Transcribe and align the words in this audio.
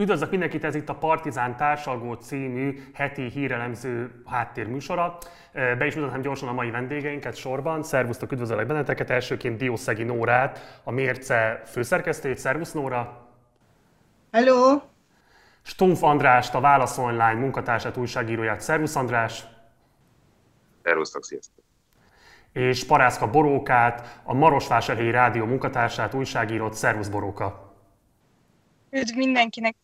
Üdvözlök 0.00 0.30
mindenkit, 0.30 0.64
ez 0.64 0.74
itt 0.74 0.88
a 0.88 0.94
Partizán 0.94 1.56
Társalgó 1.56 2.12
című 2.12 2.82
heti 2.94 3.22
hírelemző 3.22 4.22
háttérműsora. 4.26 5.18
Be 5.52 5.86
is 5.86 5.94
mutatom 5.94 6.20
gyorsan 6.20 6.48
a 6.48 6.52
mai 6.52 6.70
vendégeinket 6.70 7.36
sorban. 7.36 7.82
Szervusztok, 7.82 8.32
üdvözöllek 8.32 8.66
benneteket. 8.66 9.10
Elsőként 9.10 9.56
Diószegi 9.56 10.02
Nórát, 10.02 10.80
a 10.84 10.90
Mérce 10.90 11.62
főszerkesztőjét. 11.66 12.38
Szervusz 12.38 12.72
Nóra! 12.72 13.28
Hello! 14.32 14.80
Stumpf 15.62 16.02
Andrást, 16.02 16.54
a 16.54 16.60
Válasz 16.60 16.98
Online 16.98 17.34
munkatársát, 17.34 17.96
újságíróját. 17.96 18.60
Szervusz 18.60 18.96
András! 18.96 19.44
Szervusztok, 20.82 21.24
sziasztok! 21.24 21.64
És 22.52 22.86
Parászka 22.86 23.30
Borókát, 23.30 24.20
a 24.24 24.34
Marosvásárhelyi 24.34 25.10
Rádió 25.10 25.44
munkatársát, 25.44 26.14
újságírót. 26.14 26.74
Szervusz 26.74 27.08
Boróka! 27.08 27.68
Üdv 28.90 29.16
mindenkinek! 29.16 29.74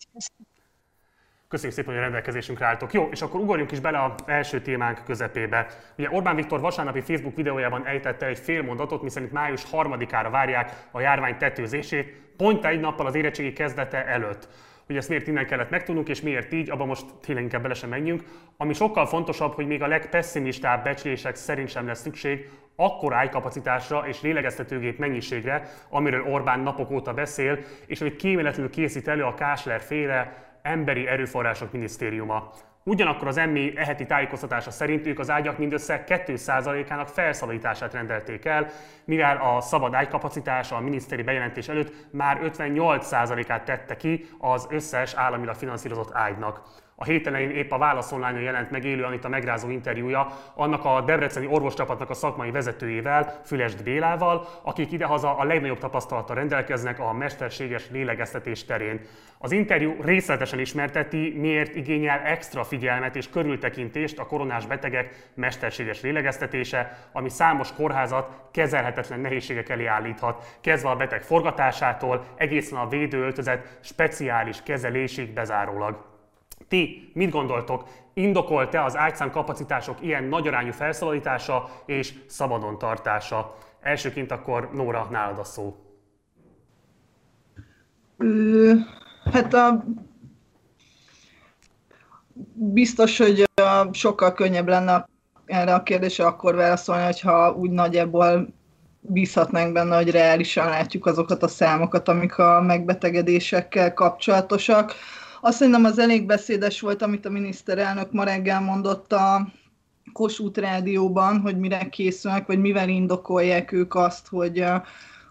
Köszönjük 1.48 1.76
szépen, 1.76 1.90
hogy 1.92 2.02
a 2.02 2.04
rendelkezésünkre 2.04 2.66
álltok. 2.66 2.92
Jó, 2.92 3.08
és 3.10 3.22
akkor 3.22 3.40
ugorjunk 3.40 3.72
is 3.72 3.80
bele 3.80 4.04
az 4.04 4.12
első 4.26 4.62
témánk 4.62 5.04
közepébe. 5.04 5.66
Ugye 5.98 6.10
Orbán 6.10 6.36
Viktor 6.36 6.60
vasárnapi 6.60 7.00
Facebook 7.00 7.36
videójában 7.36 7.86
ejtette 7.86 8.26
egy 8.26 8.38
fél 8.38 8.62
mondatot, 8.62 9.02
miszerint 9.02 9.32
május 9.32 9.64
harmadikára 9.64 10.30
várják 10.30 10.86
a 10.90 11.00
járvány 11.00 11.36
tetőzését, 11.36 12.06
pont 12.36 12.64
egy 12.64 12.80
nappal 12.80 13.06
az 13.06 13.14
érettségi 13.14 13.52
kezdete 13.52 14.06
előtt. 14.06 14.48
Hogy 14.86 14.96
ezt 14.96 15.08
miért 15.08 15.26
innen 15.26 15.46
kellett 15.46 15.70
megtudnunk, 15.70 16.08
és 16.08 16.20
miért 16.20 16.52
így, 16.52 16.70
abban 16.70 16.86
most 16.86 17.14
tényleg 17.14 17.44
inkább 17.44 17.62
bele 17.62 17.74
sem 17.74 17.88
menjünk. 17.88 18.24
Ami 18.56 18.72
sokkal 18.72 19.06
fontosabb, 19.06 19.54
hogy 19.54 19.66
még 19.66 19.82
a 19.82 19.86
legpesszimistább 19.86 20.84
becslések 20.84 21.34
szerint 21.34 21.68
sem 21.68 21.86
lesz 21.86 22.00
szükség 22.00 22.48
akkor 22.76 23.14
ájkapacitásra 23.14 24.06
és 24.06 24.22
lélegeztetőgép 24.22 24.98
mennyiségre, 24.98 25.68
amiről 25.88 26.26
Orbán 26.26 26.60
napok 26.60 26.90
óta 26.90 27.14
beszél, 27.14 27.58
és 27.86 28.00
amit 28.00 28.16
kíméletlenül 28.16 28.70
készít 28.70 29.08
elő 29.08 29.22
a 29.22 29.34
Kásler 29.34 29.80
féle 29.80 30.44
Emberi 30.62 31.06
Erőforrások 31.06 31.72
Minisztériuma. 31.72 32.52
Ugyanakkor 32.88 33.28
az 33.28 33.36
emmi 33.36 33.76
eheti 33.76 34.06
tájékoztatása 34.06 34.70
szerint 34.70 35.06
ők 35.06 35.18
az 35.18 35.30
ágyak 35.30 35.58
mindössze 35.58 36.04
2%-ának 36.06 37.08
felszabadítását 37.08 37.92
rendelték 37.92 38.44
el, 38.44 38.66
mivel 39.04 39.36
a 39.36 39.60
szabad 39.60 39.94
ágykapacitása 39.94 40.76
a 40.76 40.80
miniszteri 40.80 41.22
bejelentés 41.22 41.68
előtt 41.68 41.92
már 42.10 42.40
58%-át 42.42 43.64
tette 43.64 43.96
ki 43.96 44.26
az 44.38 44.66
összes 44.70 45.14
államilag 45.14 45.54
finanszírozott 45.54 46.14
ágynak. 46.14 46.62
A 46.98 47.04
héten 47.04 47.34
épp 47.34 47.70
a 47.70 47.78
Válasz 47.78 48.12
online 48.12 48.40
jelent 48.40 48.70
meg 48.70 48.84
élő 48.84 49.04
Anita 49.04 49.28
megrázó 49.28 49.70
interjúja 49.70 50.26
annak 50.54 50.84
a 50.84 51.00
debreceni 51.00 51.46
orvoscsapatnak 51.46 52.10
a 52.10 52.14
szakmai 52.14 52.50
vezetőjével, 52.50 53.40
Fülest 53.44 53.82
Bélával, 53.82 54.48
akik 54.62 54.92
idehaza 54.92 55.36
a 55.36 55.44
legnagyobb 55.44 55.78
tapasztalattal 55.78 56.36
rendelkeznek 56.36 56.98
a 56.98 57.12
mesterséges 57.12 57.90
lélegeztetés 57.90 58.64
terén. 58.64 59.00
Az 59.38 59.52
interjú 59.52 59.94
részletesen 60.00 60.58
ismerteti, 60.58 61.34
miért 61.38 61.74
igényel 61.74 62.18
extra 62.18 62.64
figyelmet 62.64 63.16
és 63.16 63.30
körültekintést 63.30 64.18
a 64.18 64.26
koronás 64.26 64.66
betegek 64.66 65.30
mesterséges 65.34 66.00
lélegeztetése, 66.00 67.08
ami 67.12 67.28
számos 67.28 67.72
kórházat 67.72 68.48
kezelhetetlen 68.50 69.20
nehézségek 69.20 69.68
elé 69.68 69.86
állíthat, 69.86 70.58
kezdve 70.60 70.90
a 70.90 70.96
beteg 70.96 71.22
forgatásától 71.22 72.24
egészen 72.36 72.78
a 72.78 72.88
védőöltözet 72.88 73.78
speciális 73.82 74.62
kezelésig 74.62 75.32
bezárólag. 75.32 76.15
Ti 76.68 77.10
mit 77.14 77.30
gondoltok? 77.30 77.88
Indokolt-e 78.14 78.84
az 78.84 78.96
ágyszám 78.96 79.30
kapacitások 79.30 80.02
ilyen 80.02 80.24
nagyarányú 80.24 80.72
felszabadítása 80.72 81.68
és 81.86 82.14
szabadon 82.26 82.78
tartása? 82.78 83.56
Elsőként 83.80 84.30
akkor 84.30 84.70
Nóra, 84.72 85.06
nálad 85.10 85.38
a 85.38 85.44
szó. 85.44 85.76
Hát 89.32 89.54
a, 89.54 89.84
biztos, 92.54 93.18
hogy 93.18 93.50
sokkal 93.92 94.32
könnyebb 94.32 94.68
lenne 94.68 95.08
erre 95.46 95.74
a 95.74 95.82
kérdésre 95.82 96.26
akkor 96.26 96.54
válaszolni, 96.54 97.04
hogyha 97.04 97.52
úgy 97.52 97.70
nagyjából 97.70 98.48
bízhatnánk 99.00 99.72
benne, 99.72 99.96
hogy 99.96 100.10
reálisan 100.10 100.68
látjuk 100.68 101.06
azokat 101.06 101.42
a 101.42 101.48
számokat, 101.48 102.08
amik 102.08 102.38
a 102.38 102.62
megbetegedésekkel 102.62 103.94
kapcsolatosak. 103.94 104.92
Azt 105.40 105.56
szerintem 105.56 105.84
az 105.84 105.98
elég 105.98 106.26
beszédes 106.26 106.80
volt, 106.80 107.02
amit 107.02 107.26
a 107.26 107.30
miniszterelnök 107.30 108.12
ma 108.12 108.24
reggel 108.24 108.60
mondott 108.60 109.12
a 109.12 109.48
Kossuth 110.12 110.60
rádióban, 110.60 111.40
hogy 111.40 111.58
mire 111.58 111.88
készülnek, 111.88 112.46
vagy 112.46 112.58
mivel 112.58 112.88
indokolják 112.88 113.72
ők 113.72 113.94
azt, 113.94 114.28
hogy 114.28 114.64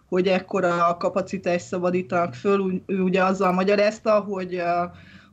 hogy 0.10 0.28
ekkora 0.28 0.98
kapacitás 0.98 1.62
szabadítanak 1.62 2.34
föl. 2.34 2.82
Ő 2.86 3.02
ugye 3.02 3.24
azzal 3.24 3.52
magyarázta, 3.52 4.20
hogy 4.20 4.62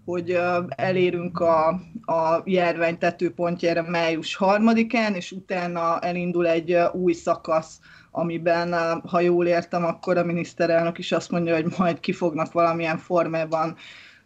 hogy 0.05 0.39
elérünk 0.69 1.41
a, 1.41 1.69
a 2.05 2.43
járvány 2.45 2.99
tetőpontjára 2.99 3.83
május 3.83 4.35
harmadikán, 4.35 5.15
és 5.15 5.33
utána 5.33 5.99
elindul 5.99 6.47
egy 6.47 6.77
új 6.93 7.13
szakasz, 7.13 7.79
amiben, 8.11 9.01
ha 9.01 9.21
jól 9.21 9.47
értem, 9.47 9.85
akkor 9.85 10.17
a 10.17 10.25
miniszterelnök 10.25 10.99
is 10.99 11.13
azt 11.13 11.31
mondja, 11.31 11.55
hogy 11.55 11.75
majd 11.79 12.01
ki 12.01 12.13
fognak 12.13 12.53
valamilyen 12.53 12.99
formában 12.99 13.77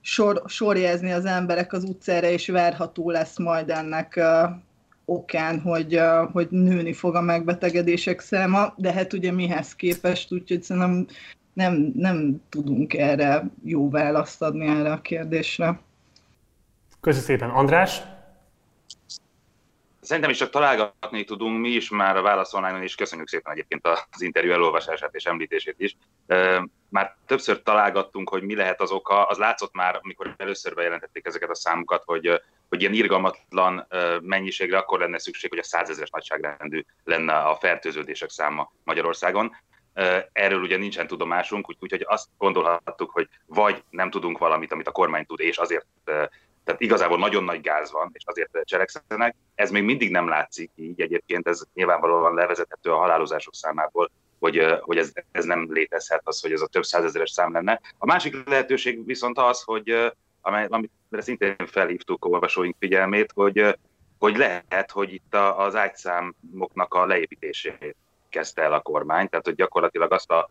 sor, 0.06 0.42
sorjezni 0.46 1.12
az 1.12 1.24
emberek 1.24 1.72
az 1.72 1.84
utcára, 1.84 2.26
és 2.26 2.48
várható 2.48 3.10
lesz 3.10 3.38
majd 3.38 3.70
ennek 3.70 4.14
uh, 4.16 4.50
okán, 5.04 5.60
hogy, 5.60 5.96
uh, 5.96 6.30
hogy 6.32 6.46
nőni 6.50 6.92
fog 6.92 7.14
a 7.14 7.20
megbetegedések 7.20 8.20
száma, 8.20 8.74
de 8.76 8.92
hát 8.92 9.12
ugye 9.12 9.32
mihez 9.32 9.74
képest, 9.74 10.32
úgyhogy 10.32 10.62
szerintem 10.62 11.06
nem, 11.52 11.92
nem 11.94 12.42
tudunk 12.48 12.94
erre 12.94 13.44
jó 13.64 13.90
választ 13.90 14.42
adni 14.42 14.66
erre 14.66 14.92
a 14.92 15.00
kérdésre. 15.00 15.80
Köszönöm 17.00 17.26
szépen. 17.26 17.50
András? 17.50 18.02
Szerintem 20.06 20.30
is 20.30 20.36
csak 20.36 20.50
találgatni 20.50 21.24
tudunk, 21.24 21.60
mi 21.60 21.68
is 21.68 21.90
már 21.90 22.16
a 22.16 22.22
Válasz 22.22 22.54
online 22.54 22.84
is 22.84 22.94
köszönjük 22.94 23.28
szépen 23.28 23.52
egyébként 23.52 23.86
az 23.86 24.22
interjú 24.22 24.52
elolvasását 24.52 25.14
és 25.14 25.24
említését 25.24 25.74
is. 25.78 25.96
Már 26.88 27.16
többször 27.26 27.62
találgattunk, 27.62 28.28
hogy 28.28 28.42
mi 28.42 28.54
lehet 28.54 28.80
az 28.80 28.90
oka, 28.90 29.26
az 29.26 29.38
látszott 29.38 29.74
már, 29.74 30.00
amikor 30.02 30.34
először 30.36 30.74
bejelentették 30.74 31.26
ezeket 31.26 31.50
a 31.50 31.54
számokat, 31.54 32.02
hogy, 32.04 32.42
hogy 32.68 32.80
ilyen 32.80 32.92
irgalmatlan 32.92 33.86
mennyiségre 34.20 34.78
akkor 34.78 35.00
lenne 35.00 35.18
szükség, 35.18 35.50
hogy 35.50 35.58
a 35.58 35.64
százezeres 35.64 36.10
nagyságrendű 36.10 36.84
lenne 37.04 37.34
a 37.34 37.56
fertőződések 37.56 38.30
száma 38.30 38.72
Magyarországon. 38.84 39.56
Erről 40.32 40.60
ugye 40.60 40.76
nincsen 40.76 41.06
tudomásunk, 41.06 41.68
úgyhogy 41.80 42.04
azt 42.08 42.28
gondolhattuk, 42.38 43.10
hogy 43.10 43.28
vagy 43.46 43.82
nem 43.90 44.10
tudunk 44.10 44.38
valamit, 44.38 44.72
amit 44.72 44.88
a 44.88 44.92
kormány 44.92 45.26
tud, 45.26 45.40
és 45.40 45.56
azért 45.56 45.86
tehát 46.66 46.80
igazából 46.80 47.18
nagyon 47.18 47.44
nagy 47.44 47.60
gáz 47.60 47.92
van, 47.92 48.10
és 48.12 48.22
azért 48.26 48.50
cselekszenek. 48.64 49.34
Ez 49.54 49.70
még 49.70 49.82
mindig 49.82 50.10
nem 50.10 50.28
látszik 50.28 50.70
így 50.74 51.00
egyébként, 51.00 51.48
ez 51.48 51.62
nyilvánvalóan 51.74 52.34
levezethető 52.34 52.90
a 52.90 52.96
halálozások 52.96 53.54
számából, 53.54 54.10
hogy, 54.38 54.78
hogy 54.80 54.96
ez, 54.96 55.12
ez 55.32 55.44
nem 55.44 55.72
létezhet, 55.72 56.20
az, 56.24 56.40
hogy 56.40 56.52
ez 56.52 56.60
a 56.60 56.66
több 56.66 56.84
százezeres 56.84 57.30
szám 57.30 57.52
lenne. 57.52 57.80
A 57.98 58.06
másik 58.06 58.48
lehetőség 58.48 59.04
viszont 59.04 59.38
az, 59.38 59.62
hogy 59.62 60.12
amely, 60.40 60.66
amit 60.70 60.90
szintén 61.10 61.56
felhívtuk 61.66 62.24
olvasóink 62.24 62.76
figyelmét, 62.78 63.32
hogy, 63.34 63.78
hogy 64.18 64.36
lehet, 64.36 64.90
hogy 64.92 65.12
itt 65.12 65.34
az 65.34 65.76
ágyszámoknak 65.76 66.94
a 66.94 67.06
leépítését 67.06 67.96
kezdte 68.28 68.62
el 68.62 68.72
a 68.72 68.80
kormány, 68.80 69.28
tehát 69.28 69.44
hogy 69.44 69.54
gyakorlatilag 69.54 70.12
azt 70.12 70.30
a 70.30 70.50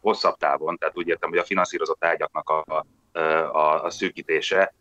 hosszabb 0.00 0.36
távon, 0.36 0.76
tehát 0.76 0.96
úgy 0.96 1.08
értem, 1.08 1.28
hogy 1.28 1.38
a 1.38 1.44
finanszírozott 1.44 2.04
ágyaknak 2.04 2.48
a, 2.48 2.84
a, 3.52 3.84
a 3.84 3.90
szűkítése 3.90 4.74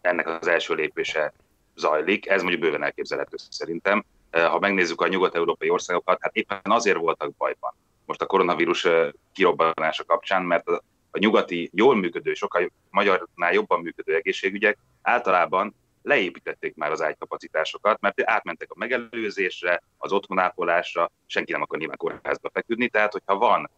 ennek 0.00 0.28
az 0.28 0.46
első 0.46 0.74
lépése 0.74 1.32
zajlik. 1.74 2.28
Ez 2.28 2.42
mondjuk 2.42 2.62
bőven 2.62 2.82
elképzelhető 2.82 3.36
szerintem. 3.50 4.04
Ha 4.30 4.58
megnézzük 4.58 5.00
a 5.00 5.08
nyugat-európai 5.08 5.70
országokat, 5.70 6.18
hát 6.20 6.36
éppen 6.36 6.60
azért 6.62 6.96
voltak 6.96 7.36
bajban 7.36 7.74
most 8.10 8.22
a 8.22 8.26
koronavírus 8.26 8.86
kirobbanása 9.32 10.04
kapcsán, 10.04 10.42
mert 10.42 10.68
a, 10.68 10.82
nyugati 11.18 11.70
jól 11.72 11.96
működő, 11.96 12.34
sokkal 12.34 12.70
magyarnál 12.90 13.52
jobban 13.52 13.80
működő 13.80 14.14
egészségügyek 14.14 14.78
általában 15.02 15.74
leépítették 16.02 16.76
már 16.76 16.90
az 16.90 17.02
ágykapacitásokat, 17.02 18.00
mert 18.00 18.22
átmentek 18.24 18.70
a 18.70 18.78
megelőzésre, 18.78 19.82
az 19.98 20.12
otthonápolásra, 20.12 21.10
senki 21.26 21.52
nem 21.52 21.62
akar 21.62 21.78
nyilván 21.78 21.96
kórházba 21.96 22.50
feküdni, 22.52 22.88
tehát 22.88 23.12
hogyha 23.12 23.36
van 23.36 23.70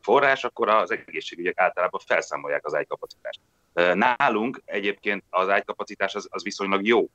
forrás, 0.00 0.44
akkor 0.44 0.68
az 0.68 0.90
egészségügyek 0.90 1.58
általában 1.60 2.00
felszámolják 2.06 2.66
az 2.66 2.74
ágykapacitást. 2.74 3.40
Nálunk 3.74 4.62
egyébként 4.64 5.24
az 5.30 5.48
ágykapacitás 5.48 6.14
az, 6.14 6.28
az 6.30 6.42
viszonylag 6.42 6.86
jó 6.86 7.08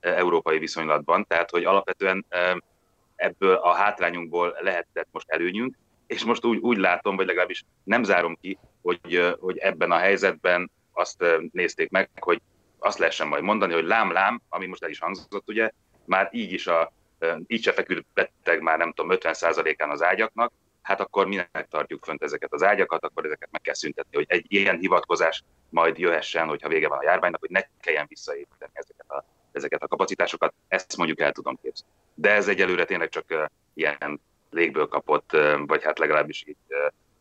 európai 0.00 0.58
viszonylatban, 0.58 1.26
tehát 1.26 1.50
hogy 1.50 1.64
alapvetően 1.64 2.26
ebből 3.16 3.54
a 3.54 3.72
hátrányunkból 3.72 4.56
lehetett 4.60 5.08
most 5.10 5.30
előnyünk, 5.30 5.76
és 6.06 6.24
most 6.24 6.44
úgy, 6.44 6.58
úgy 6.58 6.78
látom, 6.78 7.16
vagy 7.16 7.26
legalábbis 7.26 7.64
nem 7.84 8.02
zárom 8.02 8.38
ki, 8.40 8.58
hogy, 8.82 9.36
hogy 9.40 9.58
ebben 9.58 9.90
a 9.90 9.96
helyzetben 9.96 10.70
azt 10.92 11.24
nézték 11.52 11.90
meg, 11.90 12.10
hogy 12.20 12.40
azt 12.78 12.98
lehessen 12.98 13.28
majd 13.28 13.42
mondani, 13.42 13.72
hogy 13.72 13.84
lám-lám, 13.84 14.40
ami 14.48 14.66
most 14.66 14.82
el 14.82 14.90
is 14.90 14.98
hangzott, 14.98 15.48
ugye, 15.48 15.70
már 16.04 16.28
így 16.32 16.52
is 16.52 16.66
a, 16.66 16.92
így 17.46 17.62
se 17.62 17.72
feküdt 17.72 18.06
beteg 18.14 18.60
már 18.60 18.78
nem 18.78 18.92
tudom 18.92 19.18
50%-án 19.20 19.90
az 19.90 20.02
ágyaknak, 20.02 20.52
hát 20.88 21.00
akkor 21.00 21.26
minek 21.26 21.66
tartjuk 21.70 22.04
fönt 22.04 22.22
ezeket 22.22 22.52
az 22.52 22.62
ágyakat, 22.62 23.04
akkor 23.04 23.24
ezeket 23.24 23.48
meg 23.50 23.60
kell 23.60 23.74
szüntetni, 23.74 24.16
hogy 24.16 24.26
egy 24.28 24.46
ilyen 24.48 24.78
hivatkozás 24.78 25.44
majd 25.68 25.98
jöhessen, 25.98 26.48
hogyha 26.48 26.68
vége 26.68 26.88
van 26.88 26.98
a 26.98 27.02
járványnak, 27.02 27.40
hogy 27.40 27.50
ne 27.50 27.60
kelljen 27.80 28.06
visszaépíteni 28.08 28.72
ezeket 28.74 29.10
a, 29.10 29.24
ezeket 29.52 29.82
a 29.82 29.88
kapacitásokat, 29.88 30.54
ezt 30.68 30.96
mondjuk 30.96 31.20
el 31.20 31.32
tudom 31.32 31.58
képzelni. 31.62 31.94
De 32.14 32.30
ez 32.30 32.48
egyelőre 32.48 32.84
tényleg 32.84 33.08
csak 33.08 33.50
ilyen 33.74 34.20
légből 34.50 34.86
kapott, 34.86 35.36
vagy 35.66 35.84
hát 35.84 35.98
legalábbis 35.98 36.44
így 36.46 36.56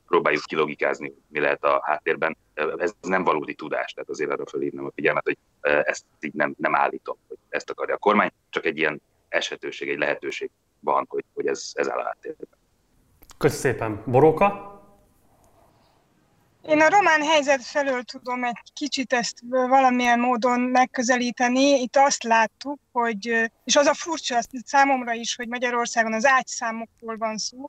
próbáljuk 0.08 0.44
kilogikázni, 0.44 1.14
mi 1.28 1.40
lehet 1.40 1.64
a 1.64 1.82
háttérben. 1.84 2.38
Ez 2.78 2.94
nem 3.02 3.24
valódi 3.24 3.54
tudás, 3.54 3.94
tehát 3.94 4.10
azért 4.10 4.32
arra 4.32 4.46
fölhívnám 4.46 4.86
a 4.86 4.92
figyelmet, 4.96 5.24
hogy 5.24 5.38
ezt 5.84 6.06
így 6.20 6.34
nem, 6.34 6.56
nem 6.58 6.76
állítom, 6.76 7.18
hogy 7.28 7.38
ezt 7.50 7.70
akarja 7.70 7.96
a 7.96 7.98
kormány, 7.98 8.32
csak 8.50 8.66
egy 8.66 8.78
ilyen 8.78 9.02
eshetőség, 9.30 9.90
egy 9.90 9.98
lehetőség 9.98 10.50
van, 10.80 11.06
hogy, 11.10 11.24
hogy 11.34 11.48
ez, 11.48 11.72
ez 11.74 11.90
áll 11.90 12.00
a 12.00 12.04
háttérben. 12.04 12.57
Köszönöm 13.38 13.62
szépen. 13.62 14.04
Boróka? 14.06 14.68
Én 16.68 16.82
a 16.82 16.90
román 16.90 17.22
helyzet 17.22 17.64
felől 17.64 18.04
tudom 18.04 18.44
egy 18.44 18.72
kicsit 18.74 19.14
ezt 19.14 19.40
valamilyen 19.50 20.20
módon 20.20 20.60
megközelíteni. 20.60 21.82
Itt 21.82 21.96
azt 21.96 22.24
láttuk, 22.24 22.80
hogy, 22.92 23.52
és 23.64 23.76
az 23.76 23.86
a 23.86 23.94
furcsa 23.94 24.40
számomra 24.66 25.14
is, 25.14 25.36
hogy 25.36 25.48
Magyarországon 25.48 26.14
az 26.14 26.26
ágyszámokról 26.26 27.18
van 27.18 27.38
szó, 27.38 27.68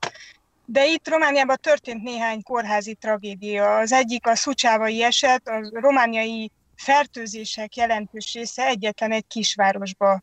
de 0.64 0.86
itt 0.86 1.08
Romániában 1.08 1.56
történt 1.60 2.02
néhány 2.02 2.42
kórházi 2.42 2.94
tragédia. 2.94 3.76
Az 3.76 3.92
egyik 3.92 4.26
a 4.26 4.34
szucsávai 4.34 5.02
eset, 5.02 5.48
a 5.48 5.70
romániai 5.72 6.50
fertőzések 6.76 7.76
jelentős 7.76 8.34
része 8.34 8.66
egyetlen 8.66 9.12
egy 9.12 9.26
kisvárosba 9.26 10.22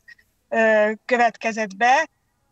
következett 1.06 1.76
be, 1.76 2.08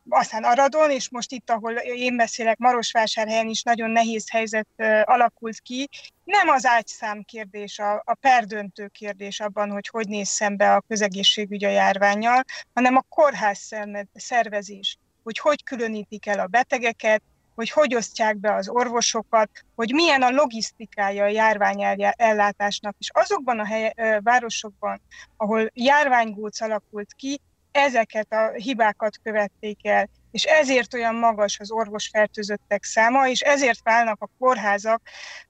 aztán 0.10 0.44
Aradon, 0.44 0.92
és 0.92 1.10
most 1.10 1.32
itt, 1.32 1.50
ahol 1.50 1.74
én 1.74 2.18
beszélek, 2.18 2.58
Marosvásárhelyen 2.58 3.48
is 3.48 3.64
nagyon 3.64 3.90
nehéz 3.90 4.30
helyzet 4.30 4.68
alakult 5.04 5.60
ki. 5.60 5.90
Nem 6.24 6.48
az 6.48 6.66
ágyszám 6.66 7.22
kérdés, 7.22 7.80
a, 7.80 8.02
a 8.06 8.14
perdöntő 8.14 8.88
kérdés 8.88 9.40
abban, 9.40 9.72
hogy 9.72 9.88
hogy 9.88 10.08
néz 10.08 10.28
szembe 10.28 10.74
a 10.74 10.84
közegészségügy 10.88 11.64
a 11.64 11.70
járványjal, 11.70 12.44
hanem 12.74 12.96
a 12.96 13.06
kórház 13.10 13.70
szervezés, 14.14 14.98
hogy 15.24 15.40
hogy 15.40 15.64
különítik 15.64 16.26
el 16.26 16.40
a 16.40 16.48
betegeket, 16.48 17.22
hogy 17.56 17.70
hogy 17.70 17.96
osztják 17.96 18.38
be 18.38 18.54
az 18.54 18.70
orvosokat, 18.70 19.50
hogy 19.76 19.94
milyen 19.94 20.22
a 20.22 20.30
logisztikája 20.30 21.24
a 21.24 21.28
járványellátásnak, 21.28 22.96
és 23.00 23.10
azokban 23.14 23.60
a 23.60 23.66
hely, 23.66 23.94
városokban, 24.24 25.02
ahol 25.38 25.72
járványgóc 25.74 26.62
alakult 26.62 27.14
ki, 27.14 27.42
ezeket 27.74 28.34
a 28.34 28.52
hibákat 28.52 29.18
követték 29.24 29.88
el, 29.88 30.10
és 30.32 30.44
ezért 30.44 30.94
olyan 30.94 31.16
magas 31.16 31.60
az 31.60 31.72
orvosfertőzöttek 31.72 32.84
száma, 32.84 33.28
és 33.28 33.40
ezért 33.40 33.80
válnak 33.84 34.22
a 34.22 34.30
kórházak 34.40 35.02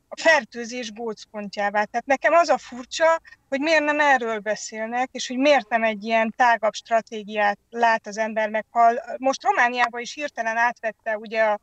a 0.07 0.21
fertőzés 0.21 0.91
gócpontjává. 0.91 1.83
Tehát 1.83 2.05
nekem 2.05 2.33
az 2.33 2.49
a 2.49 2.57
furcsa, 2.57 3.21
hogy 3.49 3.59
miért 3.59 3.83
nem 3.83 3.99
erről 3.99 4.39
beszélnek, 4.39 5.09
és 5.11 5.27
hogy 5.27 5.37
miért 5.37 5.69
nem 5.69 5.83
egy 5.83 6.03
ilyen 6.03 6.33
tágabb 6.37 6.73
stratégiát 6.73 7.57
lát 7.69 8.07
az 8.07 8.17
ember 8.17 8.49
meg. 8.49 8.65
Ha 8.69 8.91
most 9.17 9.43
Romániában 9.43 10.01
is 10.01 10.13
hirtelen 10.13 10.57
átvette 10.57 11.17
ugye 11.17 11.43
a, 11.43 11.59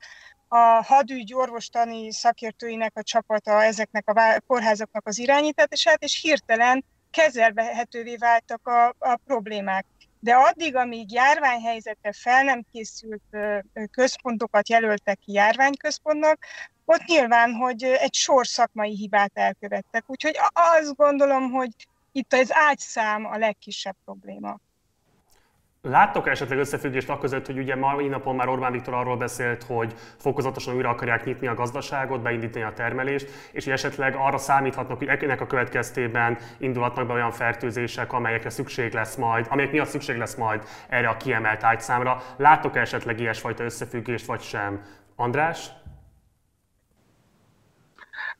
a 0.48 0.82
hadügy 0.84 1.34
orvostani 1.34 2.12
szakértőinek 2.12 2.92
a 2.94 3.02
csapata 3.02 3.62
ezeknek 3.62 4.08
a 4.08 4.40
kórházaknak 4.46 5.06
az 5.06 5.18
irányítását, 5.18 6.02
és 6.02 6.20
hirtelen 6.20 6.84
kezelhetővé 7.10 8.16
váltak 8.16 8.68
a, 8.68 8.88
a 8.98 9.20
problémák 9.26 9.84
de 10.20 10.34
addig, 10.34 10.76
amíg 10.76 11.12
járványhelyzetre 11.12 12.12
fel 12.12 12.42
nem 12.42 12.64
készült 12.72 13.22
központokat 13.90 14.68
jelöltek 14.68 15.18
ki 15.18 15.32
járványközpontnak, 15.32 16.44
ott 16.84 17.04
nyilván, 17.04 17.52
hogy 17.52 17.82
egy 17.82 18.14
sor 18.14 18.46
szakmai 18.46 18.96
hibát 18.96 19.30
elkövettek. 19.34 20.04
Úgyhogy 20.06 20.38
azt 20.52 20.96
gondolom, 20.96 21.50
hogy 21.50 21.70
itt 22.12 22.32
az 22.32 22.52
ágyszám 22.52 23.24
a 23.24 23.36
legkisebb 23.36 23.96
probléma. 24.04 24.58
Láttok 25.82 26.28
esetleg 26.28 26.58
összefüggést 26.58 27.08
a 27.08 27.18
között, 27.18 27.46
hogy 27.46 27.58
ugye 27.58 27.76
mai 27.76 28.08
napon 28.08 28.34
már 28.34 28.48
Orbán 28.48 28.72
Viktor 28.72 28.94
arról 28.94 29.16
beszélt, 29.16 29.62
hogy 29.62 29.94
fokozatosan 30.16 30.74
újra 30.74 30.88
akarják 30.88 31.24
nyitni 31.24 31.46
a 31.46 31.54
gazdaságot, 31.54 32.22
beindítani 32.22 32.64
a 32.64 32.72
termelést, 32.72 33.28
és 33.52 33.64
hogy 33.64 33.72
esetleg 33.72 34.14
arra 34.14 34.38
számíthatnak, 34.38 34.98
hogy 34.98 35.08
ennek 35.08 35.40
a 35.40 35.46
következtében 35.46 36.38
indulhatnak 36.58 37.06
be 37.06 37.12
olyan 37.12 37.30
fertőzések, 37.30 38.12
amelyekre 38.12 38.50
szükség 38.50 38.92
lesz 38.92 39.16
majd, 39.16 39.46
amelyek 39.48 39.72
miatt 39.72 39.88
szükség 39.88 40.16
lesz 40.16 40.34
majd 40.34 40.64
erre 40.88 41.08
a 41.08 41.16
kiemelt 41.16 41.64
ágyszámra. 41.64 42.22
Láttok 42.36 42.76
-e 42.76 42.80
esetleg 42.80 43.20
ilyesfajta 43.20 43.64
összefüggést, 43.64 44.26
vagy 44.26 44.40
sem? 44.40 44.80
András? 45.16 45.70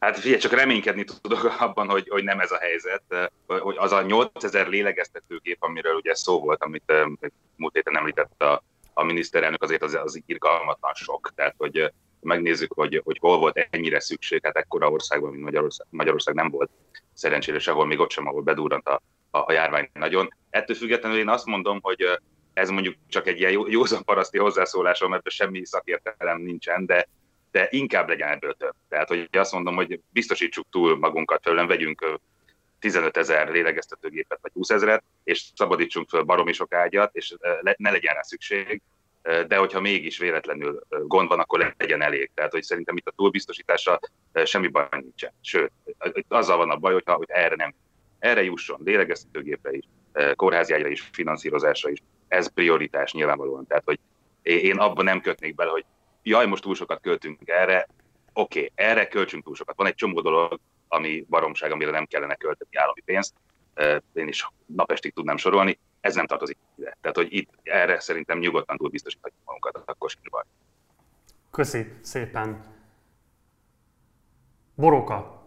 Hát 0.00 0.19
figyelj, 0.19 0.41
csak 0.41 0.52
reménykedni 0.52 1.05
tudok 1.20 1.56
abban, 1.58 1.88
hogy, 1.88 2.08
hogy 2.08 2.25
nem 2.25 2.41
ez 2.41 2.50
a 2.50 2.58
helyzet, 2.58 3.31
hogy 3.47 3.76
az 3.79 3.93
a 3.93 4.02
8000 4.02 4.69
lélegeztetőgép, 4.69 5.56
amiről 5.61 5.94
ugye 5.94 6.14
szó 6.14 6.41
volt, 6.41 6.62
amit 6.62 6.93
múlt 7.56 7.75
héten 7.75 7.97
említett 7.97 8.43
a, 8.43 8.62
a 8.94 9.02
miniszterelnök, 9.02 9.62
azért 9.62 9.82
az, 9.82 9.94
az 9.94 10.23
irgalmatlan 10.26 10.94
sok. 10.94 11.32
Tehát, 11.35 11.55
hogy 11.58 11.93
megnézzük, 12.20 12.73
hogy, 12.73 13.00
hogy 13.05 13.19
hol 13.20 13.38
volt 13.38 13.67
ennyire 13.70 14.00
szükség, 14.00 14.41
hát 14.43 14.56
ekkora 14.56 14.91
országban, 14.91 15.31
mint 15.31 15.44
Magyarország, 15.44 15.87
Magyarország 15.91 16.35
nem 16.35 16.50
volt 16.50 16.70
szerencsére 17.12 17.58
sehol, 17.58 17.87
még 17.87 17.99
ott 17.99 18.11
sem, 18.11 18.26
ahol 18.26 18.43
bedurrant 18.43 18.88
a, 18.88 19.03
a, 19.31 19.38
a 19.38 19.53
járvány 19.53 19.91
nagyon. 19.93 20.35
Ettől 20.50 20.76
függetlenül 20.76 21.19
én 21.19 21.29
azt 21.29 21.46
mondom, 21.46 21.79
hogy 21.82 22.19
ez 22.53 22.70
mondjuk 22.70 22.94
csak 23.08 23.26
egy 23.26 23.38
ilyen 23.38 23.53
jó, 23.53 23.69
józan 23.69 24.05
paraszti 24.05 24.38
hozzászólásom, 24.38 25.11
mert 25.11 25.31
semmi 25.31 25.67
szakértelem 25.67 26.41
nincsen, 26.41 26.87
de 26.87 27.08
de 27.50 27.69
inkább 27.70 28.08
legyen 28.08 28.29
ebből 28.29 28.55
több. 28.55 28.75
Tehát, 28.88 29.08
hogy 29.08 29.29
azt 29.32 29.52
mondom, 29.52 29.75
hogy 29.75 30.00
biztosítsuk 30.11 30.67
túl 30.70 30.99
magunkat 30.99 31.43
tőlem, 31.43 31.67
vegyünk 31.67 32.19
15 32.79 33.17
ezer 33.17 33.49
lélegeztetőgépet, 33.49 34.38
vagy 34.43 34.52
20 34.55 34.70
ezeret, 34.70 35.02
és 35.25 35.44
szabadítsunk 35.55 36.08
föl 36.08 36.23
baromi 36.23 36.52
sok 36.52 36.75
ágyat, 36.75 37.17
és 37.17 37.35
ne 37.76 37.91
legyen 37.91 38.14
rá 38.14 38.23
szükség, 38.23 38.82
de 39.47 39.56
hogyha 39.56 39.81
mégis 39.81 40.19
véletlenül 40.19 40.82
gond 40.88 41.29
van, 41.29 41.38
akkor 41.38 41.75
legyen 41.79 42.02
elég. 42.02 42.31
Tehát, 42.35 42.52
hogy 42.52 42.62
szerintem 42.62 42.97
itt 42.97 43.06
a 43.06 43.12
túlbiztosítása 43.17 44.00
semmi 44.44 44.69
baj 44.69 44.87
nincsen. 44.91 45.32
Sőt, 45.41 45.73
azzal 46.29 46.56
van 46.56 46.70
a 46.70 46.76
baj, 46.76 46.93
hogyha, 46.93 47.14
hogy 47.14 47.31
erre 47.31 47.55
nem. 47.55 47.75
Erre 48.19 48.43
jusson, 48.43 48.81
lélegeztetőgépre 48.85 49.70
is, 49.73 49.85
kórházjára 50.35 50.88
is, 50.88 51.08
finanszírozásra 51.12 51.91
is. 51.91 52.03
Ez 52.29 52.53
prioritás 52.53 53.12
nyilvánvalóan. 53.12 53.67
Tehát, 53.67 53.85
hogy 53.85 53.99
én 54.43 54.79
abban 54.79 55.05
nem 55.05 55.20
kötnék 55.20 55.55
bele, 55.55 55.70
hogy 55.70 55.85
jaj, 56.22 56.46
most 56.46 56.62
túl 56.62 56.75
sokat 56.75 57.00
költünk 57.00 57.38
erre, 57.44 57.88
oké, 58.32 58.58
okay, 58.58 58.72
erre 58.75 59.08
költsünk 59.08 59.44
túl 59.44 59.55
sokat. 59.55 59.77
Van 59.77 59.86
egy 59.86 59.94
csomó 59.94 60.20
dolog, 60.20 60.60
ami 60.89 61.27
baromság, 61.29 61.70
amire 61.70 61.91
nem 61.91 62.06
kellene 62.06 62.34
költeni 62.34 62.77
állami 62.77 63.00
pénzt. 63.00 63.34
Én 64.12 64.29
is 64.29 64.48
napestig 64.67 65.12
tudnám 65.12 65.36
sorolni, 65.36 65.79
ez 66.00 66.15
nem 66.15 66.27
tartozik 66.27 66.56
ide. 66.79 66.96
Tehát, 67.00 67.17
hogy 67.17 67.32
itt 67.32 67.50
erre 67.62 68.00
szerintem 68.00 68.39
nyugodtan 68.39 68.77
túl 68.77 68.89
biztosíthatjuk 68.89 69.41
magunkat, 69.44 69.82
akkor 69.84 70.10
semmi 70.10 70.29
baj. 70.31 70.43
Köszi 71.50 71.93
szépen. 72.03 72.65
Boróka. 74.74 75.39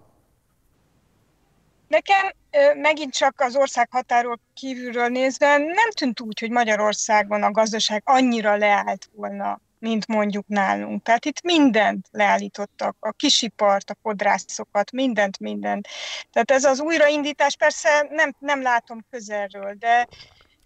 Nekem 1.88 2.32
megint 2.75 3.13
csak 3.13 3.39
az 3.39 3.56
ország 3.56 3.88
határól 3.92 4.39
kívülről 4.53 5.08
nézve 5.08 5.58
nem 5.58 5.92
tűnt 5.98 6.20
úgy, 6.20 6.39
hogy 6.39 6.51
Magyarországon 6.51 7.44
a 7.44 7.51
gazdaság 7.51 8.01
annyira 8.06 8.56
leállt 8.56 9.10
volna 9.15 9.60
mint 9.84 10.08
mondjuk 10.08 10.48
nálunk. 10.48 11.04
Tehát 11.04 11.25
itt 11.25 11.42
mindent 11.42 12.08
leállítottak, 12.12 12.96
a 13.00 13.12
kisipart, 13.12 13.90
a 13.90 13.96
fodrászokat, 14.02 14.92
mindent, 14.92 15.40
mindent. 15.40 15.88
Tehát 16.32 16.52
ez 16.52 16.63
az 16.63 16.80
újraindítás 16.80 17.56
persze 17.56 18.08
nem, 18.10 18.36
nem 18.40 18.62
látom 18.62 19.06
közelről, 19.10 19.75
de 19.80 20.08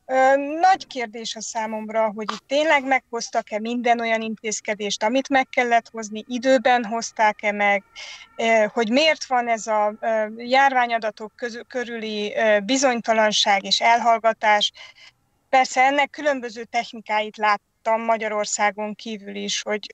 ö, 0.05 0.35
nagy 0.59 0.87
kérdés 0.87 1.35
a 1.35 1.41
számomra, 1.41 2.11
hogy 2.15 2.31
itt 2.31 2.47
tényleg 2.47 2.83
meghoztak-e 2.83 3.59
minden 3.59 3.99
olyan 3.99 4.21
intézkedést, 4.21 5.03
amit 5.03 5.29
meg 5.29 5.47
kellett 5.49 5.89
hozni, 5.89 6.23
időben 6.27 6.85
hozták-e 6.85 7.51
meg, 7.51 7.83
ö, 8.35 8.65
hogy 8.73 8.89
miért 8.89 9.25
van 9.25 9.47
ez 9.49 9.67
a 9.67 9.93
ö, 9.99 10.25
járványadatok 10.35 11.31
közül, 11.35 11.63
körüli 11.63 12.35
ö, 12.35 12.59
bizonytalanság 12.59 13.63
és 13.63 13.81
elhallgatás. 13.81 14.71
Persze 15.49 15.81
ennek 15.81 16.09
különböző 16.09 16.63
technikáit 16.63 17.37
lát, 17.37 17.61
hallottam 17.87 18.05
Magyarországon 18.05 18.95
kívül 18.95 19.35
is, 19.35 19.61
hogy 19.61 19.93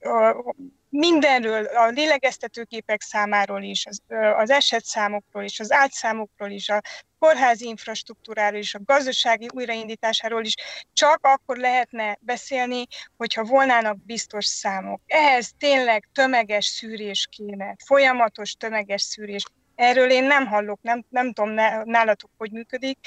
mindenről, 0.90 1.66
a 1.66 1.88
lélegeztetőképek 1.88 3.02
számáról 3.02 3.64
is, 3.64 3.86
az, 3.86 4.02
az 4.38 4.50
esetszámokról 4.50 5.44
is, 5.44 5.60
az 5.60 5.72
ágyszámokról 5.72 6.50
is, 6.50 6.70
a 6.70 6.82
kórházi 7.20 7.68
infrastruktúráról 7.68 8.60
is, 8.60 8.76
a 8.76 8.80
gazdasági 8.86 9.48
újraindításáról 9.54 10.46
is 10.46 10.56
csak 10.94 11.20
akkor 11.22 11.58
lehetne 11.58 12.18
beszélni, 12.20 12.86
hogyha 13.18 13.44
volnának 13.44 14.06
biztos 14.06 14.46
számok. 14.46 15.02
Ehhez 15.08 15.52
tényleg 15.60 16.10
tömeges 16.14 16.66
szűrés 16.66 17.28
kéne, 17.32 17.76
folyamatos 17.86 18.54
tömeges 18.54 19.02
szűrés. 19.02 19.44
Erről 19.76 20.12
én 20.12 20.24
nem 20.24 20.48
hallok, 20.48 20.80
nem, 20.82 21.06
nem 21.10 21.34
tudom 21.34 21.54
nálatok, 21.84 22.30
hogy 22.38 22.52
működik, 22.52 22.98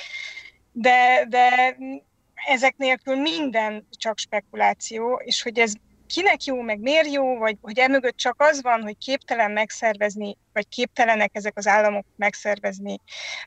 de, 0.73 1.25
de 1.29 1.77
ezek 2.47 2.77
nélkül 2.77 3.17
minden 3.17 3.87
csak 3.91 4.19
spekuláció, 4.19 5.21
és 5.25 5.43
hogy 5.43 5.59
ez 5.59 5.73
kinek 6.07 6.45
jó, 6.45 6.61
meg 6.61 6.81
miért 6.81 7.13
jó, 7.13 7.39
vagy 7.39 7.57
hogy 7.61 7.79
emögött 7.79 8.17
csak 8.17 8.35
az 8.39 8.63
van, 8.63 8.83
hogy 8.83 8.97
képtelen 8.99 9.51
megszervezni, 9.51 10.37
vagy 10.53 10.69
képtelenek 10.69 11.31
ezek 11.33 11.57
az 11.57 11.67
államok 11.67 12.07
megszervezni 12.17 13.01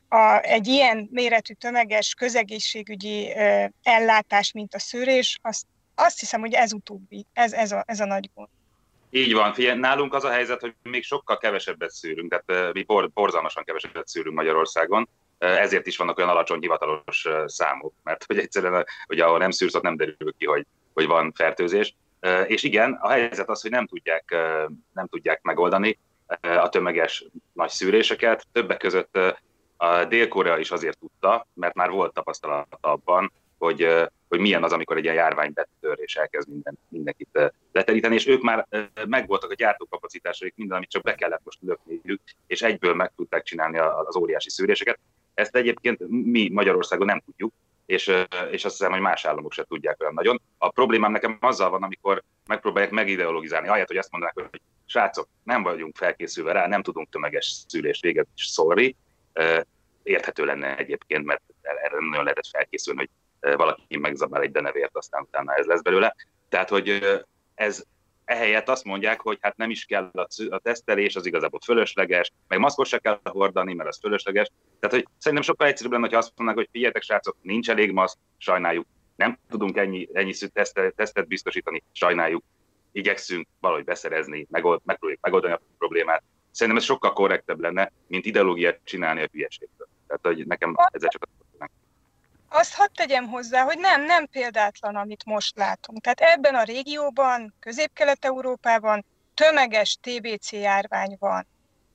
a, 0.10 0.40
egy 0.42 0.68
ilyen 0.68 1.10
méretű 1.12 1.54
tömeges 1.54 2.14
közegészségügyi 2.14 3.34
ö, 3.36 3.66
ellátás, 3.84 4.52
mint 4.52 4.74
a 4.74 4.80
szűrés, 4.80 5.40
azt, 5.42 5.66
azt 5.96 6.20
hiszem, 6.20 6.40
hogy 6.40 6.54
ez 6.54 6.74
utóbbi, 6.74 7.26
ez, 7.34 7.54
ez, 7.54 7.72
a, 7.72 7.84
ez 7.88 8.00
a 8.00 8.06
nagy 8.06 8.30
gond. 8.36 8.48
Így 9.12 9.34
van, 9.34 9.54
figyelj, 9.54 9.80
nálunk 9.80 10.14
az 10.14 10.24
a 10.24 10.32
helyzet, 10.32 10.62
hogy 10.62 10.74
még 10.84 11.04
sokkal 11.04 11.38
kevesebbet 11.38 11.92
szűrünk, 11.92 12.30
tehát 12.30 12.74
mi 12.74 12.86
borzalmasan 13.14 13.64
kevesebbet 13.64 14.08
szűrünk 14.08 14.36
Magyarországon, 14.36 15.10
ezért 15.40 15.88
is 15.88 15.98
vannak 15.98 16.18
olyan 16.18 16.30
alacsony 16.30 16.60
hivatalos 16.60 17.28
számok, 17.46 17.94
mert 18.04 18.24
hogy 18.24 18.38
egyszerűen, 18.38 18.86
hogy 19.06 19.20
ahol 19.20 19.38
nem 19.38 19.52
szűrsz, 19.52 19.76
ott 19.76 19.82
nem 19.84 19.98
derül 19.98 20.34
ki, 20.38 20.46
hogy, 20.46 20.66
hogy 20.94 21.06
van 21.06 21.32
fertőzés. 21.36 21.96
És 22.48 22.64
igen, 22.64 22.98
a 23.02 23.10
helyzet 23.10 23.50
az, 23.50 23.62
hogy 23.62 23.72
nem 23.72 23.88
tudják, 23.88 24.36
nem 24.94 25.08
tudják 25.08 25.42
megoldani 25.42 26.00
a 26.42 26.70
tömeges 26.70 27.26
nagy 27.54 27.70
szűréseket. 27.70 28.48
Többek 28.52 28.78
között 28.78 29.20
a 29.78 30.06
Dél-Korea 30.06 30.58
is 30.58 30.72
azért 30.72 31.00
tudta, 31.00 31.48
mert 31.54 31.74
már 31.74 31.90
volt 31.90 32.14
tapasztalata 32.14 32.78
abban, 32.82 33.32
hogy, 33.58 33.88
hogy 34.28 34.40
milyen 34.40 34.64
az, 34.64 34.72
amikor 34.72 34.98
egy 34.98 35.04
ilyen 35.04 35.16
járvány 35.16 35.54
betör 35.54 36.00
és 36.00 36.16
elkezd 36.16 36.50
minden, 36.50 36.78
mindenkit 36.90 37.52
leteríteni, 37.72 38.16
és 38.16 38.28
ők 38.28 38.42
már 38.42 38.68
megvoltak 39.08 39.52
a 39.52 39.56
gyártókapacitásaik, 39.56 40.54
minden, 40.56 40.78
amit 40.78 40.90
csak 40.90 41.04
be 41.04 41.16
kellett 41.16 41.42
most 41.44 41.60
lökniük, 41.62 42.22
és 42.48 42.62
egyből 42.62 42.94
meg 42.94 43.12
tudták 43.16 43.44
csinálni 43.44 43.78
az 43.78 44.16
óriási 44.16 44.50
szűréseket. 44.50 45.00
Ezt 45.40 45.56
egyébként 45.56 46.00
mi 46.08 46.50
Magyarországon 46.50 47.06
nem 47.06 47.22
tudjuk, 47.26 47.54
és, 47.86 48.08
és 48.52 48.66
azt 48.66 48.78
hiszem, 48.78 48.92
hogy 48.92 49.02
más 49.02 49.26
államok 49.26 49.54
se 49.54 49.64
tudják 49.64 50.02
olyan 50.02 50.14
nagyon. 50.14 50.42
A 50.58 50.70
problémám 50.70 51.12
nekem 51.12 51.38
azzal 51.42 51.70
van, 51.70 51.84
amikor 51.84 52.24
megpróbálják 52.46 52.92
megideologizálni, 52.92 53.68
ahelyett, 53.68 53.88
hogy 53.88 53.98
azt 53.98 54.12
mondanák, 54.12 54.50
hogy 54.50 54.62
srácok, 54.86 55.28
nem 55.44 55.64
vagyunk 55.64 55.96
felkészülve 55.96 56.52
rá, 56.52 56.68
nem 56.68 56.82
tudunk 56.82 57.10
tömeges 57.10 57.64
szülést 57.68 58.02
véget, 58.02 58.28
sorry. 58.36 58.96
Érthető 60.04 60.46
lenne 60.46 60.78
egyébként, 60.78 61.26
mert 61.26 61.42
erre 61.62 61.96
nagyon 62.00 62.24
lehetett 62.24 62.48
felkészülni, 62.52 63.00
hogy 63.00 63.56
valaki 63.56 63.98
megzabál 63.98 64.42
egy 64.42 64.52
denevért, 64.52 64.98
aztán 64.98 65.22
utána 65.22 65.54
ez 65.54 65.66
lesz 65.66 65.82
belőle. 65.82 66.16
Tehát, 66.50 66.70
hogy 66.70 67.00
ez 67.56 67.84
ehelyett 68.30 68.70
azt 68.70 68.84
mondják, 68.84 69.22
hogy 69.22 69.38
hát 69.42 69.58
nem 69.58 69.70
is 69.70 69.86
kell 69.86 70.12
a, 70.50 70.60
tesztelés, 70.64 71.16
az 71.16 71.26
igazából 71.26 71.60
fölösleges, 71.64 72.32
meg 72.48 72.60
maszkot 72.60 72.86
se 72.86 72.98
kell 72.98 73.20
hordani, 73.24 73.74
mert 73.74 73.90
az 73.90 74.00
fölösleges. 74.02 74.48
Tehát, 74.80 74.96
hogy 74.96 75.08
szerintem 75.18 75.48
sokkal 75.48 75.68
egyszerűbb 75.68 75.92
lenne, 75.92 76.06
hogy 76.06 76.16
azt 76.16 76.32
mondanák, 76.36 76.64
hogy 76.64 76.70
figyeljetek, 76.72 77.02
srácok, 77.02 77.36
nincs 77.42 77.70
elég 77.70 77.92
maszk, 77.92 78.18
sajnáljuk, 78.38 78.86
nem 79.16 79.38
tudunk 79.50 79.78
ennyi, 79.78 80.10
ennyi 80.14 80.34
tesztet, 80.54 80.96
tesztet 80.96 81.28
biztosítani, 81.28 81.84
sajnáljuk, 81.92 82.44
igyekszünk 82.92 83.48
valahogy 83.60 83.84
beszerezni, 83.84 84.48
megold, 84.50 84.80
megpróbáljuk 84.84 85.24
megoldani 85.24 85.54
a 85.54 85.62
problémát. 85.78 86.24
Szerintem 86.52 86.82
ez 86.82 86.88
sokkal 86.88 87.14
korrektebb 87.14 87.60
lenne, 87.60 87.92
mint 88.08 88.26
ideológiát 88.26 88.80
csinálni 88.84 89.22
a 89.22 89.28
hülyeségből. 89.32 89.88
Tehát, 90.08 90.36
hogy 90.36 90.48
nekem 90.48 90.76
ezzel 90.92 91.10
csak 91.10 91.28
azt 92.50 92.74
hadd 92.76 92.90
tegyem 92.94 93.28
hozzá, 93.28 93.64
hogy 93.64 93.78
nem, 93.78 94.06
nem 94.06 94.26
példátlan, 94.28 94.96
amit 94.96 95.26
most 95.26 95.58
látunk. 95.58 96.02
Tehát 96.02 96.20
ebben 96.20 96.56
a 96.56 96.64
régióban, 96.64 97.54
Közép-Kelet-Európában 97.60 99.06
tömeges 99.34 99.98
TBC 100.02 100.52
járvány 100.52 101.16
van 101.20 101.48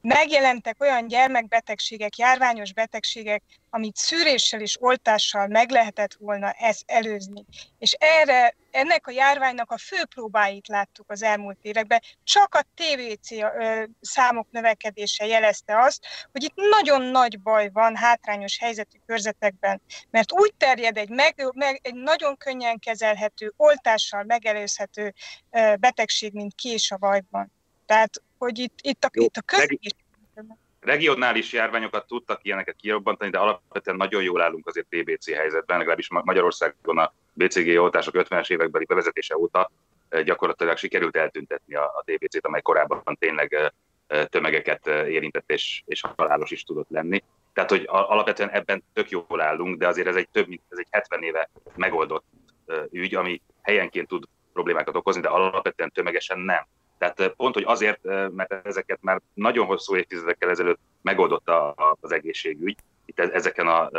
megjelentek 0.04 0.80
olyan 0.80 1.06
gyermekbetegségek, 1.06 2.16
járványos 2.16 2.72
betegségek, 2.72 3.42
amit 3.70 3.96
szűréssel 3.96 4.60
és 4.60 4.82
oltással 4.82 5.46
meg 5.46 5.70
lehetett 5.70 6.14
volna 6.14 6.50
ezt 6.50 6.82
előzni. 6.86 7.44
És 7.78 7.92
erre, 7.98 8.54
ennek 8.70 9.06
a 9.06 9.10
járványnak 9.10 9.70
a 9.70 9.78
fő 9.78 10.04
próbáit 10.14 10.68
láttuk 10.68 11.10
az 11.10 11.22
elmúlt 11.22 11.58
években. 11.62 12.00
Csak 12.24 12.54
a 12.54 12.66
TVC 12.74 13.28
számok 14.00 14.46
növekedése 14.50 15.26
jelezte 15.26 15.80
azt, 15.80 16.06
hogy 16.32 16.42
itt 16.42 16.54
nagyon 16.70 17.02
nagy 17.02 17.40
baj 17.40 17.70
van 17.72 17.96
hátrányos 17.96 18.58
helyzetű 18.58 18.98
körzetekben, 19.06 19.82
mert 20.10 20.32
úgy 20.32 20.54
terjed 20.56 20.96
egy, 20.96 21.10
meg, 21.10 21.50
meg, 21.54 21.80
egy 21.82 21.94
nagyon 21.94 22.36
könnyen 22.36 22.78
kezelhető, 22.78 23.52
oltással 23.56 24.24
megelőzhető 24.24 25.14
betegség, 25.80 26.32
mint 26.32 26.54
kés 26.54 26.90
a 26.90 26.98
vajban. 26.98 27.52
Tehát 27.86 28.22
hogy 28.38 28.58
itt, 28.58 28.78
itt 28.82 29.04
a, 29.04 29.10
Jó, 29.12 29.22
itt 29.22 29.36
a 29.36 29.40
közegészség... 29.40 30.04
Regionális 30.80 31.52
járványokat 31.52 32.06
tudtak 32.06 32.40
ilyeneket 32.42 32.76
kirobbantani, 32.76 33.30
de 33.30 33.38
alapvetően 33.38 33.96
nagyon 33.96 34.22
jól 34.22 34.40
állunk 34.40 34.66
azért 34.66 34.86
TBC 34.86 35.30
helyzetben, 35.30 35.78
legalábbis 35.78 36.08
Magyarországon 36.10 36.98
a 36.98 37.12
BCG 37.32 37.78
oltások 37.78 38.14
50-es 38.16 38.50
évekbeli 38.50 38.84
bevezetése 38.84 39.38
óta 39.38 39.70
eh, 40.08 40.22
gyakorlatilag 40.22 40.76
sikerült 40.76 41.16
eltüntetni 41.16 41.74
a, 41.74 41.84
a 41.84 42.02
TBC-t, 42.06 42.46
amely 42.46 42.62
korábban 42.62 43.16
tényleg 43.18 43.54
eh, 43.54 43.68
eh, 44.06 44.24
tömegeket 44.24 44.86
érintett 44.86 45.50
és, 45.50 45.82
és 45.86 46.02
halálos 46.16 46.50
is 46.50 46.62
tudott 46.62 46.88
lenni. 46.90 47.22
Tehát, 47.52 47.70
hogy 47.70 47.84
alapvetően 47.86 48.50
ebben 48.50 48.84
tök 48.92 49.10
jól 49.10 49.40
állunk, 49.40 49.78
de 49.78 49.88
azért 49.88 50.08
ez 50.08 50.16
egy 50.16 50.28
több 50.28 50.48
mint 50.48 50.62
ez 50.68 50.78
egy 50.78 50.88
70 50.90 51.22
éve 51.22 51.50
megoldott 51.76 52.24
ügy, 52.90 53.14
ami 53.14 53.40
helyenként 53.62 54.08
tud 54.08 54.24
problémákat 54.52 54.96
okozni, 54.96 55.20
de 55.20 55.28
alapvetően 55.28 55.90
tömegesen 55.90 56.38
nem. 56.38 56.66
Tehát 57.12 57.32
pont, 57.32 57.54
hogy 57.54 57.64
azért, 57.66 58.02
mert 58.30 58.66
ezeket 58.66 58.98
már 59.00 59.20
nagyon 59.34 59.66
hosszú 59.66 59.96
évtizedekkel 59.96 60.50
ezelőtt 60.50 60.78
megoldotta 61.02 61.70
az 62.00 62.12
egészségügy 62.12 62.76
itt 63.04 63.20
e-, 63.20 63.30
ezeken 63.32 63.66
a, 63.66 63.90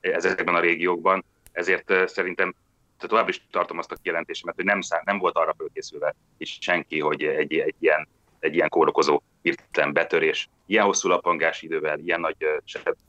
ezekben 0.00 0.54
a 0.54 0.60
régiókban, 0.60 1.24
ezért 1.52 2.08
szerintem 2.08 2.54
tovább 2.98 3.28
is 3.28 3.46
tartom 3.50 3.78
azt 3.78 3.92
a 3.92 3.96
kijelentésemet, 4.02 4.54
hogy 4.54 4.64
nem, 4.64 4.80
szá, 4.80 5.00
nem 5.04 5.18
volt 5.18 5.36
arra 5.36 5.54
fölkészülve 5.58 6.14
is 6.38 6.58
senki, 6.60 7.00
hogy 7.00 7.22
egy, 7.22 7.54
egy, 7.54 7.74
ilyen, 7.78 8.08
egy 8.38 8.54
ilyen 8.54 8.68
kórokozó 8.68 9.22
hirtelen 9.42 9.92
betörés, 9.92 10.48
ilyen 10.66 10.84
hosszú 10.84 11.08
lapangás 11.08 11.62
idővel, 11.62 11.98
ilyen 11.98 12.20
nagy 12.20 12.36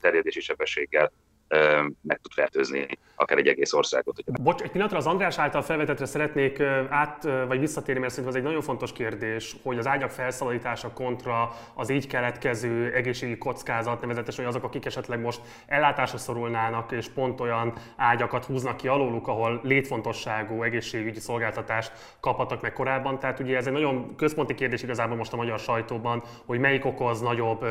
terjedési 0.00 0.40
sebességgel 0.40 1.12
meg 2.00 2.20
tud 2.22 2.32
fertőzni 2.32 2.86
akár 3.16 3.38
egy 3.38 3.46
egész 3.46 3.72
országot. 3.72 4.42
Bocs, 4.42 4.62
egy 4.62 4.70
pillanatra 4.70 4.98
az 4.98 5.06
András 5.06 5.38
által 5.38 5.62
felvetetre 5.62 6.04
szeretnék 6.04 6.60
át, 6.88 7.28
vagy 7.48 7.60
visszatérni, 7.60 8.00
mert 8.00 8.12
szerintem 8.12 8.34
ez 8.34 8.42
egy 8.42 8.48
nagyon 8.48 8.64
fontos 8.64 8.92
kérdés, 8.92 9.56
hogy 9.62 9.78
az 9.78 9.86
ágyak 9.86 10.10
felszabadítása 10.10 10.92
kontra 10.92 11.52
az 11.74 11.90
így 11.90 12.06
keletkező 12.06 12.92
egészségi 12.92 13.38
kockázat, 13.38 14.00
nevezetesen, 14.00 14.44
hogy 14.44 14.54
azok, 14.54 14.68
akik 14.68 14.84
esetleg 14.84 15.20
most 15.20 15.40
ellátásra 15.66 16.18
szorulnának, 16.18 16.92
és 16.92 17.08
pont 17.08 17.40
olyan 17.40 17.72
ágyakat 17.96 18.44
húznak 18.44 18.76
ki 18.76 18.88
alóluk, 18.88 19.28
ahol 19.28 19.60
létfontosságú 19.62 20.62
egészségügyi 20.62 21.20
szolgáltatást 21.20 21.92
kaphatnak 22.20 22.60
meg 22.62 22.72
korábban. 22.72 23.18
Tehát 23.18 23.40
ugye 23.40 23.56
ez 23.56 23.66
egy 23.66 23.72
nagyon 23.72 24.16
központi 24.16 24.54
kérdés 24.54 24.82
igazából 24.82 25.16
most 25.16 25.32
a 25.32 25.36
magyar 25.36 25.58
sajtóban, 25.58 26.22
hogy 26.46 26.58
melyik 26.58 26.84
okoz 26.84 27.20
nagyobb 27.20 27.64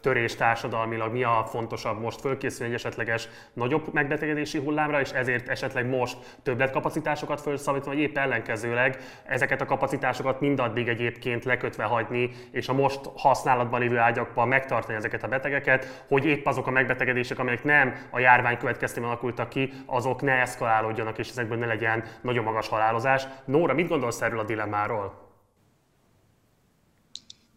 törés 0.00 0.34
társadalmilag, 0.34 1.12
mi 1.12 1.22
a 1.22 1.46
fontosabb 1.48 2.00
most 2.00 2.20
fölkészülni 2.20 2.74
egy 2.74 2.80
esetleges 3.14 3.50
nagyobb 3.52 3.92
megbetegedési 3.92 4.58
hullámra, 4.58 5.00
és 5.00 5.10
ezért 5.10 5.48
esetleg 5.48 5.88
most 5.88 6.16
többletkapacitásokat 6.42 7.40
felszabadítani, 7.40 7.96
vagy 7.96 8.04
épp 8.04 8.16
ellenkezőleg 8.16 8.98
ezeket 9.24 9.60
a 9.60 9.66
kapacitásokat 9.66 10.40
mindaddig 10.40 10.88
egyébként 10.88 11.44
lekötve 11.44 11.84
hagyni, 11.84 12.30
és 12.50 12.68
a 12.68 12.72
most 12.72 13.00
használatban 13.16 13.80
lévő 13.80 13.98
ágyakban 13.98 14.48
megtartani 14.48 14.96
ezeket 14.96 15.22
a 15.22 15.28
betegeket, 15.28 16.04
hogy 16.08 16.24
épp 16.24 16.46
azok 16.46 16.66
a 16.66 16.70
megbetegedések, 16.70 17.38
amelyek 17.38 17.64
nem 17.64 17.94
a 18.10 18.18
járvány 18.18 18.58
következtében 18.58 19.08
alakultak 19.08 19.48
ki, 19.48 19.72
azok 19.86 20.22
ne 20.22 20.32
eszkalálódjanak, 20.32 21.18
és 21.18 21.28
ezekből 21.28 21.58
ne 21.58 21.66
legyen 21.66 22.04
nagyon 22.20 22.44
magas 22.44 22.68
halálozás. 22.68 23.26
Nóra, 23.44 23.74
mit 23.74 23.88
gondolsz 23.88 24.22
erről 24.22 24.38
a 24.38 24.44
dilemmáról? 24.44 25.22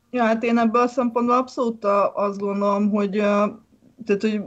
Ja, 0.10 0.24
hát 0.24 0.44
én 0.44 0.58
ebből 0.58 0.82
a 0.82 0.88
szempontból 0.88 1.36
abszolút 1.36 1.86
azt 2.14 2.40
gondolom, 2.40 2.90
hogy, 2.90 3.12
tehát, 4.06 4.22
hogy 4.22 4.42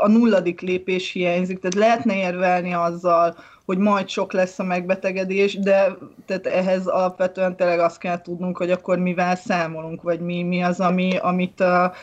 a 0.00 0.08
nulladik 0.08 0.60
lépés 0.60 1.12
hiányzik, 1.12 1.58
tehát 1.58 1.88
lehetne 1.88 2.16
érvelni 2.16 2.74
azzal, 2.74 3.36
hogy 3.70 3.78
majd 3.78 4.08
sok 4.08 4.32
lesz 4.32 4.58
a 4.58 4.64
megbetegedés, 4.64 5.58
de 5.58 5.96
tehát 6.26 6.46
ehhez 6.46 6.86
alapvetően 6.86 7.56
tényleg 7.56 7.78
azt 7.78 7.98
kell 7.98 8.20
tudnunk, 8.20 8.56
hogy 8.56 8.70
akkor 8.70 8.98
mivel 8.98 9.36
számolunk, 9.36 10.02
vagy 10.02 10.20
mi, 10.20 10.42
mi 10.42 10.62
az, 10.62 10.80
ami, 10.80 11.16
amit, 11.16 11.60
uh, 11.60 11.94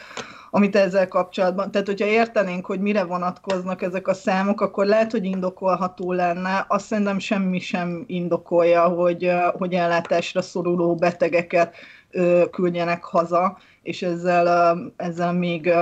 amit 0.52 0.76
ezzel 0.76 1.08
kapcsolatban, 1.08 1.72
tehát 1.72 1.88
hogyha 1.88 2.06
értenénk, 2.06 2.66
hogy 2.66 2.80
mire 2.80 3.04
vonatkoznak 3.04 3.82
ezek 3.82 4.08
a 4.08 4.14
számok, 4.14 4.62
akkor 4.62 4.86
lehet, 4.86 5.12
hogy 5.12 5.26
indokolható 5.26 6.12
lenne. 6.12 6.66
Azt 6.68 6.86
szerintem 6.86 7.20
semmi 7.20 7.60
sem 7.60 8.04
indokolja, 8.08 8.84
hogy, 8.88 9.26
uh, 9.26 9.44
hogy 9.44 9.74
ellátásra 9.74 10.42
szoruló 10.42 10.96
betegeket 10.96 11.76
uh, 12.14 12.50
küldjenek 12.50 13.04
haza, 13.04 13.58
és 13.88 14.02
ezzel, 14.02 14.78
ezzel 14.96 15.34
még 15.34 15.74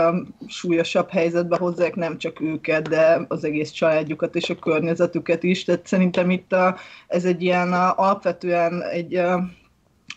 súlyosabb 0.48 1.10
helyzetbe 1.10 1.58
hozzák 1.58 1.96
nem 1.96 2.18
csak 2.18 2.42
őket, 2.42 2.90
de 2.90 3.26
az 3.28 3.44
egész 3.44 3.72
családjukat 3.72 4.36
és 4.36 4.50
a 4.50 4.56
környezetüket 4.56 5.44
is. 5.44 5.64
Tehát 5.64 5.88
szerintem 5.88 6.30
itt 6.30 6.56
ez 7.08 7.26
egy 7.26 7.42
ilyen 7.42 7.74
alapvetően 7.74 8.82
egy 8.82 9.22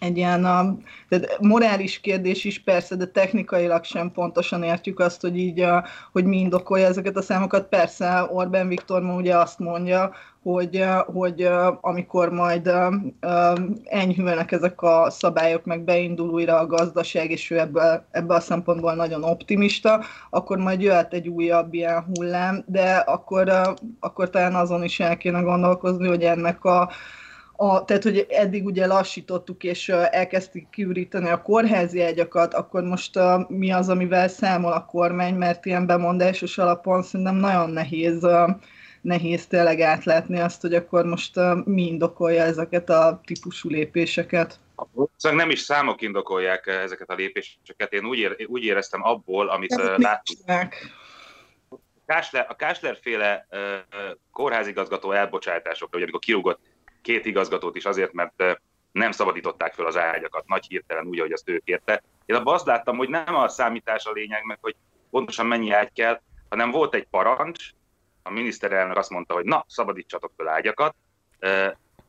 egy 0.00 0.16
ilyen 0.16 0.44
a, 0.44 0.76
tehát 1.08 1.38
morális 1.40 2.00
kérdés 2.00 2.44
is 2.44 2.62
persze, 2.62 2.96
de 2.96 3.06
technikailag 3.06 3.84
sem 3.84 4.12
pontosan 4.12 4.62
értjük 4.62 5.00
azt, 5.00 5.20
hogy 5.20 5.36
így, 5.36 5.60
a, 5.60 5.84
hogy 6.12 6.24
mi 6.24 6.38
indokolja 6.38 6.86
ezeket 6.86 7.16
a 7.16 7.22
számokat. 7.22 7.68
Persze 7.68 8.28
Orbán 8.32 8.68
Viktor 8.68 9.02
ma 9.02 9.14
ugye 9.14 9.36
azt 9.36 9.58
mondja, 9.58 10.10
hogy, 10.42 10.84
hogy 11.06 11.48
amikor 11.80 12.30
majd 12.30 12.72
enyhülnek 13.84 14.52
ezek 14.52 14.82
a 14.82 15.10
szabályok, 15.10 15.64
meg 15.64 15.84
beindul 15.84 16.28
újra 16.28 16.58
a 16.58 16.66
gazdaság, 16.66 17.30
és 17.30 17.50
ő 17.50 17.58
ebből, 17.58 18.04
ebből 18.10 18.36
a 18.36 18.40
szempontból 18.40 18.94
nagyon 18.94 19.24
optimista, 19.24 20.04
akkor 20.30 20.58
majd 20.58 20.80
jöhet 20.80 21.12
egy 21.12 21.28
újabb 21.28 21.74
ilyen 21.74 22.04
hullám, 22.14 22.64
de 22.66 22.94
akkor, 22.94 23.52
akkor 24.00 24.30
talán 24.30 24.54
azon 24.54 24.84
is 24.84 25.00
el 25.00 25.16
kéne 25.16 25.40
gondolkozni, 25.40 26.08
hogy 26.08 26.22
ennek 26.22 26.64
a 26.64 26.90
a, 27.60 27.84
tehát, 27.84 28.02
hogy 28.02 28.26
eddig 28.28 28.64
ugye 28.64 28.86
lassítottuk, 28.86 29.64
és 29.64 29.88
elkezdtük 29.88 30.70
kiüríteni 30.70 31.28
a 31.28 31.42
kórházi 31.42 32.02
ágyakat, 32.02 32.54
akkor 32.54 32.82
most 32.82 33.16
uh, 33.16 33.48
mi 33.48 33.72
az, 33.72 33.88
amivel 33.88 34.28
számol 34.28 34.72
a 34.72 34.84
kormány, 34.84 35.34
mert 35.34 35.66
ilyen 35.66 35.86
bemondásos 35.86 36.58
alapon 36.58 37.02
szerintem 37.02 37.34
nagyon 37.34 37.70
nehéz, 37.70 38.24
uh, 38.24 38.50
nehéz 39.00 39.46
tényleg 39.46 39.80
átlátni 39.80 40.40
azt, 40.40 40.60
hogy 40.60 40.74
akkor 40.74 41.04
most 41.04 41.36
uh, 41.36 41.64
mi 41.64 41.86
indokolja 41.86 42.42
ezeket 42.42 42.90
a 42.90 43.20
típusú 43.24 43.68
lépéseket. 43.68 44.60
Szóval 45.16 45.38
nem 45.38 45.50
is 45.50 45.60
számok 45.60 46.02
indokolják 46.02 46.66
ezeket 46.66 47.10
a 47.10 47.14
lépéseket. 47.14 47.92
Én 47.92 48.04
úgy, 48.04 48.18
ér, 48.18 48.36
úgy 48.46 48.64
éreztem 48.64 49.04
abból, 49.04 49.48
amit 49.48 49.74
uh, 49.74 49.98
láttuk. 49.98 50.38
Kásler, 52.06 52.46
a 52.48 52.56
Kásler 52.56 52.98
féle 53.02 53.46
uh, 53.50 53.58
kórházigazgató 54.32 55.12
elbocsátásokra, 55.12 55.98
hogy 55.98 56.02
amikor 56.02 56.20
kirúgott 56.20 56.60
két 57.02 57.26
igazgatót 57.26 57.76
is 57.76 57.84
azért, 57.84 58.12
mert 58.12 58.60
nem 58.92 59.10
szabadították 59.10 59.74
fel 59.74 59.86
az 59.86 59.96
ágyakat 59.96 60.46
nagy 60.46 60.66
hirtelen 60.66 61.06
úgy, 61.06 61.18
ahogy 61.18 61.32
azt 61.32 61.48
ő 61.48 61.62
kérte. 61.64 62.02
Én 62.26 62.36
abban 62.36 62.54
azt 62.54 62.66
láttam, 62.66 62.96
hogy 62.96 63.08
nem 63.08 63.34
a 63.34 63.48
számítás 63.48 64.04
a 64.06 64.12
lényeg, 64.12 64.44
meg 64.44 64.58
hogy 64.60 64.76
pontosan 65.10 65.46
mennyi 65.46 65.70
ágy 65.70 65.92
kell, 65.92 66.20
hanem 66.48 66.70
volt 66.70 66.94
egy 66.94 67.06
parancs, 67.10 67.70
a 68.22 68.30
miniszterelnök 68.30 68.96
azt 68.96 69.10
mondta, 69.10 69.34
hogy 69.34 69.44
na, 69.44 69.64
szabadítsatok 69.68 70.32
fel 70.36 70.48
ágyakat, 70.48 70.94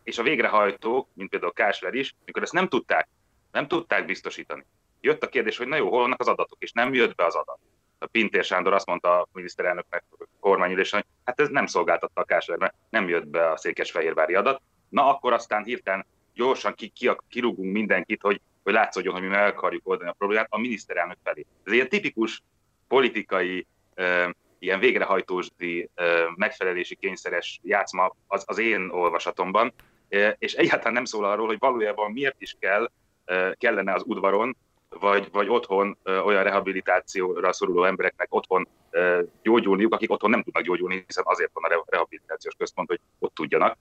és 0.03 0.17
a 0.17 0.23
végrehajtók, 0.23 1.07
mint 1.13 1.29
például 1.29 1.53
Kásler 1.53 1.93
is, 1.93 2.15
mikor 2.25 2.41
ezt 2.41 2.53
nem 2.53 2.67
tudták, 2.67 3.07
nem 3.51 3.67
tudták 3.67 4.05
biztosítani. 4.05 4.65
Jött 5.01 5.23
a 5.23 5.29
kérdés, 5.29 5.57
hogy 5.57 5.67
na 5.67 5.75
jó, 5.75 5.89
hol 5.89 6.01
vannak 6.01 6.19
az 6.19 6.27
adatok, 6.27 6.57
és 6.61 6.71
nem 6.71 6.93
jött 6.93 7.15
be 7.15 7.25
az 7.25 7.35
adat. 7.35 7.59
A 7.99 8.05
Pintér 8.05 8.43
Sándor 8.43 8.73
azt 8.73 8.85
mondta 8.85 9.21
a 9.21 9.27
miniszterelnöknek 9.31 10.03
kormányülésen, 10.39 10.99
hogy 10.99 11.09
hát 11.25 11.39
ez 11.39 11.49
nem 11.49 11.65
szolgáltatta 11.65 12.21
a 12.21 12.25
Kásler, 12.25 12.57
mert 12.57 12.75
nem 12.89 13.09
jött 13.09 13.27
be 13.27 13.51
a 13.51 13.57
székesfehérvári 13.57 14.35
adat, 14.35 14.61
na 14.89 15.15
akkor 15.15 15.33
aztán 15.33 15.63
hirtelen 15.63 16.05
gyorsan 16.33 16.73
ki, 16.73 16.87
ki, 16.87 17.11
kirúgunk 17.29 17.71
mindenkit, 17.71 18.21
hogy, 18.21 18.41
hogy 18.63 18.73
látszódjon, 18.73 19.13
hogy 19.13 19.21
mi 19.21 19.27
meg 19.27 19.47
akarjuk 19.47 19.87
oldani 19.87 20.09
a 20.09 20.15
problémát 20.17 20.47
a 20.49 20.59
miniszterelnök 20.59 21.17
felé. 21.23 21.45
Ez 21.63 21.73
ilyen 21.73 21.89
tipikus 21.89 22.43
politikai, 22.87 23.67
uh, 23.97 24.29
ilyen 24.59 24.79
végrehajtósdi, 24.79 25.89
uh, 25.97 26.05
megfelelési 26.35 26.95
kényszeres 26.95 27.59
játszma 27.63 28.15
az, 28.27 28.43
az 28.47 28.57
én 28.57 28.89
olvasatomban, 28.89 29.73
uh, 30.09 30.29
és 30.37 30.53
egyáltalán 30.53 30.93
nem 30.93 31.05
szól 31.05 31.25
arról, 31.25 31.47
hogy 31.47 31.59
valójában 31.59 32.11
miért 32.11 32.41
is 32.41 32.55
kell, 32.59 32.91
uh, 33.27 33.51
kellene 33.57 33.93
az 33.93 34.03
udvaron, 34.05 34.57
vagy, 34.89 35.31
vagy 35.31 35.49
otthon 35.49 35.97
uh, 36.05 36.25
olyan 36.25 36.43
rehabilitációra 36.43 37.53
szoruló 37.53 37.83
embereknek 37.83 38.27
otthon 38.29 38.67
uh, 38.91 39.19
gyógyulniuk, 39.41 39.93
akik 39.93 40.11
otthon 40.11 40.29
nem 40.29 40.43
tudnak 40.43 40.63
gyógyulni, 40.63 41.03
hiszen 41.07 41.23
azért 41.27 41.51
van 41.53 41.63
a 41.63 41.83
rehabilitációs 41.85 42.53
központ, 42.57 42.87
hogy 42.87 42.99
ott 43.19 43.33
tudjanak. 43.33 43.77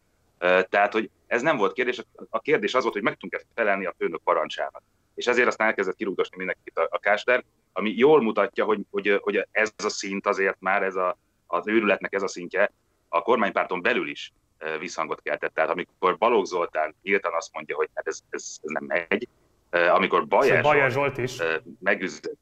Tehát, 0.69 0.93
hogy 0.93 1.11
ez 1.27 1.43
nem 1.43 1.57
volt 1.57 1.73
kérdés, 1.73 2.03
a 2.31 2.41
kérdés 2.41 2.75
az 2.75 2.83
volt, 2.83 2.95
hogy 2.95 3.03
meg 3.03 3.17
tudunk-e 3.17 3.47
felelni 3.55 3.87
a 3.87 3.95
főnök 3.99 4.23
parancsának. 4.25 4.83
És 5.15 5.27
ezért 5.27 5.47
aztán 5.47 5.67
elkezdett 5.67 5.97
kirúgdosni 5.97 6.37
mindenkit 6.37 6.79
a, 6.79 6.89
a 6.91 6.99
Kásler, 6.99 7.45
ami 7.73 7.95
jól 7.97 8.23
mutatja, 8.23 8.65
hogy, 8.65 8.81
hogy, 8.91 9.19
hogy 9.23 9.47
ez 9.51 9.73
a 9.85 9.89
szint 9.89 10.27
azért 10.27 10.57
már, 10.61 10.83
ez 10.83 10.97
a, 10.97 11.19
az 11.47 11.69
őrületnek 11.69 12.15
ez 12.15 12.23
a 12.23 12.29
szintje, 12.29 12.73
a 13.09 13.23
kormánypárton 13.23 13.83
belül 13.83 14.09
is 14.09 14.33
visszhangot 14.79 15.23
keltett. 15.23 15.55
Tehát 15.55 15.71
amikor 15.71 16.19
Balogh 16.19 16.47
Zoltán 16.47 16.95
nyíltan 17.03 17.35
azt 17.35 17.53
mondja, 17.53 17.77
hogy 17.77 17.89
hát 17.95 18.07
ez, 18.07 18.21
ez, 18.31 18.59
ez 18.63 18.71
nem 18.71 18.85
megy, 18.85 19.29
amikor 19.71 20.27
Bajer, 20.27 20.63
Bajer 20.63 20.91
Zsolt, 20.91 21.19
is 21.19 21.39
megüzdött, 21.81 22.39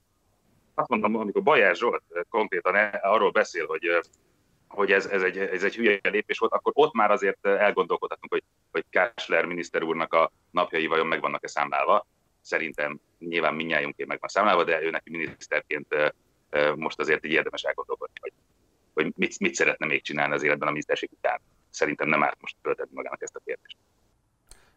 azt 0.75 0.89
mondom, 0.89 1.17
amikor 1.17 1.43
Bajer 1.43 1.77
Zsolt 1.77 2.03
konkrétan 2.29 2.75
arról 3.03 3.31
beszél, 3.31 3.67
hogy 3.67 3.83
hogy 4.77 4.93
ez, 4.93 5.07
ez, 5.07 5.23
egy, 5.23 5.39
ez 5.39 5.65
egy 5.65 5.75
hülye 5.75 5.99
lépés 6.03 6.39
volt, 6.39 6.53
akkor 6.53 6.73
ott 6.77 6.93
már 6.93 7.11
azért 7.11 7.47
elgondolkodhatunk, 7.47 8.33
hogy, 8.33 8.43
hogy 8.73 8.85
Kásler 8.91 9.45
miniszter 9.45 9.83
úrnak 9.83 10.15
a 10.15 10.33
napjai 10.51 10.87
vajon 10.87 11.07
meg 11.07 11.21
vannak-e 11.21 11.49
számlálva. 11.49 12.07
Szerintem 12.41 13.01
nyilván 13.19 13.55
minnyájunké 13.55 14.05
meg 14.05 14.21
van 14.21 14.29
számlálva, 14.29 14.65
de 14.65 14.83
ő 14.83 14.91
neki 14.91 15.11
miniszterként 15.11 16.15
most 16.75 16.99
azért 16.99 17.27
így 17.27 17.33
érdemes 17.33 17.63
elgondolkodni, 17.63 18.15
hogy, 18.21 18.33
hogy 18.95 19.13
mit, 19.17 19.39
mit 19.39 19.55
szeretne 19.55 19.87
még 19.87 20.03
csinálni 20.03 20.35
az 20.35 20.43
életben 20.43 20.69
a 20.69 20.71
miniszterség 20.71 21.11
után. 21.13 21.41
Szerintem 21.71 22.09
nem 22.09 22.23
árt 22.23 22.41
most 22.41 22.57
tölteni 22.63 22.91
magának 22.95 23.23
ezt 23.23 23.37
a 23.37 23.41
kérdést. 23.45 23.77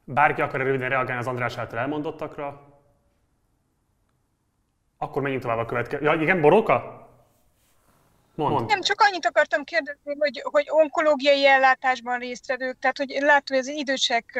Bárki 0.03 0.41
akar 0.41 0.61
röviden 0.61 0.89
reagálni 0.89 1.21
az 1.21 1.27
András 1.27 1.57
által 1.57 1.79
elmondottakra? 1.79 2.77
Akkor 4.97 5.21
menjünk 5.21 5.43
tovább 5.43 5.57
a 5.57 5.65
következő. 5.65 6.03
Ja, 6.03 6.13
igen, 6.13 6.41
Boróka? 6.41 7.08
Mond. 8.47 8.67
Nem, 8.67 8.81
csak 8.81 9.01
annyit 9.01 9.25
akartam 9.25 9.63
kérdezni, 9.63 10.15
hogy, 10.19 10.41
hogy 10.43 10.65
onkológiai 10.69 11.45
ellátásban 11.45 12.19
résztvevők, 12.19 12.79
tehát 12.79 12.97
hogy 12.97 13.17
látom, 13.19 13.57
hogy 13.57 13.67
az 13.67 13.67
idősek 13.67 14.39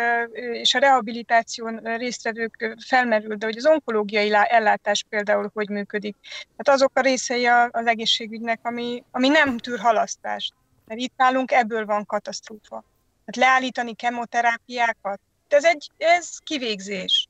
és 0.52 0.74
a 0.74 0.80
rehabilitáción 0.80 1.80
résztvevők 1.84 2.76
felmerül, 2.88 3.36
de 3.36 3.46
hogy 3.46 3.58
az 3.58 3.66
onkológiai 3.66 4.34
ellátás 4.34 5.06
például 5.10 5.50
hogy 5.54 5.70
működik. 5.70 6.16
Tehát 6.58 6.80
azok 6.80 6.92
a 6.94 7.02
részei 7.02 7.46
az 7.72 7.86
egészségügynek, 7.86 8.60
ami, 8.64 9.04
ami 9.12 9.28
nem 9.28 9.58
tűr 9.58 9.80
halasztást. 9.80 10.54
Mert 10.86 11.00
itt 11.00 11.14
nálunk 11.18 11.52
ebből 11.52 11.86
van 11.86 12.06
katasztrófa. 12.06 12.84
Tehát 13.26 13.50
leállítani 13.50 13.94
kemoterápiákat, 13.94 15.20
ez, 15.48 15.64
egy, 15.64 15.92
ez 15.98 16.38
kivégzés. 16.38 17.28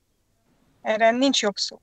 Erre 0.82 1.12
nincs 1.12 1.42
jobb 1.42 1.56
szó. 1.56 1.80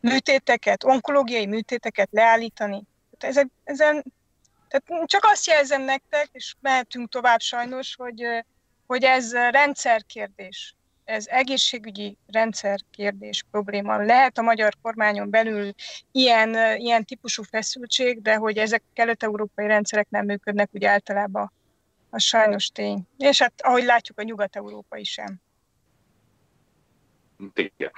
Műtéteket, 0.00 0.84
onkológiai 0.84 1.46
műtéteket 1.46 2.08
leállítani, 2.10 2.82
ezek, 3.24 3.46
ezen, 3.64 4.04
tehát 4.68 5.08
csak 5.08 5.24
azt 5.24 5.46
jelzem 5.46 5.82
nektek, 5.82 6.28
és 6.32 6.54
mehetünk 6.60 7.08
tovább 7.08 7.40
sajnos, 7.40 7.94
hogy, 7.96 8.44
hogy 8.86 9.04
ez 9.04 9.32
rendszerkérdés. 9.32 10.74
Ez 11.04 11.26
egészségügyi 11.26 12.16
rendszerkérdés 12.26 13.44
probléma. 13.50 13.96
Lehet 13.96 14.38
a 14.38 14.42
magyar 14.42 14.74
kormányon 14.82 15.30
belül 15.30 15.74
ilyen, 16.12 16.78
ilyen 16.78 17.04
típusú 17.04 17.42
feszültség, 17.42 18.22
de 18.22 18.34
hogy 18.34 18.58
ezek 18.58 18.82
a 18.86 18.90
kelet-európai 18.94 19.66
rendszerek 19.66 20.06
nem 20.10 20.24
működnek 20.24 20.68
úgy 20.72 20.84
általában, 20.84 21.52
az 22.10 22.22
sajnos 22.22 22.68
tény. 22.68 23.06
És 23.18 23.42
hát 23.42 23.52
ahogy 23.56 23.84
látjuk, 23.84 24.18
a 24.18 24.22
nyugat-európai 24.22 25.04
sem. 25.04 25.40
Igen. 27.54 27.92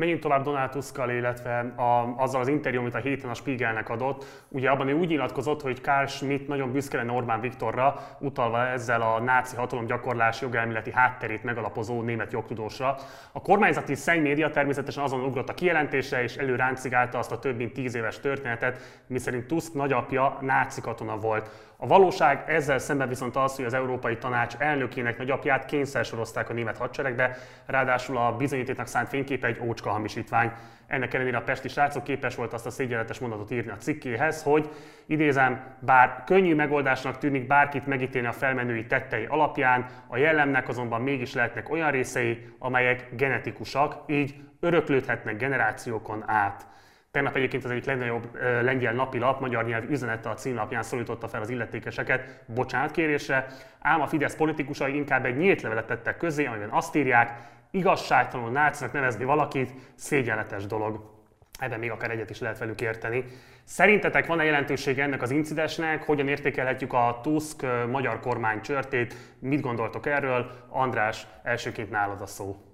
Menjünk 0.00 0.20
tovább 0.20 0.44
Donald 0.44 0.84
illetve 1.08 1.58
a, 1.76 2.14
azzal 2.16 2.40
az 2.40 2.48
interjú, 2.48 2.80
amit 2.80 2.94
a 2.94 2.98
héten 2.98 3.30
a 3.30 3.34
Spiegelnek 3.34 3.88
adott. 3.88 4.44
Ugye 4.48 4.70
abban 4.70 4.88
ő 4.88 4.92
úgy 4.92 5.08
nyilatkozott, 5.08 5.62
hogy 5.62 5.80
Karl 5.80 6.06
Schmidt 6.06 6.48
nagyon 6.48 6.72
büszke 6.72 6.96
lenne 6.96 7.12
Orbán 7.12 7.40
Viktorra, 7.40 8.00
utalva 8.20 8.66
ezzel 8.66 9.02
a 9.02 9.20
náci 9.20 9.56
hatalomgyakorlás 9.56 10.40
jogelméleti 10.40 10.92
hátterét 10.92 11.42
megalapozó 11.42 12.02
német 12.02 12.32
jogtudósra. 12.32 12.96
A 13.32 13.40
kormányzati 13.40 13.94
szenny 13.94 14.20
média 14.20 14.50
természetesen 14.50 15.02
azon 15.02 15.24
ugrott 15.24 15.48
a 15.48 15.54
kijelentése, 15.54 16.22
és 16.22 16.36
előráncigálta 16.36 17.18
azt 17.18 17.32
a 17.32 17.38
több 17.38 17.56
mint 17.56 17.72
tíz 17.72 17.94
éves 17.94 18.20
történetet, 18.20 19.02
miszerint 19.06 19.46
Tusk 19.46 19.74
nagyapja 19.74 20.38
náci 20.40 20.80
katona 20.80 21.16
volt. 21.16 21.69
A 21.82 21.86
valóság 21.86 22.44
ezzel 22.46 22.78
szemben 22.78 23.08
viszont 23.08 23.36
az, 23.36 23.56
hogy 23.56 23.64
az 23.64 23.74
Európai 23.74 24.16
Tanács 24.16 24.54
elnökének 24.58 25.18
nagyapját 25.18 25.64
kényszer 25.64 26.04
sorozták 26.04 26.50
a 26.50 26.52
német 26.52 26.76
hadseregbe, 26.76 27.36
ráadásul 27.66 28.16
a 28.16 28.36
bizonyítéknak 28.36 28.86
szánt 28.86 29.08
fényképe 29.08 29.46
egy 29.46 29.60
ócska 29.62 29.90
hamisítvány. 29.90 30.52
Ennek 30.86 31.14
ellenére 31.14 31.36
a 31.36 31.42
pesti 31.42 31.68
srácok 31.68 32.04
képes 32.04 32.34
volt 32.34 32.52
azt 32.52 32.66
a 32.66 32.70
szégyenletes 32.70 33.18
mondatot 33.18 33.50
írni 33.50 33.70
a 33.70 33.76
cikkéhez, 33.76 34.42
hogy 34.42 34.70
idézem, 35.06 35.64
bár 35.78 36.22
könnyű 36.26 36.54
megoldásnak 36.54 37.18
tűnik 37.18 37.46
bárkit 37.46 37.86
megítélni 37.86 38.28
a 38.28 38.32
felmenői 38.32 38.86
tettei 38.86 39.24
alapján, 39.24 39.86
a 40.06 40.16
jellemnek 40.16 40.68
azonban 40.68 41.00
mégis 41.00 41.34
lehetnek 41.34 41.70
olyan 41.70 41.90
részei, 41.90 42.46
amelyek 42.58 43.08
genetikusak, 43.16 43.94
így 44.06 44.34
öröklődhetnek 44.60 45.36
generációkon 45.36 46.24
át. 46.26 46.66
Tegnap 47.10 47.36
egyébként 47.36 47.64
az 47.64 47.70
egyik 47.70 47.84
legnagyobb 47.84 48.38
lengyel 48.62 48.92
napilap 48.92 49.40
magyar 49.40 49.64
nyelv 49.64 49.90
üzenete 49.90 50.28
a 50.28 50.34
címlapján 50.34 50.82
szólította 50.82 51.28
fel 51.28 51.40
az 51.40 51.50
illetékeseket 51.50 52.42
bocsánatkérésre, 52.46 53.46
ám 53.80 54.00
a 54.00 54.06
Fidesz 54.06 54.36
politikusai 54.36 54.96
inkább 54.96 55.24
egy 55.24 55.36
nyílt 55.36 55.62
levelet 55.62 55.86
tettek 55.86 56.16
közé, 56.16 56.46
amiben 56.46 56.68
azt 56.68 56.96
írják, 56.96 57.48
igazságtalanul 57.70 58.52
nácinak 58.52 58.92
nevezni 58.92 59.24
valakit 59.24 59.72
szégyenletes 59.94 60.66
dolog. 60.66 61.18
Ebben 61.58 61.78
még 61.78 61.90
akár 61.90 62.10
egyet 62.10 62.30
is 62.30 62.40
lehet 62.40 62.58
velük 62.58 62.80
érteni. 62.80 63.24
Szerintetek 63.64 64.26
van-e 64.26 64.44
jelentősége 64.44 65.02
ennek 65.02 65.22
az 65.22 65.30
incidensnek? 65.30 66.02
Hogyan 66.02 66.28
értékelhetjük 66.28 66.92
a 66.92 67.20
Tusk 67.22 67.66
magyar 67.90 68.20
kormány 68.20 68.60
csörtét? 68.60 69.14
Mit 69.38 69.60
gondoltok 69.60 70.06
erről? 70.06 70.50
András, 70.68 71.26
elsőként 71.42 71.90
nálad 71.90 72.20
a 72.20 72.26
szó. 72.26 72.69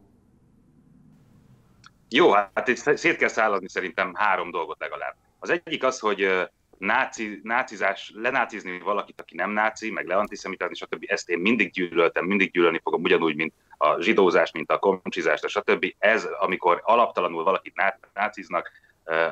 Jó, 2.08 2.32
hát 2.32 2.68
itt 2.68 2.76
szét 2.76 3.16
kell 3.16 3.28
szállazni 3.28 3.68
szerintem 3.68 4.14
három 4.14 4.50
dolgot 4.50 4.80
legalább. 4.80 5.14
Az 5.38 5.50
egyik 5.50 5.84
az, 5.84 5.98
hogy 5.98 6.48
náci, 6.78 7.40
nácizás, 7.42 8.12
lenácizni 8.14 8.78
valakit, 8.78 9.20
aki 9.20 9.36
nem 9.36 9.50
náci, 9.50 9.90
meg 9.90 10.06
leantiszemitázni, 10.06 10.74
stb. 10.74 11.04
Ezt 11.06 11.28
én 11.28 11.38
mindig 11.38 11.70
gyűlöltem, 11.70 12.24
mindig 12.24 12.50
gyűlölni 12.50 12.80
fogom, 12.82 13.02
ugyanúgy, 13.02 13.36
mint 13.36 13.52
a 13.78 14.00
zsidózás, 14.00 14.50
mint 14.50 14.70
a 14.70 14.78
komcsizást, 14.78 15.48
stb. 15.48 15.94
Ez, 15.98 16.28
amikor 16.38 16.80
alaptalanul 16.84 17.44
valakit 17.44 17.82
náciznak, 18.14 18.70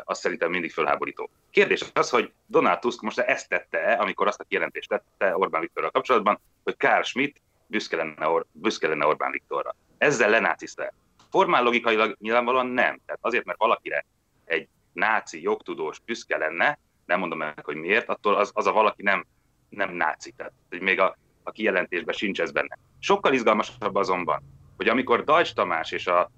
az 0.04 0.18
szerintem 0.18 0.50
mindig 0.50 0.72
fölháborító. 0.72 1.30
Kérdés 1.50 1.84
az, 1.92 2.10
hogy 2.10 2.32
Donald 2.46 2.78
Tusk 2.78 3.00
most 3.00 3.18
ezt 3.18 3.48
tette 3.48 3.92
amikor 3.92 4.26
azt 4.26 4.40
a 4.40 4.44
kijelentést 4.44 4.88
tette 4.88 5.37
Orbán 5.37 5.60
Viktorral 5.60 5.90
kapcsolatban, 5.90 6.40
hogy 6.64 6.76
Karl 6.76 7.02
Schmidt 7.02 7.40
büszke 7.66 7.96
lenne, 7.96 8.28
Or- 8.28 8.46
büszke 8.52 8.88
lenne 8.88 9.06
Orbán 9.06 9.30
Viktorra. 9.30 9.74
Ezzel 9.98 10.30
lenáciszta. 10.30 10.92
Formál 11.35 11.62
logikailag 11.62 12.16
nyilvánvalóan 12.20 12.66
nem. 12.66 13.01
Tehát 13.07 13.20
azért, 13.20 13.44
mert 13.44 13.59
valakire 13.59 14.07
egy 14.44 14.68
náci 14.92 15.42
jogtudós 15.42 16.01
büszke 16.01 16.37
lenne, 16.37 16.79
nem 17.05 17.18
mondom 17.18 17.38
meg, 17.38 17.64
hogy 17.64 17.77
miért, 17.77 18.09
attól 18.09 18.35
az, 18.35 18.51
az 18.55 18.66
a 18.66 18.73
valaki 18.73 19.03
nem, 19.03 19.27
nem 19.68 19.92
náci. 19.92 20.33
Tehát, 20.33 20.53
hogy 20.68 20.81
még 20.81 21.01
a, 21.01 21.16
a 21.42 21.51
kijelentésben 21.51 22.14
sincs 22.14 22.40
ez 22.40 22.51
benne. 22.51 22.79
Sokkal 22.99 23.33
izgalmasabb 23.33 23.94
azonban, 23.94 24.42
hogy 24.77 24.88
amikor 24.88 25.25
Dajcs 25.25 25.55
Tamás 25.55 25.92
és 25.92 26.07
a, 26.07 26.31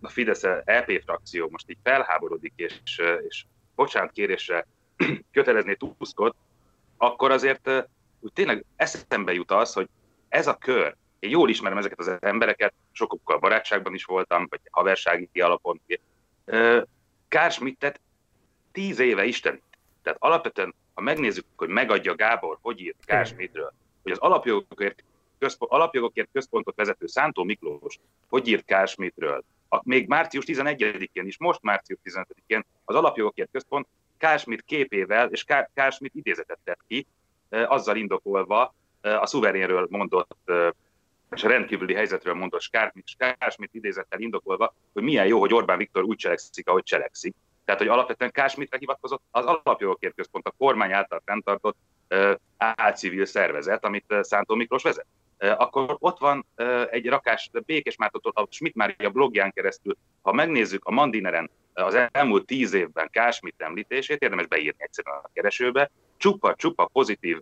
a 0.00 0.08
Fidesz 0.08 0.44
EP 0.64 1.02
frakció 1.04 1.48
most 1.50 1.70
így 1.70 1.78
felháborodik, 1.82 2.52
és, 2.56 2.98
és 3.28 3.44
bocsánat 3.74 4.12
kérésre 4.12 4.66
kötelezné 5.32 5.74
Tuskot, 5.74 6.36
akkor 6.96 7.30
azért 7.30 7.70
úgy 8.20 8.32
tényleg 8.32 8.64
eszembe 8.76 9.32
jut 9.32 9.50
az, 9.50 9.72
hogy 9.72 9.88
ez 10.28 10.46
a 10.46 10.54
kör, 10.54 10.96
én 11.24 11.30
jól 11.30 11.48
ismerem 11.48 11.78
ezeket 11.78 11.98
az 11.98 12.16
embereket, 12.20 12.74
sokukkal 12.92 13.38
barátságban 13.38 13.94
is 13.94 14.04
voltam, 14.04 14.46
vagy 14.50 14.60
haversági 14.70 15.40
alapon. 15.40 15.80
Kár 17.28 17.52
Schmidtet 17.52 18.00
tíz 18.72 18.98
éve 18.98 19.24
Isten. 19.24 19.60
Tehát 20.02 20.18
alapvetően, 20.22 20.74
ha 20.94 21.00
megnézzük, 21.00 21.44
hogy 21.56 21.68
megadja 21.68 22.14
Gábor, 22.14 22.58
hogy 22.60 22.80
írt 22.80 23.04
Kár 23.04 23.26
Schmidtről, 23.26 23.72
hogy 24.02 24.12
az 24.12 24.18
alapjogokért, 24.18 25.04
központ, 25.38 25.70
alapjogokért 25.70 26.28
központot 26.32 26.76
vezető 26.76 27.06
Szántó 27.06 27.44
Miklós, 27.44 27.98
hogy 28.28 28.48
írt 28.48 28.64
Kár 28.64 28.88
Schmidtről, 28.88 29.44
a, 29.68 29.80
még 29.82 30.08
március 30.08 30.44
11-én 30.46 31.26
is, 31.26 31.38
most 31.38 31.62
március 31.62 31.98
15-én 32.04 32.64
az 32.84 32.94
alapjogokért 32.94 33.48
központ 33.52 33.86
Kár 34.18 34.38
Schmidt 34.38 34.64
képével 34.64 35.28
és 35.28 35.44
Kár 35.74 35.92
Schmidt 35.92 36.14
idézetet 36.14 36.58
tett 36.64 36.80
ki, 36.86 37.06
azzal 37.48 37.96
indokolva 37.96 38.74
a 39.00 39.26
szuverénről 39.26 39.86
mondott 39.90 40.36
és 41.34 41.42
rendkívüli 41.42 41.94
helyzetről 41.94 42.34
mondott 42.34 42.70
Kásmit 43.38 43.74
idézettel 43.74 44.20
indokolva, 44.20 44.74
hogy 44.92 45.02
milyen 45.02 45.26
jó, 45.26 45.40
hogy 45.40 45.54
Orbán 45.54 45.78
Viktor 45.78 46.02
úgy 46.02 46.16
cselekszik, 46.16 46.68
ahogy 46.68 46.82
cselekszik. 46.82 47.34
Tehát, 47.64 47.80
hogy 47.80 47.90
alapvetően 47.90 48.30
Kásmitre 48.30 48.78
hivatkozott 48.78 49.22
az 49.30 49.44
Alapjogokért 49.44 50.14
Központ, 50.14 50.46
a 50.46 50.54
kormány 50.58 50.92
által 50.92 51.22
fenntartott 51.24 51.76
álcivil 52.56 53.24
szervezet, 53.24 53.84
amit 53.84 54.14
Szántó 54.20 54.54
Miklós 54.54 54.82
vezet. 54.82 55.06
Akkor 55.38 55.96
ott 55.98 56.18
van 56.18 56.46
egy 56.90 57.08
rakás 57.08 57.50
Békés 57.66 57.96
Mártotól 57.96 58.32
a 58.34 58.46
Schmidt 58.50 58.74
Mária 58.74 59.10
blogján 59.10 59.52
keresztül, 59.52 59.96
ha 60.22 60.32
megnézzük 60.32 60.84
a 60.84 60.90
Mandineren 60.90 61.50
az 61.72 62.08
elmúlt 62.12 62.46
tíz 62.46 62.72
évben 62.72 63.08
Kásmit 63.10 63.54
említését, 63.58 64.22
érdemes 64.22 64.46
beírni 64.46 64.82
egyszerűen 64.82 65.16
a 65.16 65.30
keresőbe, 65.32 65.90
csupa-csupa 66.16 66.86
pozitív 66.86 67.40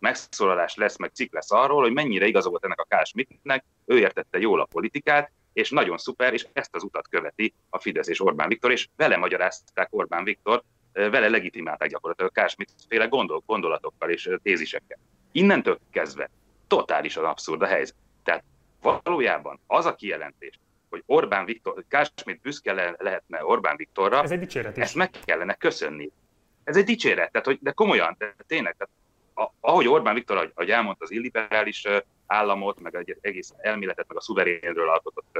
megszólalás 0.00 0.74
lesz, 0.74 0.96
meg 0.96 1.10
cikk 1.14 1.32
lesz 1.32 1.50
arról, 1.50 1.80
hogy 1.82 1.92
mennyire 1.92 2.26
igaza 2.26 2.48
volt 2.48 2.64
ennek 2.64 2.80
a 2.80 2.86
Kás 2.88 3.08
Schmidtnek, 3.08 3.64
ő 3.86 3.98
értette 3.98 4.38
jól 4.38 4.60
a 4.60 4.64
politikát, 4.64 5.30
és 5.52 5.70
nagyon 5.70 5.98
szuper, 5.98 6.32
és 6.32 6.46
ezt 6.52 6.74
az 6.74 6.82
utat 6.82 7.08
követi 7.08 7.54
a 7.70 7.78
Fidesz 7.78 8.08
és 8.08 8.20
Orbán 8.20 8.48
Viktor, 8.48 8.70
és 8.70 8.88
vele 8.96 9.16
magyarázták 9.16 9.88
Orbán 9.90 10.24
Viktor, 10.24 10.62
vele 10.92 11.28
legitimálták 11.28 11.88
gyakorlatilag 11.88 12.32
Kás 12.32 12.50
Schmidt 12.50 12.70
féle 12.88 13.06
gondol, 13.06 13.42
gondolatokkal 13.46 14.10
és 14.10 14.30
tézisekkel. 14.42 14.98
Innentől 15.32 15.78
kezdve 15.90 16.30
totálisan 16.66 17.24
abszurd 17.24 17.62
a 17.62 17.66
helyzet. 17.66 17.94
Tehát 18.24 18.44
valójában 18.80 19.60
az 19.66 19.86
a 19.86 19.94
kijelentés, 19.94 20.58
hogy 20.90 21.02
Orbán 21.06 21.44
Viktor, 21.44 21.84
Kásmit 21.88 22.40
büszke 22.40 22.72
le, 22.72 22.94
lehetne 22.98 23.44
Orbán 23.44 23.76
Viktorra, 23.76 24.22
Ez 24.22 24.30
egy 24.30 24.38
dicséret 24.38 24.76
is. 24.76 24.82
ezt 24.82 24.94
meg 24.94 25.10
kellene 25.24 25.54
köszönni. 25.54 26.10
Ez 26.64 26.76
egy 26.76 26.84
dicséret, 26.84 27.30
tehát, 27.30 27.46
hogy, 27.46 27.58
de 27.60 27.70
komolyan, 27.70 28.14
de 28.18 28.34
tényleg, 28.46 28.76
tehát 28.76 28.94
ahogy 29.60 29.88
Orbán 29.88 30.14
Viktor, 30.14 30.52
ahogy 30.54 30.70
elmondta, 30.70 31.04
az 31.04 31.10
illiberális 31.10 31.86
államot, 32.26 32.80
meg 32.80 32.94
egy 32.94 33.16
egész 33.20 33.52
elméletet, 33.58 34.08
meg 34.08 34.16
a 34.16 34.20
szuverénről 34.20 34.88
alkotott 34.88 35.38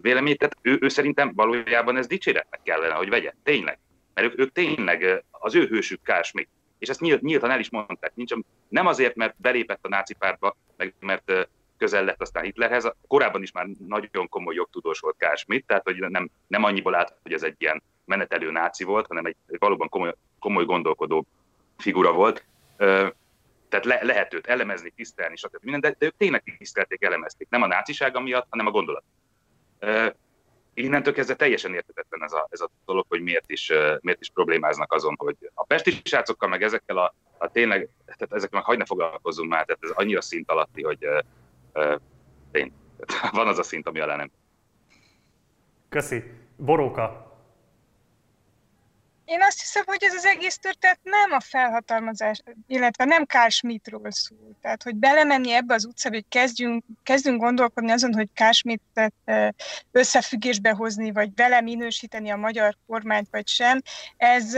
véleményt, 0.00 0.38
tehát 0.38 0.56
ő, 0.62 0.78
ő 0.80 0.88
szerintem 0.88 1.32
valójában 1.34 1.96
ez 1.96 2.06
dicséretnek 2.06 2.60
kellene, 2.62 2.94
hogy 2.94 3.08
vegye. 3.08 3.32
Tényleg. 3.42 3.78
Mert 4.14 4.26
ők, 4.26 4.38
ők 4.38 4.52
tényleg 4.52 5.24
az 5.30 5.54
ő 5.54 5.66
hősük 5.66 6.02
Kásmik. 6.02 6.48
És 6.78 6.88
ezt 6.88 7.00
nyílt, 7.00 7.22
nyíltan 7.22 7.50
el 7.50 7.60
is 7.60 7.70
mondták. 7.70 8.12
Nincs, 8.14 8.34
nem 8.68 8.86
azért, 8.86 9.14
mert 9.14 9.34
belépett 9.36 9.84
a 9.84 9.88
náci 9.88 10.14
pártba, 10.14 10.56
meg 10.76 10.94
mert 11.00 11.48
közel 11.78 12.04
lett 12.04 12.20
aztán 12.20 12.44
Hitlerhez, 12.44 12.92
korábban 13.08 13.42
is 13.42 13.52
már 13.52 13.66
nagyon 13.86 14.28
komoly 14.28 14.54
jogtudós 14.54 15.00
volt 15.00 15.16
Kásmit, 15.18 15.66
tehát 15.66 15.84
hogy 15.84 15.96
nem, 15.96 16.30
nem 16.46 16.64
annyiból 16.64 16.94
állt, 16.94 17.14
hogy 17.22 17.32
ez 17.32 17.42
egy 17.42 17.54
ilyen 17.58 17.82
menetelő 18.04 18.50
náci 18.50 18.84
volt, 18.84 19.06
hanem 19.06 19.24
egy 19.24 19.36
valóban 19.58 19.88
komoly, 19.88 20.14
komoly 20.38 20.64
gondolkodó 20.64 21.26
figura 21.76 22.12
volt 22.12 22.44
tehát 23.70 23.84
le, 23.84 23.98
lehet 24.02 24.34
őt 24.34 24.46
elemezni, 24.46 24.90
tisztelni, 24.90 25.36
stb. 25.36 25.62
Minden, 25.62 25.80
de, 25.80 25.94
de 25.98 26.06
ők 26.06 26.16
tényleg 26.16 26.56
tisztelték, 26.58 27.02
elemezték. 27.02 27.48
Nem 27.50 27.62
a 27.62 27.66
nácisága 27.66 28.20
miatt, 28.20 28.46
hanem 28.50 28.66
a 28.66 28.70
gondolat. 28.70 29.04
Uh, 29.80 30.06
innentől 30.74 31.12
kezdve 31.12 31.34
teljesen 31.34 31.74
értetetlen 31.74 32.22
ez 32.22 32.32
a, 32.32 32.46
ez 32.50 32.60
a 32.60 32.70
dolog, 32.86 33.04
hogy 33.08 33.20
miért 33.20 33.50
is, 33.50 33.70
uh, 33.70 33.98
miért 34.00 34.20
is 34.20 34.30
problémáznak 34.30 34.92
azon, 34.92 35.14
hogy 35.18 35.36
a 35.54 35.64
pesti 35.64 36.00
srácokkal, 36.04 36.48
meg 36.48 36.62
ezekkel 36.62 36.98
a, 36.98 37.14
a 37.38 37.50
tényleg, 37.50 37.88
tehát 38.04 38.32
ezekkel 38.32 38.58
meg 38.58 38.68
hagyna 38.68 38.84
foglalkozunk 38.84 39.50
már, 39.50 39.64
tehát 39.64 39.84
ez 39.84 39.90
annyira 39.90 40.20
szint 40.20 40.50
alatti, 40.50 40.82
hogy 40.82 41.06
uh, 41.72 41.94
tény, 42.50 42.72
van 43.32 43.48
az 43.48 43.58
a 43.58 43.62
szint, 43.62 43.86
ami 43.86 44.00
alá 44.00 44.16
nem. 44.16 44.30
Köszi. 45.88 46.22
Boróka, 46.56 47.29
én 49.30 49.42
azt 49.42 49.60
hiszem, 49.60 49.82
hogy 49.86 50.04
ez 50.04 50.14
az 50.14 50.24
egész 50.24 50.58
történet 50.58 50.98
nem 51.02 51.32
a 51.32 51.40
felhatalmazás, 51.40 52.42
illetve 52.66 53.04
nem 53.04 53.24
Carl 53.24 53.48
Schmittról 53.48 54.10
szól. 54.10 54.58
Tehát, 54.62 54.82
hogy 54.82 54.94
belemenni 54.94 55.52
ebbe 55.52 55.74
az 55.74 55.84
utcába, 55.84 56.14
hogy 56.14 56.24
kezdjünk, 56.28 56.84
kezdjünk 57.02 57.40
gondolkodni 57.40 57.90
azon, 57.90 58.14
hogy 58.14 58.28
Carl 58.34 58.52
Schmittet 58.52 59.12
összefüggésbe 59.92 60.70
hozni, 60.70 61.12
vagy 61.12 61.34
vele 61.34 61.60
minősíteni 61.60 62.30
a 62.30 62.36
magyar 62.36 62.76
kormányt, 62.86 63.28
vagy 63.30 63.48
sem, 63.48 63.82
ez, 64.16 64.54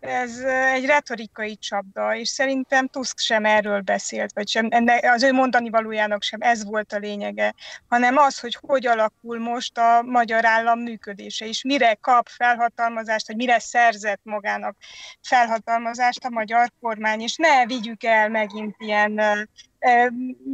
ez 0.00 0.38
egy 0.74 0.86
retorikai 0.86 1.56
csapda, 1.56 2.16
és 2.16 2.28
szerintem 2.28 2.88
Tusk 2.88 3.18
sem 3.18 3.44
erről 3.44 3.80
beszélt, 3.80 4.32
vagy 4.34 4.48
sem, 4.48 4.68
az 5.02 5.22
ő 5.22 5.32
mondani 5.32 5.70
valójának 5.70 6.22
sem 6.22 6.40
ez 6.42 6.64
volt 6.64 6.92
a 6.92 6.98
lényege, 6.98 7.54
hanem 7.88 8.16
az, 8.16 8.40
hogy 8.40 8.58
hogy 8.60 8.86
alakul 8.86 9.38
most 9.38 9.78
a 9.78 10.02
magyar 10.02 10.44
állam 10.44 10.78
működése, 10.78 11.46
és 11.46 11.62
mire 11.62 11.94
kap 11.94 12.28
felhatalmazást, 12.28 13.26
vagy 13.26 13.36
mire 13.36 13.58
szerzett 13.58 14.09
szerzett 14.10 14.24
magának 14.24 14.76
felhatalmazást 15.22 16.24
a 16.24 16.30
magyar 16.30 16.70
kormány, 16.80 17.20
és 17.20 17.36
ne 17.36 17.66
vigyük 17.66 18.04
el 18.04 18.28
megint 18.28 18.74
ilyen 18.78 19.20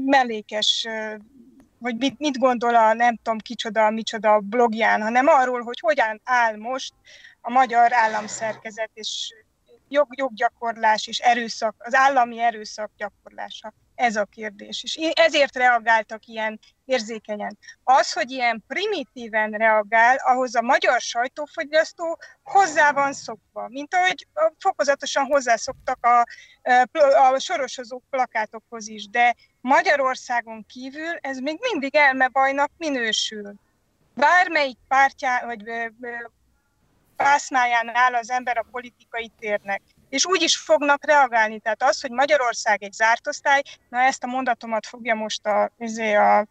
mellékes 0.05 0.87
hogy 1.81 1.97
mit, 1.97 2.19
mit 2.19 2.39
gondol 2.39 2.75
a 2.75 2.93
nem 2.93 3.17
tudom 3.23 3.39
kicsoda, 3.39 3.91
micsoda 3.91 4.39
blogján, 4.39 5.03
hanem 5.03 5.27
arról, 5.27 5.63
hogy 5.63 5.79
hogyan 5.81 6.21
áll 6.25 6.57
most 6.57 6.93
a 7.41 7.51
magyar 7.51 7.93
államszerkezet 7.93 8.91
és 8.95 9.35
jog, 9.89 10.07
joggyakorlás 10.17 11.07
és 11.07 11.19
erőszak, 11.19 11.75
az 11.79 11.95
állami 11.95 12.41
erőszak 12.41 12.91
gyakorlása. 12.97 13.73
Ez 13.97 14.17
a 14.17 14.25
kérdés. 14.25 14.83
És 14.83 14.97
ezért 15.13 15.57
reagáltak 15.57 16.27
ilyen 16.27 16.61
érzékenyen. 16.85 17.59
Az, 17.85 18.13
hogy 18.13 18.31
ilyen 18.31 18.65
primitíven 18.67 19.51
reagál, 19.51 20.17
ahhoz 20.17 20.55
a 20.55 20.63
magyar 20.63 21.01
sajtófogyasztó 21.01 22.19
hozzá 22.43 22.93
van 22.93 23.13
szokva, 23.13 23.69
mint 23.69 23.95
ahogy 23.95 24.27
fokozatosan 24.59 25.25
hozzászoktak 25.25 26.07
a, 26.07 26.27
a 27.33 27.39
sorosozó 27.39 28.03
plakátokhoz 28.11 28.89
is, 28.89 29.09
de 29.09 29.35
Magyarországon 29.61 30.67
kívül 30.67 31.17
ez 31.21 31.39
még 31.39 31.59
mindig 31.61 31.95
elmebajnak 31.95 32.71
minősül. 32.77 33.55
Bármelyik 34.15 34.79
pártján, 34.89 35.47
vagy 35.47 35.63
pásznáján 37.17 37.97
áll 37.97 38.15
az 38.15 38.31
ember 38.31 38.59
a 38.59 38.67
politikai 38.71 39.33
térnek. 39.39 39.83
És 40.09 40.27
úgy 40.27 40.43
is 40.43 40.57
fognak 40.57 41.05
reagálni. 41.05 41.61
Tehát 41.61 41.83
az, 41.83 42.01
hogy 42.01 42.11
Magyarország 42.11 42.83
egy 42.83 42.93
zárt 42.93 43.27
osztály, 43.27 43.63
na 43.89 43.99
ezt 43.99 44.25
a 44.25 44.27
mondatomat 44.27 44.87
fogja 44.87 45.15
most 45.15 45.47
a, 45.47 45.63
a 46.17 46.47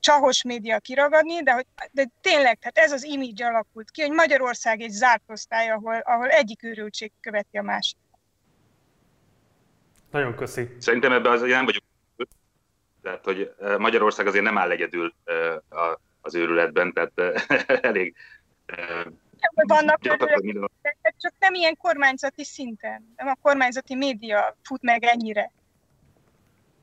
csahos 0.00 0.42
média 0.42 0.78
kiragadni, 0.78 1.42
de, 1.42 1.52
hogy, 1.52 1.66
de 1.90 2.06
tényleg, 2.20 2.58
tehát 2.58 2.78
ez 2.78 2.92
az 2.92 3.04
image 3.04 3.46
alakult 3.46 3.90
ki, 3.90 4.00
hogy 4.00 4.10
Magyarország 4.10 4.80
egy 4.80 4.90
zárt 4.90 5.22
osztály, 5.26 5.70
ahol, 5.70 5.98
ahol 5.98 6.28
egyik 6.28 6.62
őrültség 6.62 7.12
követi 7.20 7.58
a 7.58 7.62
másik. 7.62 7.98
Nagyon 10.10 10.34
köszi. 10.34 10.76
Szerintem 10.78 11.12
ebben 11.12 11.32
azért 11.32 11.50
nem 11.50 11.64
vagyunk. 11.64 11.84
Tehát, 13.02 13.24
hogy 13.24 13.54
Magyarország 13.78 14.26
azért 14.26 14.44
nem 14.44 14.58
áll 14.58 14.70
egyedül 14.70 15.14
az 16.20 16.34
őrületben, 16.34 16.92
tehát 16.92 17.42
elég 17.90 18.14
vannak 19.66 19.98
őrületek, 20.42 21.14
csak 21.18 21.32
nem 21.38 21.54
ilyen 21.54 21.76
kormányzati 21.76 22.44
szinten. 22.44 23.12
Nem 23.16 23.28
a 23.28 23.36
kormányzati 23.42 23.94
média 23.94 24.56
fut 24.62 24.82
meg 24.82 25.04
ennyire. 25.04 25.52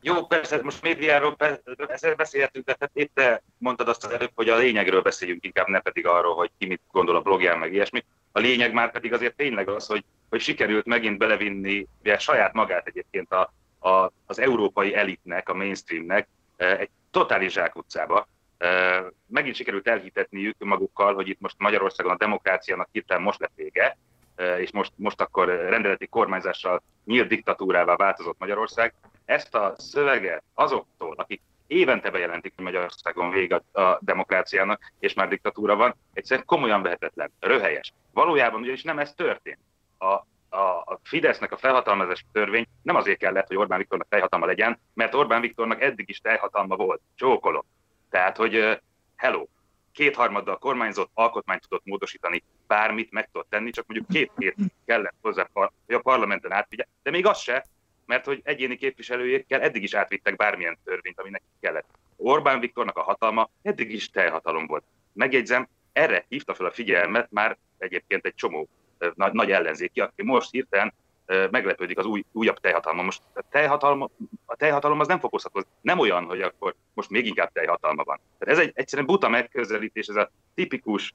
Jó, 0.02 0.26
persze, 0.26 0.62
most 0.64 0.82
médiáról 0.82 1.36
persze 1.36 2.16
beszélhetünk, 2.16 2.66
de 2.66 2.76
hát 2.80 2.92
itt 2.94 3.12
te 3.14 3.42
mondtad 3.58 3.88
azt 3.88 4.06
az 4.06 4.12
előbb, 4.12 4.32
hogy 4.36 4.50
a 4.50 4.58
lényegről 4.58 5.02
beszéljünk 5.02 5.46
inkább, 5.46 5.68
ne 5.68 5.80
pedig 5.80 6.08
arról, 6.08 6.36
hogy 6.36 6.52
ki 6.58 6.66
mit 6.66 6.82
gondol 6.92 7.16
a 7.16 7.22
blogján, 7.22 7.58
meg 7.58 7.74
ilyesmi. 7.74 8.06
A 8.32 8.40
lényeg 8.40 8.74
már 8.74 8.92
pedig 8.92 9.14
azért 9.14 9.36
tényleg 9.36 9.70
az, 9.70 9.88
hogy, 9.88 10.04
hogy 10.30 10.42
sikerült 10.42 10.86
megint 10.86 11.18
belevinni 11.18 11.88
ugye, 12.00 12.18
saját 12.20 12.54
magát 12.54 12.88
egyébként 12.88 13.32
a, 13.32 13.54
a, 13.90 14.12
az 14.26 14.40
európai 14.40 14.96
elitnek, 14.96 15.50
a 15.50 15.54
mainstreamnek 15.54 16.28
egy 16.58 16.90
totális 17.12 17.54
zsákutcába. 17.54 18.28
Megint 19.28 19.56
sikerült 19.56 19.88
elhitetniük 19.88 20.56
magukkal, 20.60 21.14
hogy 21.14 21.28
itt 21.28 21.40
most 21.40 21.56
Magyarországon 21.58 22.12
a 22.12 22.18
demokráciának 22.18 22.90
hirtelen 22.92 23.24
most 23.24 23.40
lett 23.40 23.56
vége, 23.56 23.98
és 24.58 24.72
most, 24.72 24.92
most 24.96 25.22
akkor 25.22 25.48
rendeleti 25.48 26.08
kormányzással 26.08 26.82
nyílt 27.06 27.28
diktatúrává 27.28 27.96
változott 27.96 28.40
Magyarország. 28.40 28.94
Ezt 29.26 29.56
a 29.56 29.74
szöveget 29.78 30.44
azoktól, 30.54 31.14
akik 31.18 31.42
évente 31.68 32.10
bejelentik, 32.10 32.54
hogy 32.56 32.64
Magyarországon 32.64 33.30
vége 33.30 33.62
a 33.72 33.98
demokráciának, 34.02 34.94
és 35.00 35.14
már 35.14 35.28
diktatúra 35.28 35.76
van, 35.76 35.96
egyszerűen 36.14 36.46
komolyan 36.46 36.82
vehetetlen, 36.82 37.32
röhelyes. 37.40 37.94
Valójában 38.14 38.62
ugyanis 38.62 38.84
nem 38.84 39.00
ez 39.00 39.14
történt. 39.14 39.60
A, 39.98 40.14
a, 40.58 41.00
Fidesznek 41.04 41.52
a 41.52 41.58
felhatalmazás 41.58 42.26
törvény 42.32 42.66
nem 42.82 42.96
azért 42.96 43.18
kellett, 43.18 43.48
hogy 43.48 43.58
Orbán 43.58 43.78
Viktornak 43.78 44.08
teljhatalma 44.10 44.46
legyen, 44.46 44.80
mert 44.94 45.14
Orbán 45.14 45.42
Viktornak 45.42 45.82
eddig 45.82 46.10
is 46.10 46.20
teljhatalma 46.20 46.76
volt. 46.76 47.02
Csókolom. 47.16 47.66
Tehát, 48.10 48.38
hogy 48.38 48.80
hello, 49.16 49.48
kétharmaddal 49.92 50.58
kormányzott, 50.58 51.12
alkotmányt 51.14 51.62
tudott 51.62 51.86
módosítani, 51.86 52.44
bármit 52.68 53.12
meg 53.12 53.30
tudott 53.32 53.50
tenni, 53.50 53.70
csak 53.70 53.86
mondjuk 53.88 54.10
két 54.10 54.32
hét 54.38 54.56
kellett 54.86 55.16
hozzá, 55.22 55.48
hogy 55.54 55.96
a 55.96 56.00
parlamenten 56.00 56.52
átvigye, 56.52 56.86
de 57.04 57.12
még 57.12 57.26
az 57.26 57.40
se, 57.40 57.66
mert 58.06 58.26
hogy 58.26 58.42
egyéni 58.44 58.76
képviselőjékkel 58.76 59.62
eddig 59.62 59.84
is 59.84 59.94
átvittek 59.94 60.36
bármilyen 60.36 60.78
törvényt, 60.84 61.20
ami 61.20 61.30
nekik 61.30 61.48
kellett. 61.60 61.88
Orbán 62.16 62.60
Viktornak 62.60 62.98
a 62.98 63.02
hatalma 63.02 63.50
eddig 63.62 63.92
is 63.92 64.10
teljhatalom 64.10 64.68
volt. 64.68 64.84
Megjegyzem, 65.14 65.68
erre 65.92 66.26
hívta 66.28 66.54
fel 66.54 66.66
a 66.66 66.72
figyelmet 66.72 67.32
már 67.32 67.58
egyébként 67.78 68.26
egy 68.26 68.36
csomó 68.36 68.70
nagy, 69.14 69.34
nagy 69.34 69.52
ellenzéki, 69.52 70.00
aki 70.00 70.24
most 70.24 70.52
hirtelen 70.52 70.94
meglepődik 71.52 71.98
az 71.98 72.06
új, 72.06 72.24
újabb 72.32 72.60
teljhatalma. 72.60 73.02
Most 73.02 73.22
a 73.34 73.44
teljhatalma, 73.50 74.10
a 74.46 74.56
teljhatalom 74.56 75.00
az 75.00 75.08
nem 75.08 75.20
fokozható, 75.20 75.64
nem 75.82 76.00
olyan, 76.00 76.26
hogy 76.26 76.42
akkor 76.42 76.76
most 76.94 77.10
még 77.10 77.26
inkább 77.26 77.52
teljhatalma 77.52 78.04
van. 78.04 78.20
Tehát 78.40 78.58
ez 78.58 78.64
egy 78.66 78.72
egyszerűen 78.76 79.08
buta 79.08 79.30
megközelítés, 79.30 80.08
ez 80.08 80.16
a 80.16 80.32
tipikus 80.56 81.14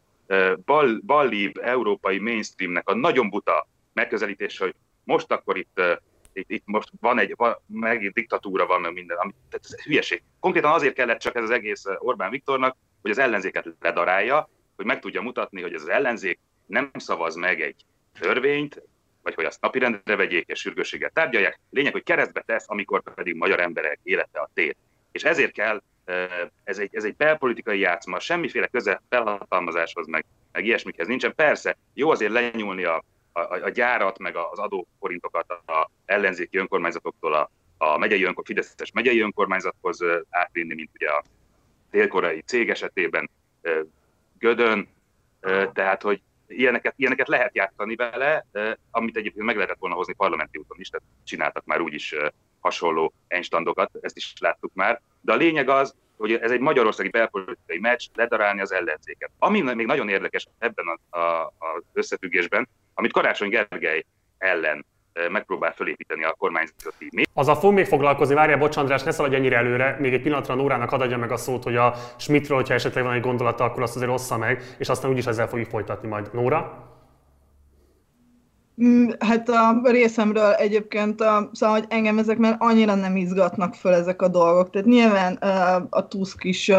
bal, 0.65 1.01
ballív 1.07 1.53
európai 1.63 2.19
mainstreamnek 2.19 2.89
a 2.89 2.95
nagyon 2.95 3.31
buta 3.31 3.69
megközelítés, 3.93 4.59
hogy 4.59 4.75
most 5.05 5.33
akkor 5.33 5.57
itt, 5.57 5.81
itt, 6.33 6.51
itt 6.51 6.63
most 6.67 6.91
van 7.01 7.19
egy, 7.19 7.35
van, 7.37 7.57
megint 7.67 8.15
diktatúra 8.15 8.67
van, 8.67 8.81
meg 8.81 8.93
minden, 8.93 9.17
ami, 9.17 9.33
tehát 9.51 9.67
ez 9.71 9.83
hülyeség. 9.83 10.23
Konkrétan 10.41 10.73
azért 10.73 10.95
kellett 10.95 11.19
csak 11.19 11.37
ez 11.37 11.43
az 11.43 11.51
egész 11.51 11.85
Orbán 11.99 12.31
Viktornak, 12.31 12.77
hogy 13.03 13.11
az 13.11 13.19
ellenzéket 13.19 13.69
ledarálja, 13.81 14.49
hogy 14.77 14.85
meg 14.85 15.01
tudja 15.01 15.23
mutatni, 15.23 15.63
hogy 15.63 15.75
az 15.75 15.89
ellenzék 15.89 16.39
nem 16.67 16.91
szavaz 16.95 17.35
meg 17.35 17.61
egy 17.61 17.85
törvényt, 18.21 18.83
vagy 19.23 19.35
hogy 19.35 19.45
azt 19.45 19.61
napirendre 19.61 20.17
vegyék 20.17 20.49
és 20.49 20.61
sürgősséggel 20.61 21.11
tárgyalják. 21.11 21.61
Lényeg, 21.71 21.93
hogy 21.93 22.03
keresztbe 22.03 22.43
tesz, 22.47 22.65
amikor 22.69 23.03
pedig 23.15 23.35
magyar 23.35 23.61
emberek 23.61 23.99
élete 24.03 24.41
a 24.41 24.51
tét. 24.55 24.77
És 25.13 25.25
ezért 25.25 25.53
kell, 25.53 25.83
ez 26.65 26.79
egy, 26.79 26.95
ez 26.95 27.05
egy 27.05 27.17
belpolitikai 27.17 27.79
játszma, 27.79 28.21
semmiféle 28.21 28.67
köze 28.67 29.03
felhatalmazáshoz, 29.09 30.07
meg, 30.07 30.25
meg 30.53 30.65
ilyesmikhez 30.65 31.07
nincsen. 31.07 31.35
Persze, 31.35 31.77
jó 31.95 32.11
azért 32.11 32.33
lenyúlni 32.33 32.85
a, 32.85 33.05
a, 33.33 33.41
a 33.41 33.69
gyárat, 33.69 34.19
meg 34.19 34.37
az 34.37 34.59
adóforintokat 34.59 35.51
a 35.51 35.91
ellenzéki 36.05 36.57
önkormányzatoktól 36.57 37.35
a, 37.35 37.51
a 37.79 37.99
megyei 37.99 38.23
önkor, 38.23 38.45
Fideszes 38.45 38.91
megyei 38.93 39.21
önkormányzathoz 39.21 40.05
átvinni, 40.31 40.75
mint 40.75 40.91
ugye 40.95 41.11
a 41.11 41.25
délkorai 41.91 42.43
cég 42.47 42.71
esetében 42.71 43.31
Gödön, 44.39 44.89
tehát 45.73 46.03
hogy 46.03 46.21
ilyeneket, 46.57 46.95
ilyeneket 46.97 47.29
lehet 47.29 47.55
játszani 47.55 47.95
vele, 47.95 48.47
amit 48.91 49.17
egyébként 49.17 49.47
meg 49.47 49.57
lehetett 49.57 49.79
volna 49.79 49.95
hozni 49.95 50.15
parlamenti 50.15 50.59
úton 50.59 50.81
is, 50.81 50.89
tehát 50.89 51.07
csináltak 51.25 51.65
már 51.65 51.81
úgyis 51.81 52.15
hasonló 52.61 53.13
enstandokat, 53.29 53.91
ezt 54.01 54.17
is 54.17 54.33
láttuk 54.41 54.71
már. 54.75 55.01
De 55.21 55.33
a 55.33 55.37
lényeg 55.37 55.69
az, 55.69 55.95
hogy 56.17 56.33
ez 56.33 56.51
egy 56.51 56.61
magyarországi 56.61 57.09
belpolitikai 57.09 57.79
meccs, 57.79 58.07
ledarálni 58.15 58.61
az 58.61 58.73
ellenzéket. 58.73 59.31
Ami 59.39 59.61
még 59.61 59.87
nagyon 59.87 60.09
érdekes 60.09 60.47
ebben 60.59 61.01
az 61.11 61.83
összefüggésben, 61.93 62.69
amit 62.95 63.13
Karácsony 63.13 63.49
Gergely 63.49 64.05
ellen 64.39 64.87
megpróbál 65.31 65.73
fölépíteni 65.73 66.25
a 66.25 66.35
kormányzati 66.39 67.09
mi. 67.11 67.23
a 67.35 67.55
fog 67.55 67.73
még 67.73 67.87
foglalkozni, 67.87 68.35
várjál, 68.35 68.59
bocs 68.59 68.77
András, 68.77 69.03
ne 69.03 69.11
szaladj 69.11 69.35
ennyire 69.35 69.57
előre, 69.57 69.97
még 70.01 70.13
egy 70.13 70.23
pillanatra 70.23 70.55
Nórának 70.55 70.93
adja 70.93 71.19
meg 71.19 71.33
a 71.33 71.37
szót, 71.37 71.63
hogy 71.63 71.77
a 71.77 71.95
Schmidtről, 72.17 72.57
hogyha 72.57 72.75
esetleg 72.75 73.05
van 73.05 73.15
egy 73.15 73.21
gondolata, 73.21 73.65
akkor 73.65 73.83
azt 73.83 73.97
azért 73.97 74.11
ossza 74.11 74.39
meg, 74.39 74.63
és 74.79 74.89
aztán 74.89 75.11
úgyis 75.11 75.27
ezzel 75.27 75.49
fogjuk 75.49 75.69
folytatni 75.69 76.09
majd. 76.09 76.29
Nóra? 76.33 76.91
Mm, 78.81 79.09
hát 79.19 79.49
a 79.49 79.81
részemről 79.85 80.53
egyébként, 80.53 81.21
a, 81.21 81.51
szóval, 81.53 81.79
hogy 81.79 81.87
engem 81.89 82.19
ezek 82.19 82.39
már 82.39 82.57
annyira 82.59 82.95
nem 82.95 83.17
izgatnak 83.17 83.75
föl 83.75 83.93
ezek 83.93 84.23
a 84.23 84.29
dolgok. 84.29 84.71
Tehát 84.71 84.89
nyilván 84.89 85.35
a 85.91 86.09
Tusk 86.09 86.45
is 86.45 86.71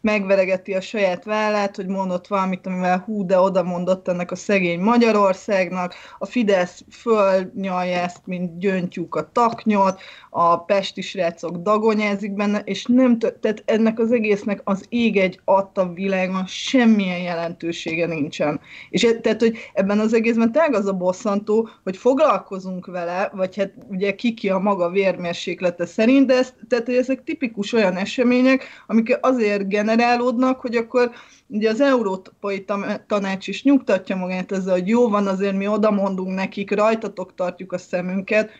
megveregeti 0.00 0.74
a 0.74 0.80
saját 0.80 1.24
vállát, 1.24 1.76
hogy 1.76 1.86
mondott 1.86 2.26
valamit, 2.26 2.66
amivel 2.66 2.98
hú, 2.98 3.26
de 3.26 3.38
oda 3.38 3.62
mondott 3.62 4.08
ennek 4.08 4.30
a 4.30 4.34
szegény 4.36 4.80
Magyarországnak. 4.80 5.94
A 6.18 6.26
Fidesz 6.26 6.84
fölnyalja 6.90 7.98
ezt, 7.98 8.20
mint 8.24 8.58
gyöngytyúk 8.58 9.14
a 9.14 9.30
taknyot, 9.32 10.00
a 10.30 10.64
pesti 10.64 11.00
srácok 11.00 11.56
dagonyázik 11.56 12.32
benne, 12.32 12.58
és 12.58 12.84
nem 12.84 13.18
t- 13.18 13.34
tehát 13.40 13.62
ennek 13.66 13.98
az 13.98 14.12
egésznek 14.12 14.60
az 14.64 14.84
ég 14.88 15.16
egy 15.16 15.40
adta 15.44 15.92
világon 15.92 16.46
semmilyen 16.46 17.20
jelentősége 17.20 18.06
nincsen. 18.06 18.60
És 18.90 19.04
e- 19.04 19.20
tehát, 19.20 19.40
hogy 19.40 19.56
ebben 19.72 19.98
az 19.98 20.14
egészben 20.14 20.52
tényleg 20.52 20.74
az 20.74 20.86
a 20.86 20.92
bosszantó, 21.34 21.68
hogy 21.84 21.96
foglalkozunk 21.96 22.86
vele, 22.86 23.30
vagy 23.34 23.56
hát 23.56 23.72
ugye 23.88 24.14
kiki 24.14 24.48
a 24.48 24.58
maga 24.58 24.90
vérmérséklete 24.90 25.86
szerint, 25.86 26.26
de 26.26 26.34
ez, 26.34 26.52
tehát, 26.68 26.86
hogy 26.86 26.96
ezek 26.96 27.24
tipikus 27.24 27.72
olyan 27.72 27.96
események, 27.96 28.64
amik 28.86 29.18
azért 29.20 29.68
generálódnak, 29.68 30.60
hogy 30.60 30.76
akkor 30.76 31.10
ugye 31.46 31.70
az 31.70 31.80
Európai 31.80 32.64
Tanács 33.06 33.48
is 33.48 33.62
nyugtatja 33.62 34.16
magát 34.16 34.52
ezzel, 34.52 34.74
hogy 34.74 34.88
jó 34.88 35.08
van, 35.08 35.26
azért 35.26 35.56
mi 35.56 35.66
oda 35.66 35.90
mondunk 35.90 36.34
nekik, 36.34 36.70
rajtatok 36.70 37.34
tartjuk 37.34 37.72
a 37.72 37.78
szemünket, 37.78 38.50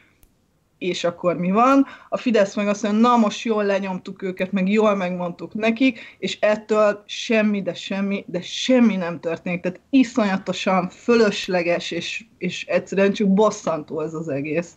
és 0.89 1.05
akkor 1.05 1.37
mi 1.37 1.51
van? 1.51 1.87
A 2.09 2.17
Fidesz 2.17 2.55
meg 2.55 2.69
azt 2.69 2.83
mondja, 2.83 3.01
na 3.01 3.17
most 3.17 3.45
jól 3.45 3.65
lenyomtuk 3.65 4.23
őket, 4.23 4.53
meg 4.53 4.69
jól 4.69 4.95
megmondtuk 4.95 5.55
nekik, 5.55 6.17
és 6.19 6.39
ettől 6.41 7.03
semmi, 7.07 7.63
de 7.63 7.75
semmi, 7.75 8.25
de 8.27 8.41
semmi 8.41 8.97
nem 8.97 9.21
történik. 9.21 9.61
Tehát 9.61 9.81
iszonyatosan 9.91 10.89
fölösleges, 10.89 11.91
és, 11.91 12.25
és 12.39 12.67
egyszerűen 12.67 13.13
csak 13.13 13.35
bosszantó 13.35 14.01
ez 14.01 14.15
az 14.15 14.29
egész. 14.29 14.77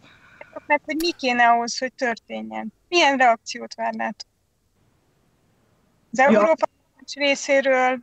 Mert 0.67 0.83
hogy 0.85 0.95
mi 0.95 1.11
kéne 1.11 1.47
ahhoz, 1.47 1.77
hogy 1.77 1.93
történjen? 1.93 2.73
Milyen 2.89 3.17
reakciót 3.17 3.75
várnátok? 3.75 4.29
Az 6.11 6.19
Európa 6.19 6.67
ja. 7.05 7.25
részéről, 7.25 7.99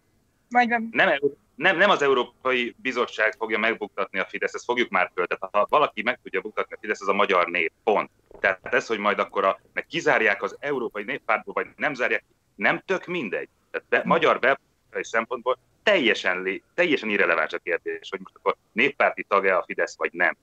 vagy... 0.48 0.68
Nem, 0.90 1.18
nem, 1.54 1.76
nem 1.76 1.90
az 1.90 2.02
Európai 2.02 2.74
Bizottság 2.76 3.34
fogja 3.38 3.58
megbuktatni 3.58 4.18
a 4.18 4.24
Fidesz, 4.24 4.54
ezt 4.54 4.64
fogjuk 4.64 4.90
már 4.90 5.10
föl. 5.14 5.26
Tehát 5.26 5.54
ha 5.54 5.66
valaki 5.68 6.02
meg 6.02 6.18
tudja 6.22 6.40
buktatni 6.40 6.74
a 6.74 6.78
Fidesz, 6.80 7.00
az 7.00 7.08
a 7.08 7.12
magyar 7.12 7.46
nép. 7.46 7.72
Pont. 7.84 8.10
Tehát 8.40 8.74
ez, 8.74 8.86
hogy 8.86 8.98
majd 8.98 9.18
akkor 9.18 9.44
a, 9.44 9.60
meg 9.72 9.86
kizárják 9.86 10.42
az 10.42 10.56
Európai 10.58 11.04
Néppártból, 11.04 11.54
vagy 11.54 11.66
nem 11.76 11.94
zárják, 11.94 12.24
nem 12.54 12.82
tök 12.86 13.06
mindegy. 13.06 13.48
Tehát 13.70 13.86
be, 13.88 14.02
magyar 14.04 14.38
belpolitikai 14.38 15.04
szempontból 15.04 15.58
teljesen, 15.82 16.62
teljesen 16.74 17.08
irreleváns 17.08 17.52
a 17.52 17.58
kérdés, 17.58 18.08
hogy 18.10 18.20
most 18.22 18.36
akkor 18.36 18.56
néppárti 18.72 19.22
tagja 19.22 19.58
a 19.58 19.64
Fidesz, 19.66 19.96
vagy 19.96 20.12
nem. 20.12 20.36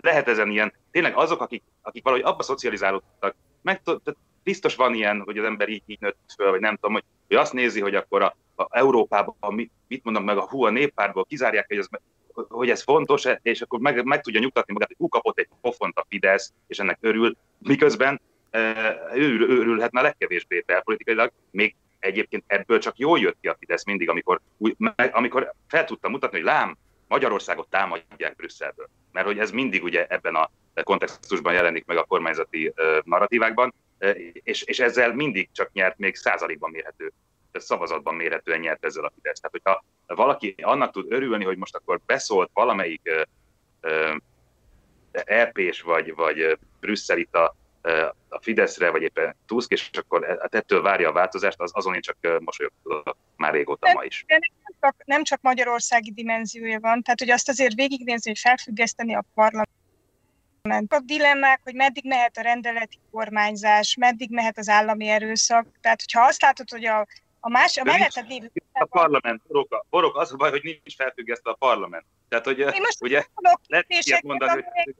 Lehet 0.00 0.28
ezen 0.28 0.50
ilyen, 0.50 0.72
tényleg 0.90 1.16
azok, 1.16 1.40
akik, 1.40 1.62
akik 1.82 2.02
valahogy 2.02 2.24
abba 2.24 2.42
szocializálódtak, 2.42 3.34
meg, 3.62 3.80
biztos 4.44 4.74
van 4.74 4.94
ilyen, 4.94 5.20
hogy 5.20 5.38
az 5.38 5.44
ember 5.44 5.68
így, 5.68 5.82
így 5.86 6.00
nőtt 6.00 6.18
föl, 6.36 6.50
vagy 6.50 6.60
nem 6.60 6.74
tudom, 6.74 6.92
hogy, 6.92 7.04
hogy 7.28 7.36
azt 7.36 7.52
nézi, 7.52 7.80
hogy 7.80 7.94
akkor 7.94 8.22
a, 8.22 8.36
a 8.54 8.66
Európában, 8.70 9.36
mit 9.88 10.04
mondom 10.04 10.24
meg, 10.24 10.36
a 10.36 10.48
hú, 10.48 10.64
a 10.64 10.70
néppártból 10.70 11.24
kizárják, 11.24 11.66
hogy 11.66 11.78
az 11.78 11.88
hogy 12.48 12.70
ez 12.70 12.82
fontos, 12.82 13.24
és 13.42 13.60
akkor 13.60 13.80
meg, 13.80 14.04
meg 14.04 14.20
tudja 14.20 14.40
nyugtatni 14.40 14.72
magát, 14.72 14.88
hogy 14.88 14.96
hú, 14.98 15.08
kapott 15.08 15.38
egy 15.38 15.48
pofont 15.60 15.98
a 15.98 16.06
Fidesz, 16.08 16.52
és 16.66 16.78
ennek 16.78 16.98
örül, 17.00 17.36
miközben 17.58 18.20
ő 19.14 19.40
örülhetne 19.40 20.00
a 20.00 20.02
legkevésbé 20.02 20.62
belpolitikailag, 20.66 21.32
még 21.50 21.74
egyébként 21.98 22.44
ebből 22.46 22.78
csak 22.78 22.98
jól 22.98 23.18
jött 23.18 23.36
ki 23.40 23.48
a 23.48 23.56
Fidesz 23.58 23.84
mindig, 23.84 24.08
amikor, 24.08 24.40
amikor 25.12 25.52
fel 25.68 25.84
tudta 25.84 26.08
mutatni, 26.08 26.36
hogy 26.36 26.46
lám, 26.46 26.76
Magyarországot 27.08 27.68
támadják 27.68 28.36
Brüsszelből. 28.36 28.88
Mert 29.12 29.26
hogy 29.26 29.38
ez 29.38 29.50
mindig 29.50 29.82
ugye 29.82 30.06
ebben 30.06 30.34
a 30.34 30.50
kontextusban 30.82 31.52
jelenik 31.52 31.84
meg 31.84 31.96
a 31.96 32.04
kormányzati 32.04 32.72
narratívákban, 33.04 33.74
és, 34.32 34.62
és 34.62 34.80
ezzel 34.80 35.14
mindig 35.14 35.48
csak 35.52 35.72
nyert, 35.72 35.98
még 35.98 36.14
százalékban 36.14 36.70
mérhető, 36.70 37.12
szavazatban 37.52 38.14
mérhetően 38.14 38.60
nyert 38.60 38.84
ezzel 38.84 39.04
a 39.04 39.12
Fidesz. 39.14 39.40
Tehát, 39.40 39.56
hogyha 39.62 39.84
valaki 40.06 40.54
annak 40.62 40.92
tud 40.92 41.12
örülni, 41.12 41.44
hogy 41.44 41.56
most 41.56 41.76
akkor 41.76 42.00
beszólt 42.06 42.50
valamelyik 42.52 43.26
EP-s 45.12 45.80
vagy, 45.80 46.14
vagy 46.14 46.58
brüsszelita 46.80 47.56
a 48.28 48.40
Fideszre, 48.40 48.90
vagy 48.90 49.02
éppen 49.02 49.36
Tusk, 49.46 49.70
és 49.70 49.90
akkor 49.92 50.24
e, 50.24 50.36
hát 50.40 50.54
ettől 50.54 50.82
várja 50.82 51.08
a 51.08 51.12
változást, 51.12 51.60
az 51.60 51.70
azon 51.74 51.94
én 51.94 52.00
csak 52.00 52.16
mosolyogok 52.38 53.16
már 53.36 53.52
régóta 53.52 53.92
ma 53.92 54.04
is. 54.04 54.24
Nem 54.26 54.40
csak, 54.80 54.94
nem 55.04 55.22
csak 55.22 55.40
magyarországi 55.40 56.12
dimenziója 56.12 56.80
van, 56.80 57.02
tehát 57.02 57.18
hogy 57.18 57.30
azt 57.30 57.48
azért 57.48 57.74
végignézni, 57.74 58.30
hogy 58.30 58.38
felfüggeszteni 58.38 59.14
a 59.14 59.24
parlament. 59.34 59.68
A 60.70 61.00
dilemmák, 61.04 61.60
hogy 61.62 61.74
meddig 61.74 62.04
mehet 62.04 62.36
a 62.36 62.40
rendeleti 62.40 62.98
kormányzás, 63.10 63.94
meddig 63.94 64.30
mehet 64.30 64.58
az 64.58 64.68
állami 64.68 65.08
erőszak. 65.08 65.66
Tehát, 65.80 66.00
hogyha 66.00 66.26
azt 66.26 66.42
látod, 66.42 66.70
hogy 66.70 66.84
a, 66.84 67.06
a 67.40 67.48
más, 67.48 67.76
a 67.76 67.84
melletted 67.84 68.28
lévő... 68.28 68.50
A 68.72 68.84
parlament, 68.84 69.42
borok, 69.46 69.86
borok, 69.90 70.16
az 70.16 70.32
a 70.32 70.36
baj, 70.36 70.50
hogy 70.50 70.62
nincs 70.62 70.96
felfüggesztve 70.96 71.50
a 71.50 71.54
parlament. 71.54 72.04
Tehát, 72.28 72.44
hogy 72.44 72.58
Én 72.58 72.66
most 72.78 73.02
ugye, 73.02 73.24
lehet 73.66 73.86
ilyet 73.88 74.22
mondani, 74.22 74.64
hogy 74.84 74.94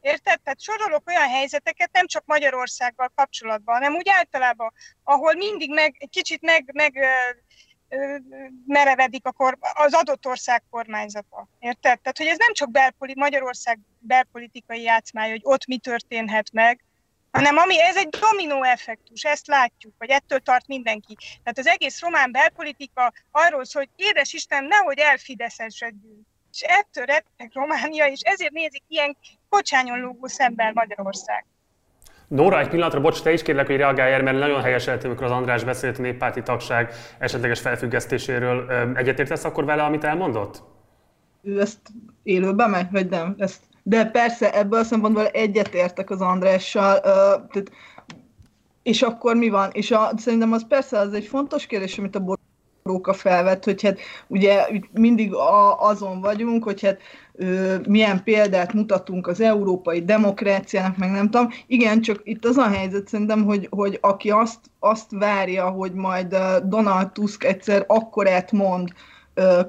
Érted? 0.00 0.40
Tehát 0.40 0.60
sorolok 0.60 1.02
olyan 1.06 1.28
helyzeteket, 1.28 1.92
nem 1.92 2.06
csak 2.06 2.22
Magyarországgal 2.26 3.12
kapcsolatban, 3.14 3.74
hanem 3.74 3.94
úgy 3.94 4.08
általában, 4.08 4.72
ahol 5.04 5.34
mindig 5.34 5.70
meg, 5.70 5.96
egy 5.98 6.10
kicsit 6.10 6.40
meg, 6.40 6.70
meg 6.72 6.98
merevedik 8.66 9.26
a 9.26 9.32
kor, 9.32 9.58
az 9.74 9.94
adott 9.94 10.26
ország 10.26 10.62
kormányzata. 10.70 11.48
Érted? 11.58 12.00
Tehát, 12.00 12.18
hogy 12.18 12.26
ez 12.26 12.38
nem 12.38 12.52
csak 12.52 12.70
belpoli, 12.70 13.14
Magyarország 13.16 13.78
belpolitikai 13.98 14.82
játszmája, 14.82 15.30
hogy 15.30 15.40
ott 15.44 15.66
mi 15.66 15.78
történhet 15.78 16.52
meg, 16.52 16.80
hanem 17.30 17.56
ami, 17.56 17.82
ez 17.82 17.96
egy 17.96 18.08
dominó 18.08 18.62
effektus, 18.62 19.22
ezt 19.22 19.46
látjuk, 19.46 19.94
hogy 19.98 20.10
ettől 20.10 20.38
tart 20.38 20.66
mindenki. 20.66 21.16
Tehát 21.42 21.58
az 21.58 21.66
egész 21.66 22.00
román 22.00 22.32
belpolitika 22.32 23.12
arról 23.30 23.64
szól, 23.64 23.82
hogy 23.82 24.06
édes 24.06 24.32
Isten, 24.32 24.64
nehogy 24.64 24.98
elfideszesedjünk 24.98 26.26
és 26.56 26.62
ettől 26.62 27.04
rettek 27.04 27.50
Románia, 27.52 28.06
és 28.06 28.20
ezért 28.20 28.52
nézik 28.52 28.82
ilyen 28.88 29.16
kocsányon 29.48 30.00
lógó 30.00 30.26
szemben 30.26 30.72
Magyarország. 30.74 31.44
Nóra, 32.28 32.60
egy 32.60 32.68
pillanatra, 32.68 33.00
bocs, 33.00 33.22
te 33.22 33.32
is 33.32 33.42
kérlek, 33.42 33.66
hogy 33.66 33.76
reagálj 33.76 34.12
erre, 34.12 34.22
mert 34.22 34.38
nagyon 34.38 34.62
helyeseltem, 34.62 35.10
amikor 35.10 35.26
az 35.26 35.32
András 35.32 35.64
beszélt 35.64 35.98
a 35.98 36.02
néppárti 36.02 36.42
tagság 36.42 36.92
esetleges 37.18 37.60
felfüggesztéséről. 37.60 38.70
Egyetértesz 38.94 39.44
akkor 39.44 39.64
vele, 39.64 39.82
amit 39.82 40.04
elmondott? 40.04 40.62
Ő 41.42 41.60
ezt 41.60 41.78
élőben 42.22 42.70
megy, 42.70 42.86
vagy 42.90 43.08
nem? 43.08 43.34
Ezt, 43.38 43.62
de 43.82 44.04
persze, 44.04 44.54
ebből 44.54 44.78
a 44.78 44.84
szempontból 44.84 45.26
egyetértek 45.26 46.10
az 46.10 46.20
Andrással. 46.20 47.00
tehát, 47.00 47.70
és 48.82 49.02
akkor 49.02 49.36
mi 49.36 49.48
van? 49.48 49.70
És 49.72 49.90
a, 49.90 50.10
szerintem 50.16 50.52
az 50.52 50.66
persze 50.68 50.98
az 50.98 51.12
egy 51.12 51.26
fontos 51.26 51.66
kérdés, 51.66 51.98
amit 51.98 52.16
a 52.16 52.20
Róka 52.86 53.12
felvett, 53.12 53.64
hogy 53.64 53.82
hát 53.82 53.98
ugye 54.26 54.66
mindig 54.92 55.34
a, 55.34 55.80
azon 55.80 56.20
vagyunk, 56.20 56.64
hogy 56.64 56.82
hát 56.82 56.98
ö, 57.34 57.76
milyen 57.88 58.22
példát 58.24 58.72
mutatunk 58.72 59.26
az 59.26 59.40
európai 59.40 60.04
demokráciának, 60.04 60.96
meg 60.96 61.10
nem 61.10 61.30
tudom. 61.30 61.48
Igen, 61.66 62.00
csak 62.00 62.20
itt 62.24 62.44
az 62.44 62.56
a 62.56 62.68
helyzet 62.68 63.08
szerintem, 63.08 63.44
hogy, 63.44 63.66
hogy 63.70 63.98
aki 64.00 64.30
azt, 64.30 64.60
azt 64.78 65.10
várja, 65.10 65.68
hogy 65.68 65.92
majd 65.92 66.36
Donald 66.64 67.12
Tusk 67.12 67.44
egyszer 67.44 67.84
akkorát 67.86 68.52
mond, 68.52 68.88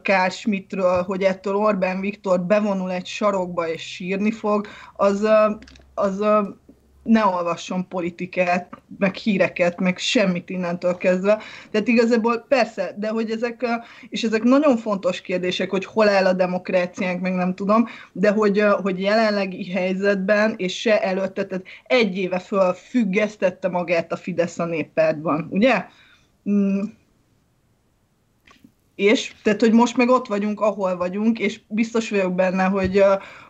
Kár 0.01 0.31
Schmidtről, 0.31 1.03
hogy 1.03 1.23
ettől 1.23 1.55
Orbán 1.55 1.99
Viktor 1.99 2.41
bevonul 2.41 2.91
egy 2.91 3.05
sarokba 3.05 3.67
és 3.69 3.81
sírni 3.81 4.31
fog, 4.31 4.67
az, 4.95 5.27
az 5.93 6.23
ne 7.07 7.25
olvasson 7.25 7.87
politikát, 7.87 8.69
meg 8.97 9.15
híreket, 9.15 9.79
meg 9.79 9.97
semmit 9.97 10.49
innentől 10.49 10.97
kezdve. 10.97 11.41
Tehát 11.71 11.87
igazából 11.87 12.45
persze, 12.47 12.95
de 12.97 13.09
hogy 13.09 13.31
ezek, 13.31 13.65
és 14.09 14.23
ezek 14.23 14.43
nagyon 14.43 14.77
fontos 14.77 15.21
kérdések, 15.21 15.69
hogy 15.69 15.85
hol 15.85 16.09
áll 16.09 16.25
a 16.25 16.33
demokráciánk, 16.33 17.21
meg 17.21 17.33
nem 17.33 17.55
tudom, 17.55 17.87
de 18.11 18.31
hogy, 18.31 18.63
hogy 18.81 19.01
jelenlegi 19.01 19.71
helyzetben, 19.71 20.53
és 20.57 20.79
se 20.79 21.01
előtte, 21.01 21.45
tehát 21.45 21.65
egy 21.83 22.17
éve 22.17 22.39
föl 22.39 22.73
függesztette 22.73 23.67
magát 23.67 24.11
a 24.11 24.15
Fidesz 24.15 24.59
a 24.59 24.65
néppártban, 24.65 25.47
ugye? 25.49 25.85
Mm. 26.49 26.81
És, 28.95 29.33
tehát, 29.43 29.59
hogy 29.59 29.71
most 29.71 29.97
meg 29.97 30.09
ott 30.09 30.27
vagyunk, 30.27 30.61
ahol 30.61 30.97
vagyunk, 30.97 31.39
és 31.39 31.59
biztos 31.67 32.09
vagyok 32.09 32.35
benne, 32.35 32.63
hogy, 32.63 33.03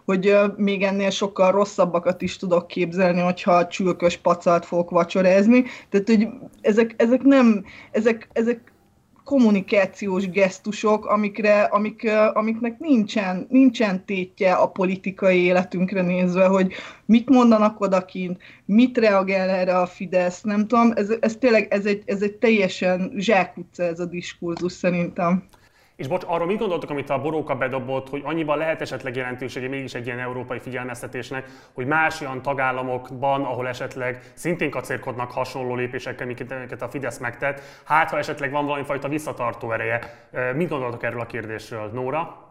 hogy 0.08 0.36
még 0.58 0.84
ennél 0.84 1.10
sokkal 1.10 1.52
rosszabbakat 1.52 2.22
is 2.22 2.38
tudok 2.38 2.68
képzelni, 2.68 3.20
hogyha 3.20 3.68
csülkös 3.68 4.18
pacalt 4.18 4.66
fogok 4.66 4.90
vacsorázni. 4.90 5.64
Tehát, 5.90 6.08
hogy 6.08 6.28
ezek, 6.62 6.94
ezek 6.98 7.22
nem, 7.22 7.66
ezek, 7.92 8.30
ezek 8.34 8.72
kommunikációs 9.24 10.30
gesztusok, 10.30 11.06
amikre, 11.06 11.62
amik, 11.62 12.12
amiknek 12.34 12.80
nincsen, 12.80 13.48
nincsen 13.50 14.06
tétje 14.06 14.54
a 14.54 14.68
politikai 14.68 15.44
életünkre 15.44 16.02
nézve, 16.02 16.46
hogy 16.46 16.74
mit 17.06 17.30
mondanak 17.30 17.82
odakint, 17.82 18.42
mit 18.66 18.98
reagál 18.98 19.50
erre 19.50 19.78
a 19.78 19.86
Fidesz, 19.86 20.42
nem 20.42 20.68
tudom, 20.68 20.92
ez, 20.96 21.14
ez 21.20 21.36
tényleg 21.36 21.68
ez 21.70 21.86
egy, 21.86 22.04
ez 22.06 22.22
egy 22.22 22.34
teljesen 22.34 23.14
zsákutca 23.18 23.84
ez 23.84 24.00
a 24.00 24.06
diskurzus 24.06 24.72
szerintem. 24.72 25.44
És 25.98 26.08
bocs, 26.08 26.24
arról 26.28 26.48
mit 26.48 26.58
gondoltok, 26.58 26.90
amit 26.90 27.10
a 27.10 27.22
boróka 27.22 27.56
bedobott, 27.56 28.10
hogy 28.10 28.22
annyiban 28.26 28.58
lehet 28.58 28.82
esetleg 28.82 29.16
jelentősége 29.16 29.68
mégis 29.68 29.94
egy 29.94 30.06
ilyen 30.06 30.20
európai 30.20 30.60
figyelmeztetésnek, 30.60 31.50
hogy 31.74 31.86
más 31.86 32.22
olyan 32.22 32.42
tagállamokban, 32.42 33.44
ahol 33.44 33.68
esetleg 33.68 34.32
szintén 34.34 34.70
kacérkodnak 34.70 35.32
hasonló 35.32 35.76
lépésekkel, 35.76 36.28
amiket 36.50 36.82
a 36.82 36.90
Fidesz 36.90 37.18
megtett, 37.18 37.62
hát 37.84 38.10
ha 38.10 38.18
esetleg 38.18 38.52
van 38.52 38.66
valami 38.66 38.84
fajta 38.84 39.08
visszatartó 39.08 39.72
ereje. 39.72 40.28
Mit 40.56 40.70
gondoltok 40.70 41.04
erről 41.04 41.22
a 41.22 41.26
kérdésről? 41.26 41.90
Nóra? 41.94 42.47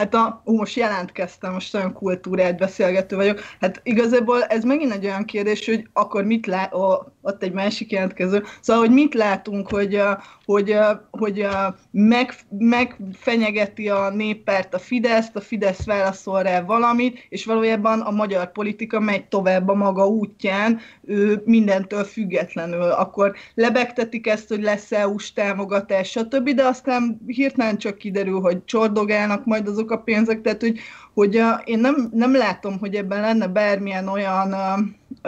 Hát 0.00 0.14
a, 0.14 0.42
ó, 0.46 0.56
most 0.56 0.76
jelentkeztem, 0.76 1.52
most 1.52 1.74
olyan 1.74 1.92
kultúrát 1.92 2.56
beszélgető 2.56 3.16
vagyok. 3.16 3.40
Hát 3.60 3.80
igazából 3.82 4.42
ez 4.42 4.64
megint 4.64 4.92
egy 4.92 5.04
olyan 5.04 5.24
kérdés, 5.24 5.66
hogy 5.66 5.88
akkor 5.92 6.24
mit 6.24 6.46
lát, 6.46 6.74
ó, 6.74 6.92
ott 7.22 7.42
egy 7.42 7.52
másik 7.52 7.92
jelentkező, 7.92 8.44
szóval, 8.60 8.82
hogy 8.82 8.92
mit 8.92 9.14
látunk, 9.14 9.68
hogy, 9.68 10.02
hogy, 10.44 10.76
hogy 11.10 11.46
meg, 11.90 12.34
megfenyegeti 12.58 13.88
a 13.88 14.10
néppárt 14.10 14.74
a 14.74 14.78
Fideszt, 14.78 15.36
a 15.36 15.40
Fidesz 15.40 15.86
válaszol 15.86 16.42
rá 16.42 16.60
valamit, 16.60 17.26
és 17.28 17.44
valójában 17.44 18.00
a 18.00 18.10
magyar 18.10 18.52
politika 18.52 19.00
megy 19.00 19.24
tovább 19.24 19.68
a 19.68 19.74
maga 19.74 20.06
útján, 20.06 20.78
ő 21.04 21.42
mindentől 21.44 22.04
függetlenül. 22.04 22.82
Akkor 22.82 23.34
lebegtetik 23.54 24.26
ezt, 24.26 24.48
hogy 24.48 24.62
lesz 24.62 24.92
EU-s 24.92 25.32
támogatás, 25.32 26.10
stb., 26.10 26.50
de 26.50 26.64
aztán 26.64 27.20
hirtelen 27.26 27.78
csak 27.78 27.98
kiderül, 27.98 28.40
hogy 28.40 28.64
csordogálnak 28.64 29.44
majd 29.44 29.68
azok 29.68 29.89
a 29.90 29.98
pénzek, 29.98 30.40
tehát 30.40 30.60
hogy, 30.60 30.78
hogy 31.14 31.42
én 31.64 31.78
nem, 31.78 32.10
nem 32.12 32.36
látom, 32.36 32.78
hogy 32.78 32.94
ebben 32.94 33.20
lenne 33.20 33.46
bármilyen 33.46 34.08
olyan 34.08 34.52
uh, 34.52 34.78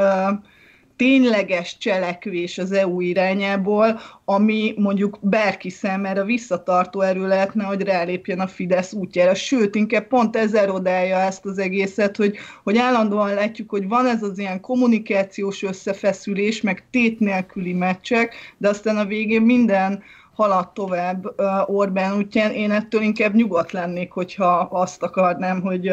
uh, 0.04 0.38
tényleges 1.02 1.78
cselekvés 1.78 2.58
az 2.58 2.72
EU 2.72 3.00
irányából, 3.00 4.00
ami 4.24 4.74
mondjuk 4.76 5.18
bárki 5.20 5.70
számára 5.70 6.24
visszatartó 6.24 7.00
erő 7.00 7.26
lehetne, 7.26 7.64
hogy 7.64 7.82
rálépjen 7.82 8.40
a 8.40 8.46
Fidesz 8.46 8.92
útjára. 8.92 9.34
Sőt, 9.34 9.74
inkább 9.74 10.06
pont 10.06 10.36
ez 10.36 10.54
erodálja 10.54 11.16
ezt 11.16 11.44
az 11.44 11.58
egészet, 11.58 12.16
hogy, 12.16 12.36
hogy 12.62 12.76
állandóan 12.76 13.34
látjuk, 13.34 13.70
hogy 13.70 13.88
van 13.88 14.06
ez 14.06 14.22
az 14.22 14.38
ilyen 14.38 14.60
kommunikációs 14.60 15.62
összefeszülés, 15.62 16.60
meg 16.60 16.84
tét 16.90 17.20
nélküli 17.20 17.72
meccsek, 17.72 18.34
de 18.58 18.68
aztán 18.68 18.96
a 18.96 19.04
végén 19.04 19.42
minden 19.42 20.02
halad 20.34 20.72
tovább 20.72 21.40
Orbán 21.66 22.16
útján. 22.16 22.50
Én 22.50 22.70
ettől 22.70 23.02
inkább 23.02 23.34
nyugodt 23.34 23.72
lennék, 23.72 24.12
hogyha 24.12 24.58
azt 24.70 25.02
akarnám, 25.02 25.60
hogy 25.60 25.92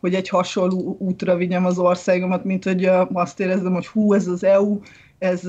hogy 0.00 0.14
egy 0.14 0.28
hasonló 0.28 0.96
útra 0.98 1.36
vigyem 1.36 1.64
az 1.64 1.78
országomat, 1.78 2.44
mint 2.44 2.64
hogy 2.64 2.90
azt 3.12 3.40
érezzem, 3.40 3.72
hogy 3.72 3.86
hú, 3.86 4.14
ez 4.14 4.26
az 4.26 4.44
EU, 4.44 4.80
ez 5.18 5.42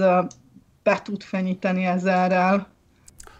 be 0.83 1.01
tud 1.03 1.23
fenyíteni 1.23 1.85
ezerrel. 1.85 2.67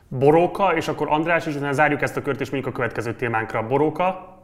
Boróka, 0.08 0.76
és 0.76 0.88
akkor 0.88 1.08
András, 1.10 1.46
és 1.46 1.56
utána 1.56 1.72
zárjuk 1.72 2.02
ezt 2.02 2.18
a 2.18 2.22
kört, 2.22 2.42
és 2.42 2.50
mondjuk 2.50 2.74
a 2.74 2.78
következő 2.78 3.16
témánkra. 3.16 3.68
Boróka? 3.68 4.39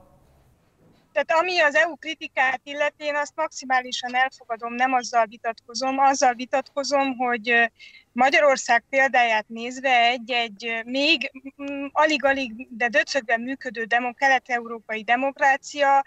Tehát 1.15 1.43
ami 1.43 1.59
az 1.59 1.75
EU 1.75 1.95
kritikát 1.95 2.61
illeti, 2.63 3.03
én 3.03 3.15
azt 3.15 3.35
maximálisan 3.35 4.15
elfogadom, 4.15 4.73
nem 4.73 4.93
azzal 4.93 5.25
vitatkozom, 5.25 5.99
azzal 5.99 6.33
vitatkozom, 6.33 7.17
hogy 7.17 7.71
Magyarország 8.11 8.83
példáját 8.89 9.47
nézve 9.47 9.99
egy-egy 9.99 10.81
még 10.85 11.31
alig-alig, 11.91 12.67
de 12.69 12.87
döcögben 12.87 13.41
működő 13.41 13.83
demo, 13.83 14.13
kelet-európai 14.13 15.03
demokrácia 15.03 16.03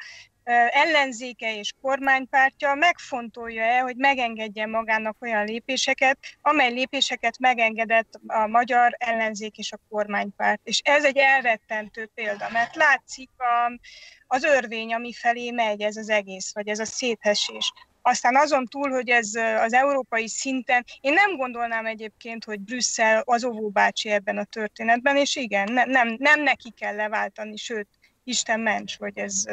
ellenzéke 0.71 1.57
és 1.57 1.73
kormánypártja 1.81 2.75
megfontolja-e, 2.75 3.81
hogy 3.81 3.97
megengedje 3.97 4.67
magának 4.67 5.17
olyan 5.21 5.45
lépéseket, 5.45 6.19
amely 6.43 6.73
lépéseket 6.73 7.39
megengedett 7.39 8.21
a 8.27 8.47
magyar 8.47 8.97
ellenzék 8.99 9.59
és 9.59 9.73
a 9.73 9.81
kormánypárt. 9.89 10.61
És 10.65 10.81
ez 10.85 11.05
egy 11.05 11.17
elrettentő 11.17 12.11
példa, 12.15 12.49
mert 12.53 12.77
látszik 12.77 13.31
a, 13.37 13.79
az 14.27 14.45
örvény, 14.45 14.95
ami 14.95 15.13
felé 15.13 15.51
megy 15.51 15.81
ez 15.81 15.97
az 15.97 16.09
egész, 16.09 16.53
vagy 16.55 16.69
ez 16.69 16.79
a 16.79 16.85
széthesés. 16.85 17.73
Aztán 18.03 18.37
azon 18.37 18.65
túl, 18.67 18.91
hogy 18.91 19.09
ez 19.09 19.35
az 19.35 19.73
európai 19.73 20.29
szinten, 20.29 20.85
én 21.01 21.13
nem 21.13 21.37
gondolnám 21.37 21.87
egyébként, 21.87 22.45
hogy 22.45 22.61
Brüsszel 22.61 23.23
az 23.25 23.45
óvóbácsi 23.45 24.11
ebben 24.11 24.39
a 24.39 24.45
történetben, 24.45 25.17
és 25.17 25.37
igen, 25.37 25.73
ne, 25.73 25.85
nem, 25.85 26.17
nem 26.19 26.43
neki 26.43 26.71
kell 26.71 26.95
leváltani, 26.95 27.57
sőt, 27.57 27.89
Isten 28.25 28.61
ments, 28.61 28.99
hogy 28.99 29.19
ez 29.19 29.45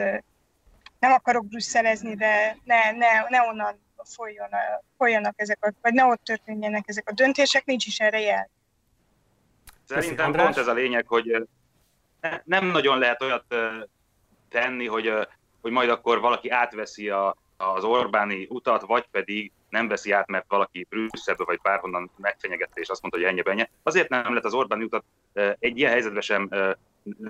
nem 1.05 1.13
akarok 1.13 1.47
brüsszelezni, 1.47 2.15
de 2.15 2.57
ne, 2.63 2.91
ne, 2.91 3.25
ne 3.29 3.41
onnan 3.41 3.79
folyjon, 4.03 4.49
folyjanak 4.97 5.33
ezek 5.35 5.65
a, 5.65 5.73
vagy 5.81 5.93
ne 5.93 6.05
ott 6.05 6.23
történjenek 6.23 6.83
ezek 6.87 7.09
a 7.09 7.13
döntések, 7.13 7.65
nincs 7.65 7.85
is 7.85 7.99
erre 7.99 8.19
jel. 8.19 8.49
Szerintem 9.85 10.31
pont 10.31 10.57
ez 10.57 10.67
a 10.67 10.73
lényeg, 10.73 11.05
hogy 11.07 11.47
nem 12.43 12.65
nagyon 12.65 12.97
lehet 12.97 13.21
olyat 13.21 13.55
tenni, 14.49 14.87
hogy, 14.87 15.13
hogy 15.61 15.71
majd 15.71 15.89
akkor 15.89 16.19
valaki 16.19 16.49
átveszi 16.49 17.09
a, 17.09 17.35
az 17.57 17.83
Orbáni 17.83 18.47
utat, 18.49 18.81
vagy 18.81 19.05
pedig 19.11 19.51
nem 19.69 19.87
veszi 19.87 20.11
át, 20.11 20.27
mert 20.27 20.45
valaki 20.47 20.87
Brüsszelből 20.89 21.45
vagy 21.45 21.59
bárhonnan 21.61 22.11
megfenyegette, 22.17 22.81
és 22.81 22.89
azt 22.89 23.01
mondta, 23.01 23.19
hogy 23.19 23.29
ennyi 23.29 23.41
bennye. 23.41 23.69
Azért 23.83 24.09
nem 24.09 24.29
lehet 24.29 24.45
az 24.45 24.53
Orbáni 24.53 24.83
utat 24.83 25.03
egy 25.59 25.77
ilyen 25.77 25.91
helyzetben 25.91 26.21
sem 26.21 26.49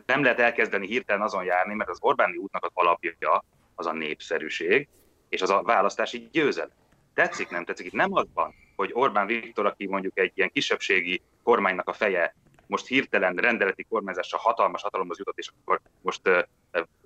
nem 0.06 0.24
lehet 0.24 0.40
elkezdeni 0.40 0.88
hirtelen 0.88 1.22
azon 1.22 1.44
járni, 1.44 1.74
mert 1.74 1.90
az 1.90 1.98
Orbáni 2.02 2.38
útnak 2.38 2.66
az 2.66 2.72
alapja 2.74 3.44
az 3.76 3.86
a 3.86 3.94
népszerűség, 3.94 4.88
és 5.30 5.42
az 5.42 5.50
a 5.50 5.62
választási 5.62 6.28
győzelem. 6.32 6.70
Tetszik, 7.14 7.50
nem 7.50 7.66
tetszik? 7.66 7.86
Itt 7.86 7.94
nem 7.94 8.14
az 8.14 8.28
van, 8.34 8.54
hogy 8.76 8.90
Orbán 8.94 9.28
Viktor, 9.28 9.66
aki 9.66 9.88
mondjuk 9.88 10.20
egy 10.20 10.32
ilyen 10.36 10.52
kisebbségi 10.54 11.22
kormánynak 11.44 11.90
a 11.90 11.94
feje, 11.94 12.36
most 12.68 12.88
hirtelen 12.88 13.36
rendeleti 13.36 13.84
kormányzással 13.84 14.40
hatalmas 14.44 14.82
hatalomhoz 14.82 15.18
jutott, 15.18 15.38
és 15.38 15.50
akkor 15.60 15.82
most 16.02 16.22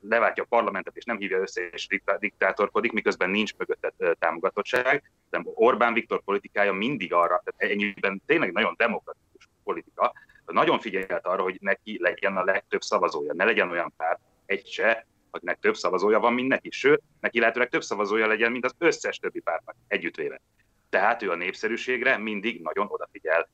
leváltja 0.02 0.44
a 0.44 0.48
parlamentet, 0.50 0.96
és 0.96 1.04
nem 1.04 1.18
hívja 1.18 1.40
össze, 1.40 1.62
és 1.62 1.88
diktátorkodik, 2.20 2.92
miközben 2.92 3.30
nincs 3.30 3.56
mögötte 3.58 4.16
támogatottság. 4.20 5.12
De 5.30 5.42
Orbán 5.44 5.94
Viktor 5.94 6.22
politikája 6.24 6.74
mindig 6.74 7.14
arra, 7.14 7.44
tehát 7.44 7.74
ennyiben 7.74 8.22
tényleg 8.26 8.52
nagyon 8.52 8.74
demokratikus 8.78 9.50
politika, 9.64 10.14
nagyon 10.46 10.80
figyelt 10.80 11.26
arra, 11.26 11.44
hogy 11.44 11.58
neki 11.60 11.98
legyen 12.02 12.38
a 12.38 12.44
legtöbb 12.44 12.82
szavazója, 12.82 13.34
ne 13.34 13.44
legyen 13.44 13.70
olyan 13.70 13.94
párt, 13.98 14.20
egy 14.46 14.68
se, 14.68 15.08
akinek 15.32 15.60
több 15.60 15.76
szavazója 15.76 16.20
van, 16.20 16.34
mint 16.34 16.48
neki. 16.48 16.70
Sőt, 16.72 17.02
neki 17.20 17.40
lehetőleg 17.40 17.70
több 17.70 17.84
szavazója 17.84 18.28
legyen, 18.28 18.52
mint 18.52 18.66
az 18.66 18.76
összes 18.78 19.18
többi 19.18 19.40
pártnak 19.40 19.76
együttvéve. 19.88 20.42
Tehát 20.90 21.22
ő 21.22 21.32
a 21.32 21.36
népszerűségre 21.36 22.18
mindig 22.18 22.62
nagyon 22.62 22.88
odafigyel. 22.90 23.50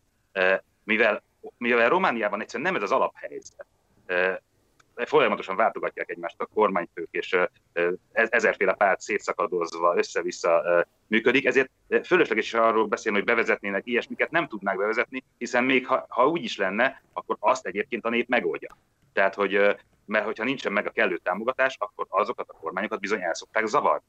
Mivel, 0.83 1.23
mivel 1.57 1.89
Romániában 1.89 2.41
egyszerűen 2.41 2.71
nem 2.71 2.81
ez 2.81 2.91
az 2.91 2.97
alaphelyzet, 2.97 3.65
folyamatosan 4.95 5.55
váltogatják 5.55 6.09
egymást 6.09 6.41
a 6.41 6.45
kormányfők, 6.45 7.07
és 7.11 7.37
ezerféle 8.11 8.73
párt 8.73 9.01
szétszakadozva 9.01 9.97
össze-vissza 9.97 10.85
működik, 11.07 11.45
ezért 11.45 11.69
fölösleges 12.03 12.45
is 12.45 12.53
arról 12.53 12.85
beszélni, 12.85 13.17
hogy 13.17 13.27
bevezetnének 13.27 13.85
ilyesmiket, 13.85 14.31
nem 14.31 14.47
tudnák 14.47 14.77
bevezetni, 14.77 15.23
hiszen 15.37 15.63
még 15.63 15.87
ha, 15.87 16.05
ha 16.09 16.27
úgy 16.27 16.43
is 16.43 16.57
lenne, 16.57 17.03
akkor 17.13 17.37
azt 17.39 17.65
egyébként 17.65 18.05
a 18.05 18.09
nép 18.09 18.27
megoldja. 18.27 18.77
Tehát, 19.13 19.35
hogy 19.35 19.75
mert 20.05 20.25
hogyha 20.25 20.43
nincsen 20.43 20.71
meg 20.71 20.87
a 20.87 20.91
kellő 20.91 21.17
támogatás, 21.17 21.75
akkor 21.79 22.05
azokat 22.09 22.49
a 22.49 22.57
kormányokat 22.57 22.99
bizony 22.99 23.21
el 23.21 23.33
szokták 23.33 23.65
zavarni. 23.65 24.05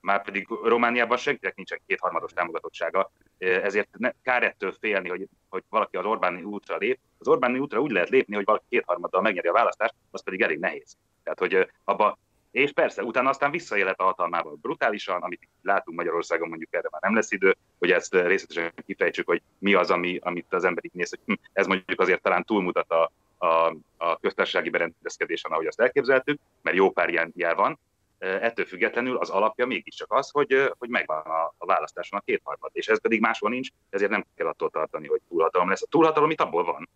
Már 0.00 0.22
pedig 0.22 0.48
Romániában 0.62 1.16
senkinek 1.16 1.54
nincsen 1.54 1.80
kétharmados 1.86 2.32
támogatottsága, 2.32 3.10
ezért 3.38 3.88
ne, 3.98 4.10
kár 4.22 4.42
ettől 4.42 4.72
félni, 4.80 5.08
hogy, 5.08 5.28
hogy 5.48 5.62
valaki 5.68 5.96
az 5.96 6.04
Orbáni 6.04 6.42
útra 6.42 6.76
lép. 6.76 6.98
Az 7.18 7.28
Orbáni 7.28 7.58
útra 7.58 7.80
úgy 7.80 7.90
lehet 7.90 8.08
lépni, 8.08 8.34
hogy 8.34 8.44
valaki 8.44 8.64
kétharmaddal 8.68 9.20
megnyeri 9.20 9.48
a 9.48 9.52
választást, 9.52 9.94
az 10.10 10.22
pedig 10.22 10.42
elég 10.42 10.58
nehéz. 10.58 10.96
Tehát, 11.22 11.38
hogy 11.38 11.70
abba, 11.84 12.18
és 12.50 12.72
persze, 12.72 13.02
utána 13.02 13.28
aztán 13.28 13.50
visszaélhet 13.50 14.00
a 14.00 14.04
hatalmával 14.04 14.58
brutálisan, 14.60 15.22
amit 15.22 15.48
látunk 15.62 15.96
Magyarországon, 15.96 16.48
mondjuk 16.48 16.74
erre 16.74 16.88
már 16.90 17.02
nem 17.02 17.14
lesz 17.14 17.32
idő, 17.32 17.56
hogy 17.78 17.90
ezt 17.90 18.14
részletesen 18.14 18.72
kifejtsük, 18.86 19.26
hogy 19.26 19.42
mi 19.58 19.74
az, 19.74 19.90
ami, 19.90 20.18
amit 20.22 20.52
az 20.52 20.64
ember 20.64 20.84
így 20.84 20.94
néz, 20.94 21.10
hogy 21.10 21.20
hm, 21.26 21.42
ez 21.52 21.66
mondjuk 21.66 22.00
azért 22.00 22.22
talán 22.22 22.44
túlmutat 22.44 22.90
a, 22.90 23.12
a, 23.38 23.76
a 23.96 24.16
köztársasági 24.20 24.70
berendezkedésen, 24.70 25.52
ahogy 25.52 25.66
azt 25.66 25.80
elképzeltük, 25.80 26.38
mert 26.62 26.76
jó 26.76 26.90
pár 26.90 27.08
ilyen 27.08 27.32
jel 27.36 27.54
van. 27.54 27.78
Ettől 28.18 28.66
függetlenül 28.66 29.16
az 29.16 29.30
alapja 29.30 29.66
mégiscsak 29.66 30.12
az, 30.12 30.30
hogy, 30.30 30.72
hogy 30.78 30.88
megvan 30.88 31.18
a, 31.18 31.54
a 31.58 31.66
választáson 31.66 32.18
a 32.18 32.22
kétharmad, 32.22 32.70
és 32.72 32.88
ez 32.88 33.00
pedig 33.00 33.20
máshol 33.20 33.50
nincs, 33.50 33.68
ezért 33.90 34.10
nem 34.10 34.24
kell 34.34 34.46
attól 34.46 34.70
tartani, 34.70 35.08
hogy 35.08 35.20
túlhatalom 35.28 35.68
lesz. 35.68 35.82
A 35.82 35.86
túlhatalom 35.86 36.30
itt 36.30 36.40
abból 36.40 36.64
van, 36.64 36.88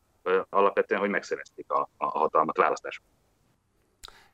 alapvetően, 0.49 1.01
hogy 1.01 1.11
megszerezték 1.11 1.70
a, 1.70 1.88
a 1.97 2.07
hatalmat 2.07 2.57
választáson. 2.57 3.05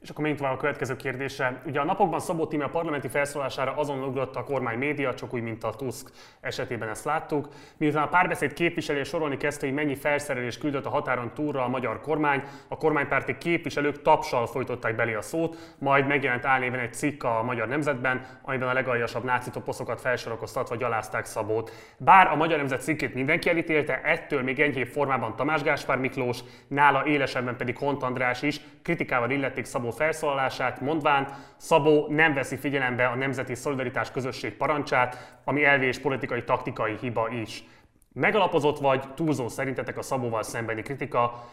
És 0.03 0.09
akkor 0.09 0.20
menjünk 0.20 0.42
tovább 0.42 0.57
a 0.57 0.61
következő 0.61 0.96
kérdésre. 0.96 1.62
Ugye 1.66 1.80
a 1.80 1.84
napokban 1.84 2.20
Szabó 2.20 2.46
Tíme 2.46 2.64
a 2.64 2.68
parlamenti 2.68 3.09
felszólására 3.09 3.76
azon 3.76 4.03
ugrott 4.03 4.36
a 4.36 4.44
kormány 4.44 4.78
média, 4.78 5.14
csak 5.14 5.34
úgy, 5.34 5.42
mint 5.42 5.64
a 5.64 5.70
Tusk 5.70 6.11
esetében 6.40 6.88
ezt 6.88 7.05
láttuk. 7.05 7.49
Miután 7.76 8.03
a 8.03 8.09
párbeszéd 8.09 8.53
képviselő 8.53 9.03
sorolni 9.03 9.36
kezdte, 9.36 9.66
hogy 9.66 9.74
mennyi 9.74 9.94
felszerelés 9.94 10.59
küldött 10.59 10.84
a 10.84 10.90
határon 10.90 11.30
túlra 11.34 11.64
a 11.64 11.68
magyar 11.68 12.01
kormány, 12.01 12.42
a 12.68 12.76
kormánypárti 12.76 13.38
képviselők 13.38 14.03
tapsal 14.03 14.46
folytották 14.46 14.96
belé 14.96 15.14
a 15.14 15.22
szót, 15.22 15.74
majd 15.78 16.07
megjelent 16.07 16.44
álnéven 16.44 16.80
egy 16.80 16.94
cikk 16.94 17.22
a 17.22 17.42
Magyar 17.42 17.68
Nemzetben, 17.68 18.26
amiben 18.42 18.68
a 18.68 18.72
legaljasabb 18.72 19.24
náci 19.24 19.51
toposzokat 19.51 20.01
felsorakoztatva 20.01 20.76
gyalázták 20.76 21.24
Szabót. 21.24 21.72
Bár 21.96 22.26
a 22.26 22.36
Magyar 22.36 22.57
Nemzet 22.57 22.82
cikkét 22.82 23.14
mindenki 23.14 23.49
elítélte, 23.49 24.01
ettől 24.03 24.42
még 24.42 24.61
enyhébb 24.61 24.88
formában 24.88 25.36
Tamás 25.36 25.62
Gáspár 25.62 25.99
Miklós, 25.99 26.38
nála 26.68 27.07
élesebben 27.07 27.57
pedig 27.57 27.78
Hont 27.78 28.03
András 28.03 28.42
is 28.42 28.61
kritikával 28.82 29.30
illették 29.30 29.64
Szabó 29.64 29.88
Szabó 29.91 30.05
felszólalását, 30.05 30.80
mondván 30.80 31.28
Szabó 31.57 32.07
nem 32.09 32.34
veszi 32.34 32.57
figyelembe 32.57 33.07
a 33.07 33.14
Nemzeti 33.14 33.55
Szolidaritás 33.55 34.11
Közösség 34.11 34.57
parancsát, 34.57 35.39
ami 35.45 35.64
elvi 35.64 35.86
és 35.86 35.99
politikai 35.99 36.45
taktikai 36.45 36.97
hiba 37.01 37.28
is. 37.28 37.64
Megalapozott 38.12 38.78
vagy 38.78 39.14
túlzó 39.14 39.49
szerintetek 39.49 39.99
a 39.99 40.03
Szabóval 40.03 40.43
szembeni 40.43 40.82
kritika? 40.82 41.45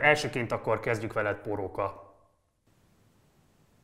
Elsőként 0.00 0.52
akkor 0.52 0.80
kezdjük 0.80 1.12
veled, 1.12 1.36
Póróka. 1.36 2.09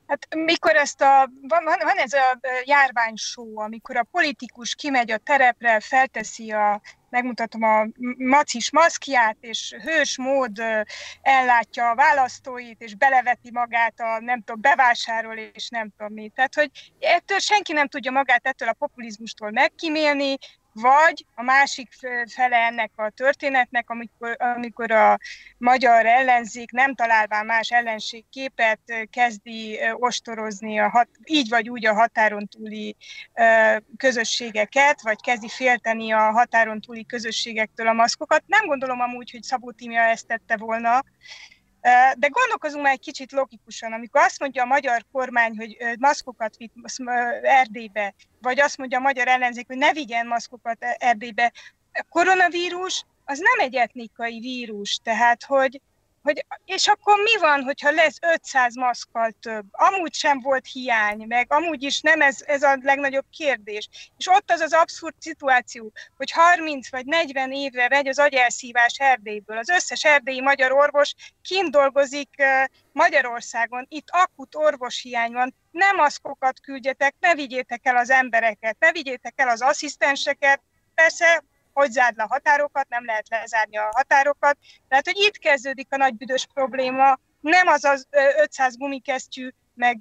Hát 0.07 0.34
mikor 0.34 0.76
ezt 0.76 1.00
a, 1.00 1.30
van, 1.40 1.64
van 1.64 1.96
ez 1.96 2.12
a 2.12 2.38
járványsó, 2.64 3.59
amikor 3.59 3.96
a 3.96 4.07
politikus 4.11 4.74
kimegy 4.74 5.11
a 5.11 5.18
terepre, 5.18 5.80
felteszi 5.80 6.52
a, 6.52 6.80
megmutatom 7.11 7.62
a 7.62 7.86
macis 8.16 8.70
maszkját, 8.70 9.36
és 9.40 9.76
hős 9.82 10.18
mód 10.18 10.62
ellátja 11.22 11.90
a 11.90 11.94
választóit, 11.94 12.82
és 12.82 12.94
beleveti 12.94 13.50
magát 13.52 14.00
a, 14.00 14.20
nem 14.20 14.42
tudom, 14.42 14.61
bevásárol, 14.61 15.36
és 15.36 15.68
nem 15.68 15.92
tudom 15.96 16.12
mi. 16.12 16.28
Tehát, 16.28 16.54
hogy 16.54 16.70
ettől 17.00 17.38
senki 17.38 17.72
nem 17.72 17.88
tudja 17.88 18.11
magát 18.11 18.46
ettől 18.46 18.68
a 18.68 18.72
populizmustól 18.78 19.50
megkímélni, 19.50 20.36
vagy 20.81 21.24
a 21.35 21.43
másik 21.43 21.89
fele 22.35 22.57
ennek 22.57 22.91
a 22.95 23.11
történetnek, 23.11 23.91
amikor, 23.91 24.37
amikor 24.39 24.91
a 24.91 25.18
magyar 25.59 26.07
ellenzék 26.07 26.70
nem 26.70 26.95
találván 26.95 27.47
más 27.47 27.70
ellenségképet 27.70 28.81
kezdi 29.11 29.79
ostorozni 29.93 30.79
a 30.79 30.89
hat, 30.89 31.09
így 31.24 31.49
vagy 31.49 31.68
úgy 31.68 31.87
a 31.87 31.95
határon 31.95 32.49
túli 32.49 32.97
közösségeket, 33.97 35.03
vagy 35.03 35.20
kezdi 35.20 35.49
félteni 35.49 36.12
a 36.12 36.31
határon 36.31 36.81
túli 36.81 37.07
közösségektől 37.07 37.89
a 37.89 37.93
maszkokat. 37.93 38.43
Nem 38.47 38.66
gondolom 38.66 39.01
amúgy, 39.01 39.31
hogy 39.31 39.43
Szabó 39.43 39.70
Tímia 39.70 40.03
ezt 40.03 40.27
tette 40.27 40.57
volna, 40.57 41.05
de 42.16 42.29
gondolkozunk 42.29 42.83
már 42.83 42.93
egy 42.93 43.01
kicsit 43.01 43.33
logikusan, 43.33 43.93
amikor 43.93 44.20
azt 44.20 44.41
mondja 44.41 44.62
a 44.62 44.66
magyar 44.66 45.05
kormány, 45.12 45.57
hogy 45.57 45.77
maszkokat 45.99 46.57
vitt 46.57 46.74
Erdélybe, 47.43 48.14
vagy 48.41 48.61
azt 48.61 48.79
mondja 48.79 48.99
a 48.99 49.03
magyar 49.03 49.29
ellenzék, 49.29 49.66
hogy 49.66 49.77
ne 49.77 49.93
vigyen 49.93 50.27
maszkokat 50.27 50.79
Erdélybe, 50.99 51.53
a 51.93 52.05
koronavírus 52.09 53.05
az 53.24 53.39
nem 53.39 53.66
egy 53.66 53.74
etnikai 53.74 54.41
vírus, 54.41 54.99
tehát 55.03 55.45
hogy 55.45 55.81
hogy 56.27 56.47
és 56.64 56.87
akkor 56.87 57.16
mi 57.22 57.41
van, 57.41 57.62
hogyha 57.62 57.91
lesz 57.91 58.18
500 58.20 58.74
maszkkal 58.74 59.31
több? 59.41 59.64
Amúgy 59.70 60.14
sem 60.14 60.41
volt 60.41 60.66
hiány, 60.72 61.24
meg 61.27 61.53
amúgy 61.53 61.83
is 61.83 62.01
nem 62.01 62.20
ez, 62.20 62.43
ez 62.47 62.62
a 62.62 62.79
legnagyobb 62.83 63.24
kérdés. 63.31 63.89
És 64.16 64.29
ott 64.29 64.51
az 64.51 64.61
az 64.61 64.72
abszurd 64.72 65.14
szituáció, 65.18 65.93
hogy 66.16 66.31
30 66.31 66.91
vagy 66.91 67.07
40 67.07 67.53
évre 67.53 67.89
megy 67.89 68.09
az 68.09 68.18
agyelszívás 68.18 68.97
Erdélyből. 68.99 69.59
Az 69.59 69.68
összes 69.68 70.05
erdélyi 70.05 70.41
magyar 70.41 70.72
orvos 70.72 71.14
kint 71.43 71.70
dolgozik 71.70 72.31
Magyarországon. 72.93 73.87
Itt 73.89 74.09
akut 74.11 74.55
orvoshiány 74.55 75.33
van. 75.33 75.55
Nem 75.70 75.97
maszkokat 75.97 76.61
küldjetek, 76.61 77.14
ne 77.20 77.35
vigyétek 77.35 77.81
el 77.83 77.97
az 77.97 78.11
embereket, 78.11 78.77
ne 78.79 78.93
vigyétek 78.93 79.33
el 79.37 79.49
az 79.49 79.62
asszisztenseket. 79.62 80.62
Persze 80.95 81.45
hogy 81.81 81.91
zárd 81.91 82.16
le 82.16 82.22
a 82.22 82.27
határokat, 82.27 82.89
nem 82.89 83.05
lehet 83.05 83.29
lezárni 83.29 83.77
a 83.77 83.89
határokat. 83.95 84.59
Tehát, 84.89 85.05
hogy 85.05 85.16
itt 85.18 85.39
kezdődik 85.39 85.87
a 85.91 85.97
nagy 85.97 86.14
büdös 86.14 86.47
probléma, 86.55 87.18
nem 87.41 87.66
az 87.66 87.85
az 87.85 88.07
500 88.41 88.77
gumikesztyű, 88.77 89.49
meg 89.74 89.97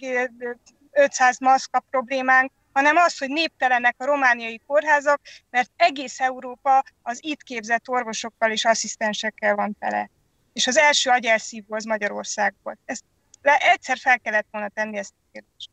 500 0.92 1.40
maszka 1.40 1.84
problémánk, 1.90 2.52
hanem 2.74 2.96
az, 2.96 3.18
hogy 3.18 3.30
néptelenek 3.30 3.96
a 3.98 4.06
romániai 4.06 4.62
kórházak, 4.68 5.22
mert 5.50 5.72
egész 5.76 6.20
Európa 6.20 6.84
az 7.02 7.20
itt 7.22 7.44
képzett 7.44 7.90
orvosokkal 7.90 8.52
és 8.52 8.66
asszisztensekkel 8.66 9.56
van 9.56 9.76
tele. 9.80 10.10
És 10.54 10.68
az 10.68 10.78
első 10.78 11.10
agyelszívó 11.10 11.76
az 11.76 11.84
Magyarország 11.84 12.54
volt. 12.64 12.80
Ezt 12.86 13.04
le, 13.42 13.58
egyszer 13.58 13.98
fel 13.98 14.20
kellett 14.20 14.48
volna 14.52 14.70
tenni 14.70 14.98
ezt 14.98 15.14
a 15.18 15.30
kérdést. 15.32 15.70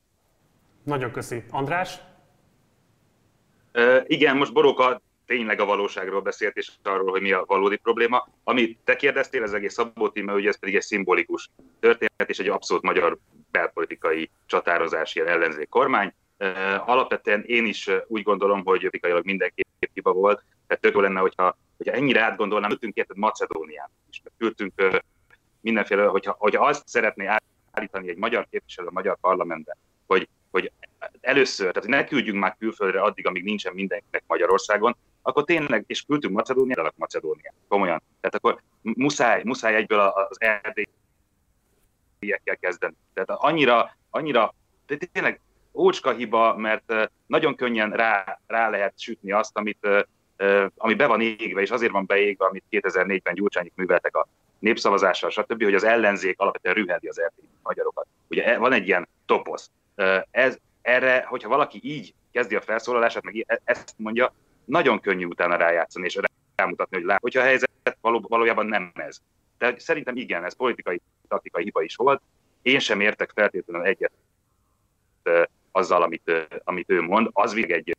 Nagyon 0.84 1.12
köszi. 1.12 1.44
András? 1.50 2.00
Uh, 3.74 4.04
igen, 4.06 4.36
most 4.36 4.52
Boróka 4.52 5.02
tényleg 5.32 5.60
a 5.60 5.64
valóságról 5.64 6.20
beszélt, 6.20 6.56
és 6.56 6.70
arról, 6.82 7.10
hogy 7.10 7.20
mi 7.20 7.32
a 7.32 7.44
valódi 7.46 7.76
probléma. 7.76 8.28
Amit 8.44 8.78
te 8.84 8.96
kérdeztél, 8.96 9.42
ez 9.42 9.52
egész 9.52 9.72
Szabó 9.72 10.08
Tíme, 10.08 10.32
ugye 10.32 10.48
ez 10.48 10.58
pedig 10.58 10.74
egy 10.74 10.82
szimbolikus 10.82 11.50
történet, 11.80 12.28
és 12.30 12.38
egy 12.38 12.48
abszolút 12.48 12.82
magyar 12.82 13.18
belpolitikai 13.50 14.30
csatározás, 14.46 15.14
ilyen 15.14 15.28
ellenzék 15.28 15.68
kormány. 15.68 16.14
Alapvetően 16.84 17.42
én 17.46 17.66
is 17.66 17.90
úgy 18.06 18.22
gondolom, 18.22 18.64
hogy 18.64 18.80
politikailag 18.80 19.24
mindenképp 19.24 19.66
hiba 19.92 20.12
volt, 20.12 20.44
tehát 20.66 20.82
tök 20.82 20.94
lenne, 20.94 21.20
hogyha, 21.20 21.56
hogyha 21.76 21.94
ennyire 21.94 22.20
átgondolnám, 22.20 22.68
küldtünk 22.68 22.96
érted 22.96 23.16
Macedónián 23.16 23.90
is, 24.10 24.22
küldtünk 24.38 24.72
mindenféle, 25.60 26.04
hogyha, 26.04 26.36
hogyha 26.38 26.66
azt 26.66 26.88
szeretné 26.88 27.28
állítani 27.72 28.08
egy 28.08 28.16
magyar 28.16 28.46
képviselő 28.50 28.86
a 28.88 28.92
magyar 28.92 29.16
parlamentben, 29.20 29.76
hogy, 30.06 30.28
hogy 30.50 30.72
először, 31.20 31.72
tehát 31.72 31.88
ne 31.88 32.04
küldjünk 32.04 32.38
már 32.38 32.56
külföldre 32.58 33.00
addig, 33.00 33.26
amíg 33.26 33.44
nincsen 33.44 33.74
mindenkinek 33.74 34.24
Magyarországon, 34.26 34.96
akkor 35.22 35.44
tényleg, 35.44 35.84
és 35.86 36.02
küldtünk 36.02 36.34
Macedóniára, 36.34 36.92
Macedóniát, 36.96 37.54
komolyan. 37.68 38.02
Tehát 38.20 38.34
akkor 38.34 38.60
muszáj, 38.82 39.42
muszáj 39.44 39.74
egyből 39.74 40.00
az 40.00 40.40
erdélyekkel 40.40 40.86
kezdeni. 42.60 42.94
Tehát 43.14 43.30
annyira, 43.30 43.96
annyira, 44.10 44.54
de 44.86 44.96
tényleg 45.12 45.40
ócska 45.74 46.12
hiba, 46.12 46.56
mert 46.56 47.10
nagyon 47.26 47.54
könnyen 47.54 47.90
rá, 47.90 48.40
rá 48.46 48.70
lehet 48.70 49.00
sütni 49.00 49.32
azt, 49.32 49.56
amit, 49.56 49.86
ami 50.76 50.94
be 50.94 51.06
van 51.06 51.20
égve, 51.20 51.60
és 51.60 51.70
azért 51.70 51.92
van 51.92 52.06
beégve, 52.06 52.46
amit 52.46 52.64
2004-ben 52.70 53.34
Gyurcsányik 53.34 53.72
műveltek 53.74 54.16
a 54.16 54.28
népszavazással, 54.58 55.30
stb., 55.30 55.62
hogy 55.62 55.74
az 55.74 55.84
ellenzék 55.84 56.40
alapvetően 56.40 56.74
rüheli 56.74 57.08
az 57.08 57.20
erdélyi 57.20 57.48
magyarokat. 57.62 58.06
Ugye 58.28 58.44
e, 58.44 58.58
van 58.58 58.72
egy 58.72 58.86
ilyen 58.86 59.08
toposz. 59.26 59.70
Ez, 60.30 60.58
erre, 60.82 61.24
hogyha 61.28 61.48
valaki 61.48 61.80
így 61.82 62.14
kezdi 62.32 62.54
a 62.54 62.60
felszólalását, 62.60 63.22
meg 63.22 63.44
e, 63.46 63.60
ezt 63.64 63.94
mondja, 63.96 64.34
nagyon 64.64 65.00
könnyű 65.00 65.24
utána 65.24 65.56
rájátszani 65.56 66.04
és 66.04 66.18
rámutatni, 66.54 66.96
hogy 66.96 67.06
lát, 67.06 67.20
hogyha 67.20 67.40
a 67.40 67.44
helyzet 67.44 67.70
való, 68.00 68.24
valójában 68.28 68.66
nem 68.66 68.92
ez. 68.94 69.20
Tehát 69.58 69.80
szerintem 69.80 70.16
igen, 70.16 70.44
ez 70.44 70.56
politikai, 70.56 71.00
taktikai 71.28 71.62
hiba 71.62 71.82
is 71.82 71.96
volt. 71.96 72.22
Én 72.62 72.78
sem 72.78 73.00
értek 73.00 73.30
feltétlenül 73.34 73.86
egyet 73.86 74.12
azzal, 75.72 76.02
amit, 76.02 76.32
amit 76.64 76.90
ő 76.90 77.00
mond. 77.00 77.28
Az 77.32 77.52
még 77.52 77.70
egy, 77.70 77.96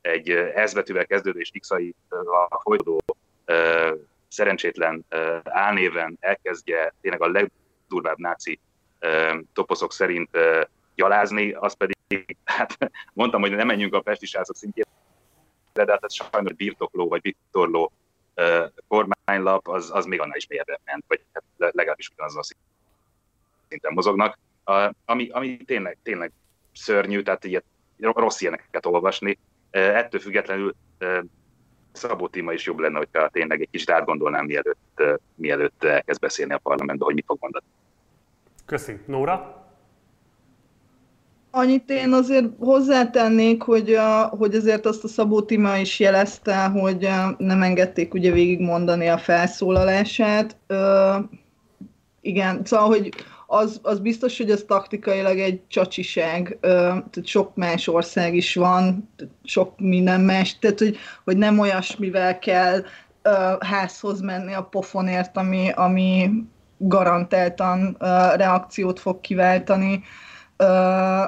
egy 0.00 0.52
S 0.66 0.72
betűvel 0.72 1.06
kezdődő 1.06 1.38
és 1.38 1.50
x 1.60 1.70
a 2.50 2.60
folytató 2.62 3.00
szerencsétlen 4.28 5.04
álnéven 5.44 6.16
elkezdje 6.20 6.94
tényleg 7.00 7.22
a 7.22 7.28
legdurvább 7.28 8.18
náci 8.18 8.60
toposzok 9.52 9.92
szerint 9.92 10.38
gyalázni, 10.94 11.52
az 11.52 11.74
pedig, 11.74 12.36
hát 12.44 12.78
mondtam, 13.12 13.40
hogy 13.40 13.50
nem 13.50 13.66
menjünk 13.66 13.94
a 13.94 14.00
pestisázok 14.00 14.56
szintjére, 14.56 14.88
de 15.84 15.92
hát 15.92 16.12
sajnos 16.12 16.52
birtokló 16.52 17.08
vagy 17.08 17.20
vitorló 17.22 17.92
kormánylap, 18.88 19.68
az, 19.68 19.90
az 19.94 20.04
még 20.04 20.20
annál 20.20 20.36
is 20.36 20.46
mélyebben 20.46 20.78
ment, 20.84 21.04
vagy 21.08 21.20
hát 21.32 21.72
legalábbis 21.72 22.08
ugyanazon 22.08 22.40
a 22.40 22.54
szinten 23.68 23.92
mozognak, 23.92 24.38
ami, 25.04 25.28
ami 25.28 25.56
tényleg, 25.56 25.98
tényleg 26.02 26.32
szörnyű, 26.72 27.22
tehát 27.22 27.44
ilyet, 27.44 27.64
rossz 27.98 28.40
ilyeneket 28.40 28.86
olvasni. 28.86 29.38
Ettől 29.70 30.20
függetlenül 30.20 30.74
Szabó 31.92 32.28
Tima 32.28 32.52
is 32.52 32.64
jobb 32.64 32.78
lenne, 32.78 32.98
hogyha 32.98 33.28
tényleg 33.28 33.60
egy 33.60 33.68
kicsit 33.70 33.90
átgondolnám, 33.90 34.44
mielőtt, 34.44 35.02
mielőtt 35.34 35.84
elkezd 35.84 36.20
beszélni 36.20 36.52
a 36.52 36.58
parlamentben, 36.58 37.06
hogy 37.06 37.14
mit 37.14 37.24
fog 37.26 37.38
mondani. 37.40 37.64
Köszi. 38.64 39.00
Nóra? 39.06 39.65
Annyit 41.58 41.90
én 41.90 42.12
azért 42.12 42.44
hozzátennék, 42.58 43.62
hogy, 43.62 43.92
a, 43.94 44.26
hogy 44.26 44.54
azért 44.54 44.86
azt 44.86 45.04
a 45.04 45.08
Szabó 45.08 45.42
Tima 45.42 45.76
is 45.76 46.00
jelezte, 46.00 46.64
hogy 46.64 47.08
nem 47.38 47.62
engedték 47.62 48.14
ugye 48.14 48.32
végigmondani 48.32 49.08
a 49.08 49.18
felszólalását. 49.18 50.56
Ö, 50.66 51.14
igen, 52.20 52.60
szóval, 52.64 52.86
hogy 52.86 53.12
az, 53.46 53.80
az 53.82 53.98
biztos, 53.98 54.36
hogy 54.36 54.50
ez 54.50 54.64
taktikailag 54.66 55.38
egy 55.38 55.60
csacsiság, 55.68 56.58
ö, 56.60 56.68
tehát 56.78 57.24
sok 57.24 57.54
más 57.54 57.88
ország 57.88 58.34
is 58.34 58.54
van, 58.54 59.10
sok 59.44 59.78
minden 59.78 60.20
más, 60.20 60.58
tehát 60.58 60.78
hogy, 60.78 60.96
hogy 61.24 61.36
nem 61.36 61.58
olyasmivel 61.58 62.38
kell 62.38 62.82
ö, 63.22 63.30
házhoz 63.60 64.20
menni 64.20 64.52
a 64.54 64.62
pofonért, 64.62 65.36
ami, 65.36 65.70
ami 65.74 66.30
garantáltan 66.78 67.96
ö, 67.98 68.06
reakciót 68.36 69.00
fog 69.00 69.20
kiváltani. 69.20 70.02
Ö, 70.56 71.22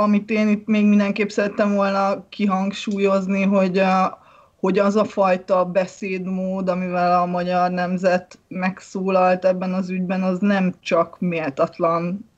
amit 0.00 0.30
én 0.30 0.48
itt 0.48 0.66
még 0.66 0.86
mindenképp 0.86 1.28
szerettem 1.28 1.74
volna 1.74 2.28
kihangsúlyozni, 2.28 3.42
hogy, 3.42 3.78
a, 3.78 4.18
hogy 4.60 4.78
az 4.78 4.96
a 4.96 5.04
fajta 5.04 5.64
beszédmód, 5.64 6.68
amivel 6.68 7.20
a 7.20 7.26
magyar 7.26 7.70
nemzet 7.70 8.38
megszólalt 8.48 9.44
ebben 9.44 9.72
az 9.72 9.90
ügyben, 9.90 10.22
az 10.22 10.38
nem 10.38 10.74
csak 10.80 11.16
méltatlan, 11.18 12.30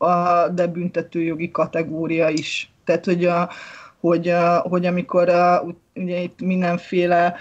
de 0.55 0.67
büntetőjogi 0.67 1.51
kategória 1.51 2.29
is. 2.29 2.73
Tehát, 2.85 3.05
hogy, 3.05 3.25
a, 3.25 3.51
hogy, 4.01 4.35
hogy 4.63 4.87
amikor 4.87 5.33
ugye 5.95 6.19
itt 6.19 6.41
mindenféle 6.41 7.35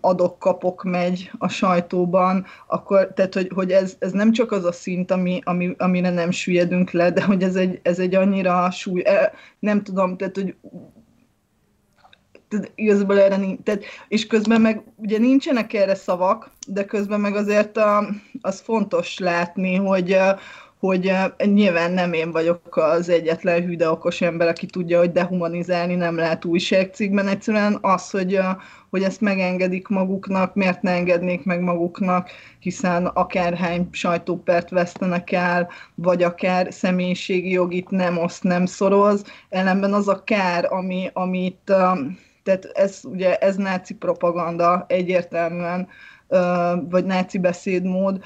adok-kapok 0.00 0.82
megy 0.82 1.30
a 1.38 1.48
sajtóban, 1.48 2.46
akkor, 2.66 3.12
tehát 3.14 3.34
hogy, 3.34 3.50
hogy 3.54 3.70
ez, 3.70 3.96
ez 3.98 4.12
nem 4.12 4.32
csak 4.32 4.52
az 4.52 4.64
a 4.64 4.72
szint, 4.72 5.10
ami, 5.10 5.40
ami, 5.44 5.74
amire 5.78 6.10
nem 6.10 6.30
süllyedünk 6.30 6.90
le, 6.90 7.10
de 7.10 7.24
hogy 7.24 7.42
ez 7.42 7.56
egy, 7.56 7.80
ez 7.82 7.98
egy 7.98 8.14
annyira 8.14 8.70
súly, 8.70 9.02
nem 9.58 9.82
tudom, 9.82 10.16
tehát 10.16 10.36
hogy 10.36 10.54
tehát 12.48 12.72
igazából 12.74 13.20
erre 13.20 13.36
nincs, 13.36 13.60
tehát, 13.62 13.84
és 14.08 14.26
közben 14.26 14.60
meg 14.60 14.82
ugye 14.96 15.18
nincsenek 15.18 15.72
erre 15.72 15.94
szavak, 15.94 16.50
de 16.66 16.84
közben 16.84 17.20
meg 17.20 17.36
azért 17.36 17.76
a, 17.76 18.08
az 18.40 18.60
fontos 18.60 19.18
látni, 19.18 19.74
hogy, 19.74 20.16
hogy 20.78 21.12
nyilván 21.44 21.92
nem 21.92 22.12
én 22.12 22.30
vagyok 22.30 22.76
az 22.76 23.08
egyetlen 23.08 23.62
hű, 23.62 23.76
de 23.76 23.90
okos 23.90 24.20
ember, 24.20 24.48
aki 24.48 24.66
tudja, 24.66 24.98
hogy 24.98 25.12
dehumanizálni 25.12 25.94
nem 25.94 26.16
lehet 26.16 26.44
újságcikkben. 26.44 27.28
Egyszerűen 27.28 27.78
az, 27.80 28.10
hogy, 28.10 28.38
hogy 28.96 29.04
ezt 29.04 29.20
megengedik 29.20 29.88
maguknak, 29.88 30.54
miért 30.54 30.82
ne 30.82 30.90
engednék 30.90 31.44
meg 31.44 31.60
maguknak, 31.60 32.30
hiszen 32.58 33.06
akárhány 33.06 33.88
sajtópert 33.92 34.70
vesztenek 34.70 35.32
el, 35.32 35.68
vagy 35.94 36.22
akár 36.22 36.72
személyiségi 36.72 37.50
jogit 37.50 37.90
nem 37.90 38.18
oszt, 38.18 38.42
nem 38.42 38.66
szoroz, 38.66 39.24
ellenben 39.48 39.92
az 39.92 40.08
a 40.08 40.24
kár, 40.24 40.72
ami, 40.72 41.10
amit, 41.12 41.58
tehát 42.42 42.64
ez 42.72 43.00
ugye 43.04 43.36
ez 43.36 43.56
náci 43.56 43.94
propaganda 43.94 44.84
egyértelműen, 44.88 45.88
vagy 46.88 47.04
náci 47.04 47.38
beszédmód, 47.38 48.24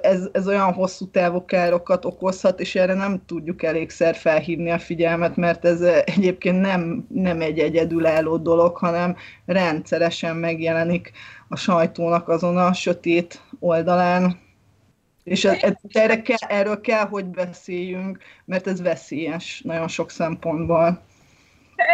ez, 0.00 0.28
ez 0.32 0.48
olyan 0.48 0.72
hosszú 0.72 1.06
távú 1.10 1.44
károkat 1.44 2.04
okozhat, 2.04 2.60
és 2.60 2.74
erre 2.74 2.94
nem 2.94 3.22
tudjuk 3.26 3.62
elégszer 3.62 4.16
felhívni 4.16 4.70
a 4.70 4.78
figyelmet, 4.78 5.36
mert 5.36 5.64
ez 5.64 5.80
egyébként 6.04 6.60
nem, 6.60 7.06
nem 7.08 7.40
egy 7.40 7.58
egyedülálló 7.58 8.36
dolog, 8.36 8.76
hanem 8.76 9.16
rendszeresen 9.46 10.36
megjelenik 10.36 11.12
a 11.48 11.56
sajtónak 11.56 12.28
azon 12.28 12.56
a 12.56 12.72
sötét 12.72 13.42
oldalán. 13.58 14.38
És 15.24 15.44
ez, 15.44 15.62
ez, 15.62 15.72
erre 15.88 16.22
kell, 16.22 16.48
erről 16.48 16.80
kell, 16.80 17.06
hogy 17.06 17.24
beszéljünk, 17.24 18.18
mert 18.44 18.66
ez 18.66 18.82
veszélyes 18.82 19.60
nagyon 19.64 19.88
sok 19.88 20.10
szempontból. 20.10 21.02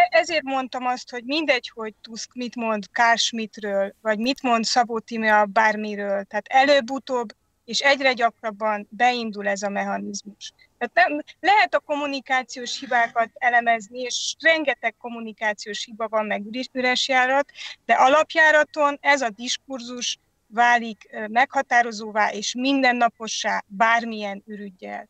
Ezért 0.09 0.43
mondtam 0.43 0.85
azt, 0.85 1.11
hogy 1.11 1.23
mindegy, 1.23 1.71
hogy 1.73 1.93
Tusk 2.01 2.33
mit 2.33 2.55
mond 2.55 2.91
Kásmitről, 2.91 3.95
vagy 4.01 4.19
mit 4.19 4.41
mond 4.41 4.63
Szabó 4.63 4.99
Tímea 4.99 5.45
bármiről. 5.45 6.23
Tehát 6.23 6.47
előbb-utóbb 6.47 7.29
és 7.65 7.79
egyre 7.79 8.13
gyakrabban 8.13 8.87
beindul 8.89 9.47
ez 9.47 9.61
a 9.61 9.69
mechanizmus. 9.69 10.53
Tehát 10.77 11.09
nem, 11.09 11.21
lehet 11.39 11.75
a 11.75 11.79
kommunikációs 11.79 12.79
hibákat 12.79 13.29
elemezni, 13.33 13.99
és 13.99 14.35
rengeteg 14.39 14.95
kommunikációs 14.97 15.85
hiba 15.85 16.07
van, 16.07 16.25
meg 16.25 16.43
üres 16.73 17.07
járat, 17.07 17.51
de 17.85 17.93
alapjáraton 17.93 18.97
ez 19.01 19.21
a 19.21 19.29
diskurzus 19.29 20.19
válik 20.47 21.09
meghatározóvá 21.27 22.31
és 22.31 22.53
mindennapossá 22.53 23.63
bármilyen 23.67 24.43
ürügyel. 24.45 25.07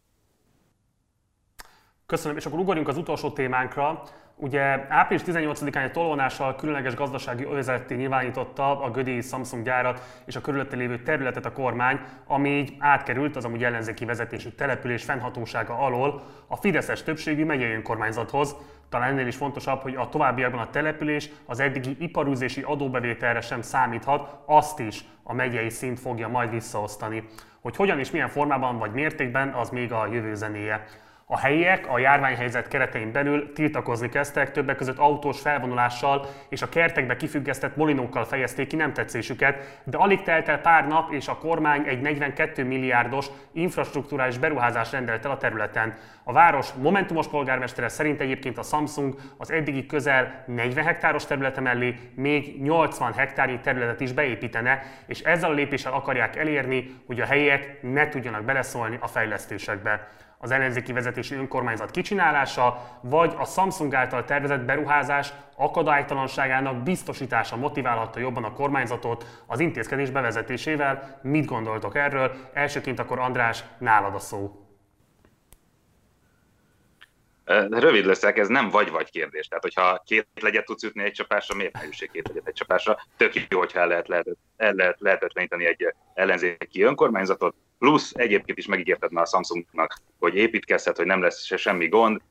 Köszönöm, 2.05 2.37
és 2.37 2.45
akkor 2.45 2.59
ugorjunk 2.59 2.87
az 2.87 2.97
utolsó 2.97 3.31
témánkra. 3.31 4.03
Ugye 4.37 4.85
április 4.89 5.23
18-án 5.25 5.83
egy 5.83 5.91
tolvonással 5.91 6.55
különleges 6.55 6.95
gazdasági 6.95 7.43
övezetté 7.43 7.95
nyilvánította 7.95 8.81
a 8.81 8.91
Gödi 8.91 9.21
Samsung 9.21 9.63
gyárat 9.63 10.01
és 10.25 10.35
a 10.35 10.41
körülötte 10.41 10.75
lévő 10.75 10.99
területet 10.99 11.45
a 11.45 11.51
kormány, 11.51 11.99
ami 12.27 12.49
így 12.49 12.75
átkerült 12.79 13.35
az 13.35 13.45
amúgy 13.45 13.63
ellenzéki 13.63 14.05
vezetésű 14.05 14.49
település 14.49 15.03
fennhatósága 15.03 15.77
alól 15.77 16.23
a 16.47 16.55
Fideszes 16.55 17.03
többségű 17.03 17.45
megyei 17.45 17.71
önkormányzathoz. 17.71 18.55
Talán 18.89 19.09
ennél 19.09 19.27
is 19.27 19.35
fontosabb, 19.35 19.81
hogy 19.81 19.95
a 19.95 20.09
továbbiakban 20.09 20.59
a 20.59 20.69
település 20.69 21.29
az 21.45 21.59
eddigi 21.59 21.95
iparűzési 21.99 22.61
adóbevételre 22.61 23.41
sem 23.41 23.61
számíthat, 23.61 24.37
azt 24.45 24.79
is 24.79 25.05
a 25.23 25.33
megyei 25.33 25.69
szint 25.69 25.99
fogja 25.99 26.27
majd 26.27 26.49
visszaosztani. 26.49 27.23
Hogy 27.61 27.75
hogyan 27.75 27.99
és 27.99 28.11
milyen 28.11 28.29
formában 28.29 28.77
vagy 28.77 28.91
mértékben, 28.91 29.49
az 29.49 29.69
még 29.69 29.91
a 29.91 30.07
jövő 30.07 30.33
zenéje. 30.33 30.85
A 31.27 31.37
helyiek 31.37 31.87
a 31.87 31.99
járványhelyzet 31.99 32.67
keretein 32.67 33.11
belül 33.11 33.53
tiltakozni 33.53 34.09
kezdtek, 34.09 34.51
többek 34.51 34.75
között 34.75 34.97
autós 34.97 35.39
felvonulással 35.39 36.27
és 36.49 36.61
a 36.61 36.69
kertekbe 36.69 37.15
kifüggesztett 37.15 37.75
molinókkal 37.75 38.25
fejezték 38.25 38.67
ki 38.67 38.75
nem 38.75 38.93
tetszésüket, 38.93 39.79
de 39.83 39.97
alig 39.97 40.21
telt 40.21 40.47
el 40.47 40.61
pár 40.61 40.87
nap, 40.87 41.11
és 41.11 41.27
a 41.27 41.37
kormány 41.37 41.87
egy 41.87 42.01
42 42.01 42.63
milliárdos 42.63 43.27
infrastruktúrális 43.51 44.37
beruházás 44.37 44.91
rendelt 44.91 45.25
el 45.25 45.31
a 45.31 45.37
területen. 45.37 45.93
A 46.23 46.31
város 46.31 46.73
momentumos 46.73 47.27
polgármestere 47.27 47.87
szerint 47.87 48.21
egyébként 48.21 48.57
a 48.57 48.63
Samsung 48.63 49.15
az 49.37 49.51
eddigi 49.51 49.85
közel 49.85 50.43
40 50.47 50.85
hektáros 50.85 51.25
területe 51.25 51.61
mellé 51.61 51.95
még 52.15 52.61
80 52.61 53.13
hektárnyi 53.13 53.59
területet 53.59 53.99
is 53.99 54.11
beépítene, 54.11 54.81
és 55.07 55.19
ezzel 55.19 55.49
a 55.49 55.53
lépéssel 55.53 55.93
akarják 55.93 56.35
elérni, 56.35 56.95
hogy 57.05 57.21
a 57.21 57.25
helyiek 57.25 57.77
ne 57.81 58.09
tudjanak 58.09 58.43
beleszólni 58.43 58.97
a 59.01 59.07
fejlesztésekbe 59.07 60.07
az 60.45 60.51
ellenzéki 60.51 60.93
vezetési 60.93 61.35
önkormányzat 61.35 61.91
kicsinálása, 61.91 62.99
vagy 63.01 63.33
a 63.37 63.45
Samsung 63.45 63.93
által 63.93 64.25
tervezett 64.25 64.61
beruházás 64.61 65.33
akadálytalanságának 65.55 66.83
biztosítása 66.83 67.55
motiválhatta 67.55 68.19
jobban 68.19 68.43
a 68.43 68.53
kormányzatot 68.53 69.25
az 69.45 69.59
intézkedés 69.59 70.09
bevezetésével. 70.09 71.19
Mit 71.21 71.45
gondoltok 71.45 71.95
erről? 71.95 72.31
Elsőként 72.53 72.99
akkor 72.99 73.19
András, 73.19 73.63
nálad 73.77 74.15
a 74.15 74.19
szó. 74.19 74.59
Rövid 77.69 78.05
leszek, 78.05 78.37
ez 78.37 78.47
nem 78.47 78.69
vagy-vagy 78.69 79.11
kérdés. 79.11 79.47
Tehát, 79.47 79.63
hogyha 79.63 80.01
két 80.05 80.27
legyet 80.41 80.65
tudsz 80.65 80.83
ütni 80.83 81.03
egy 81.03 81.11
csapásra, 81.11 81.55
miért 81.55 81.73
ne 81.73 81.87
üssék 81.87 82.11
két 82.11 82.27
legyet 82.27 82.47
egy 82.47 82.53
csapásra? 82.53 82.97
Tök 83.17 83.33
jó, 83.49 83.59
hogyha 83.59 83.79
el 83.79 83.87
lehet, 83.87 84.07
lehet, 84.07 84.27
el 84.57 84.73
lehet 84.73 84.99
lehetetleníteni 84.99 85.65
egy 85.65 85.93
ellenzéki 86.13 86.81
önkormányzatot, 86.81 87.55
plusz 87.77 88.11
egyébként 88.13 88.57
is 88.57 88.65
megígérted 88.65 89.11
már 89.11 89.23
a 89.23 89.27
Samsungnak, 89.27 89.97
hogy 90.19 90.35
építkezhet, 90.35 90.97
hogy 90.97 91.05
nem 91.05 91.21
lesz 91.21 91.43
se 91.43 91.57
semmi 91.57 91.87
gond, 91.87 92.21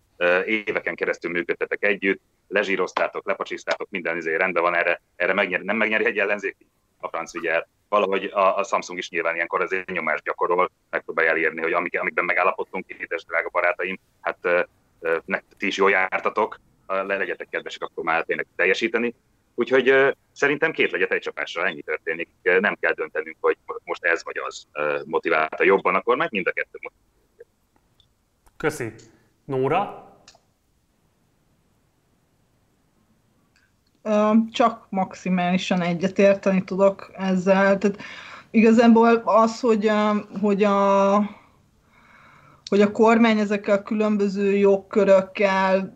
éveken 0.45 0.95
keresztül 0.95 1.31
működtetek 1.31 1.85
együtt, 1.85 2.21
lezsíroztátok, 2.49 3.27
lepacsisztátok, 3.27 3.91
minden 3.91 4.17
izé 4.17 4.35
rendben 4.35 4.63
van 4.63 4.75
erre, 4.75 5.01
erre 5.17 5.33
megnyer, 5.33 5.61
nem 5.61 5.77
megnyeri 5.77 6.05
egy 6.05 6.19
ellenzék, 6.19 6.57
a 7.01 7.09
franc 7.09 7.33
vigyel. 7.33 7.69
Valahogy 7.89 8.25
a, 8.25 8.59
a, 8.59 8.65
Samsung 8.65 8.99
is 8.99 9.09
nyilván 9.09 9.35
ilyenkor 9.35 9.61
az 9.61 9.77
nyomást 9.87 10.23
gyakorol, 10.23 10.71
megpróbálja 10.91 11.31
elérni, 11.31 11.61
hogy 11.61 11.73
amik, 11.73 12.01
amikben 12.01 12.25
megállapodtunk, 12.25 12.89
édes 12.89 13.25
drága 13.25 13.49
barátaim, 13.49 13.99
hát 14.21 14.67
ne, 15.25 15.41
ti 15.59 15.67
is 15.67 15.77
jól 15.77 15.91
jártatok, 15.91 16.61
le 16.87 17.17
legyetek 17.17 17.49
kedvesek 17.51 17.83
akkor 17.83 18.05
már 18.05 18.25
tényleg 18.25 18.47
teljesíteni. 18.57 19.15
Úgyhogy 19.55 20.17
szerintem 20.33 20.73
két 20.73 20.91
legyet 20.91 21.13
egy 21.13 21.21
csapásra 21.21 21.67
ennyi 21.67 21.83
történik. 21.83 22.29
Nem 22.43 22.77
kell 22.81 22.93
döntenünk, 22.93 23.37
hogy 23.41 23.57
most 23.85 24.05
ez 24.05 24.25
vagy 24.25 24.41
az 24.47 24.67
motiválta 25.05 25.65
jobban 25.65 25.95
a 25.95 26.03
kormányt, 26.03 26.31
mind 26.31 26.47
a 26.47 26.53
kettő 26.53 26.79
Köszi. 28.57 28.93
Nóra? 29.45 30.09
Csak 34.51 34.87
maximálisan 34.89 35.81
egyetérteni 35.81 36.65
tudok 36.65 37.11
ezzel. 37.15 37.79
Tehát 37.79 38.03
igazából 38.51 39.23
az, 39.25 39.61
hogy, 39.61 39.91
hogy 40.41 40.63
a 40.63 41.17
hogy 42.71 42.81
a 42.81 42.93
kormány 42.93 43.39
ezekkel 43.39 43.77
a 43.77 43.83
különböző 43.83 44.57
jogkörökkel 44.57 45.95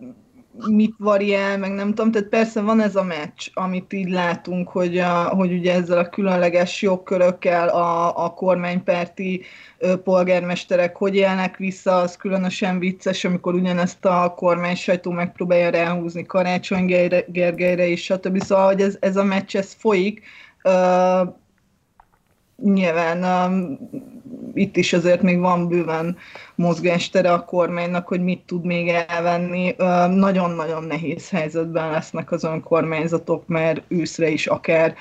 mit 0.67 0.95
variál, 0.99 1.59
meg 1.59 1.73
nem 1.73 1.95
tudom, 1.95 2.11
tehát 2.11 2.29
persze 2.29 2.61
van 2.61 2.81
ez 2.81 2.97
a 2.97 3.03
meccs, 3.03 3.49
amit 3.55 3.93
így 3.93 4.11
látunk, 4.11 4.69
hogy, 4.69 4.99
a, 4.99 5.23
hogy 5.23 5.53
ugye 5.53 5.75
ezzel 5.75 5.99
a 5.99 6.09
különleges 6.09 6.83
jogkörökkel 6.83 7.69
a, 7.69 8.25
a 8.25 8.35
kormánypárti 8.35 9.43
polgármesterek 10.05 10.97
hogy 10.97 11.15
élnek 11.15 11.57
vissza, 11.57 11.97
az 11.97 12.17
különösen 12.17 12.79
vicces, 12.79 13.25
amikor 13.25 13.55
ugyanezt 13.55 14.05
a 14.05 14.35
kormány 14.37 14.75
sajtó 14.75 15.11
megpróbálja 15.11 15.71
ráhúzni 15.71 16.27
Karácsony 16.27 16.87
Gergelyre 17.27 17.89
és 17.89 18.03
stb. 18.03 18.43
Szóval, 18.43 18.67
hogy 18.67 18.81
ez, 18.81 18.97
ez 19.01 19.17
a 19.17 19.25
meccs, 19.25 19.57
ez 19.57 19.73
folyik, 19.79 20.23
ö, 20.63 21.23
nyilván 22.63 23.49
um, 23.51 23.79
itt 24.55 24.77
is 24.77 24.93
azért 24.93 25.23
még 25.23 25.39
van 25.39 25.69
bőven 25.69 26.17
mozgástere 26.55 27.33
a 27.33 27.45
kormánynak, 27.45 28.09
hogy 28.09 28.23
mit 28.23 28.43
tud 28.47 28.65
még 28.65 28.89
elvenni. 28.89 29.75
Um, 29.79 30.13
nagyon-nagyon 30.13 30.85
nehéz 30.85 31.31
helyzetben 31.31 31.91
lesznek 31.91 32.33
az 32.33 32.45
önkormányzatok, 32.45 33.47
mert 33.47 33.83
őszre 33.89 34.29
is 34.29 34.47
akár 34.47 34.95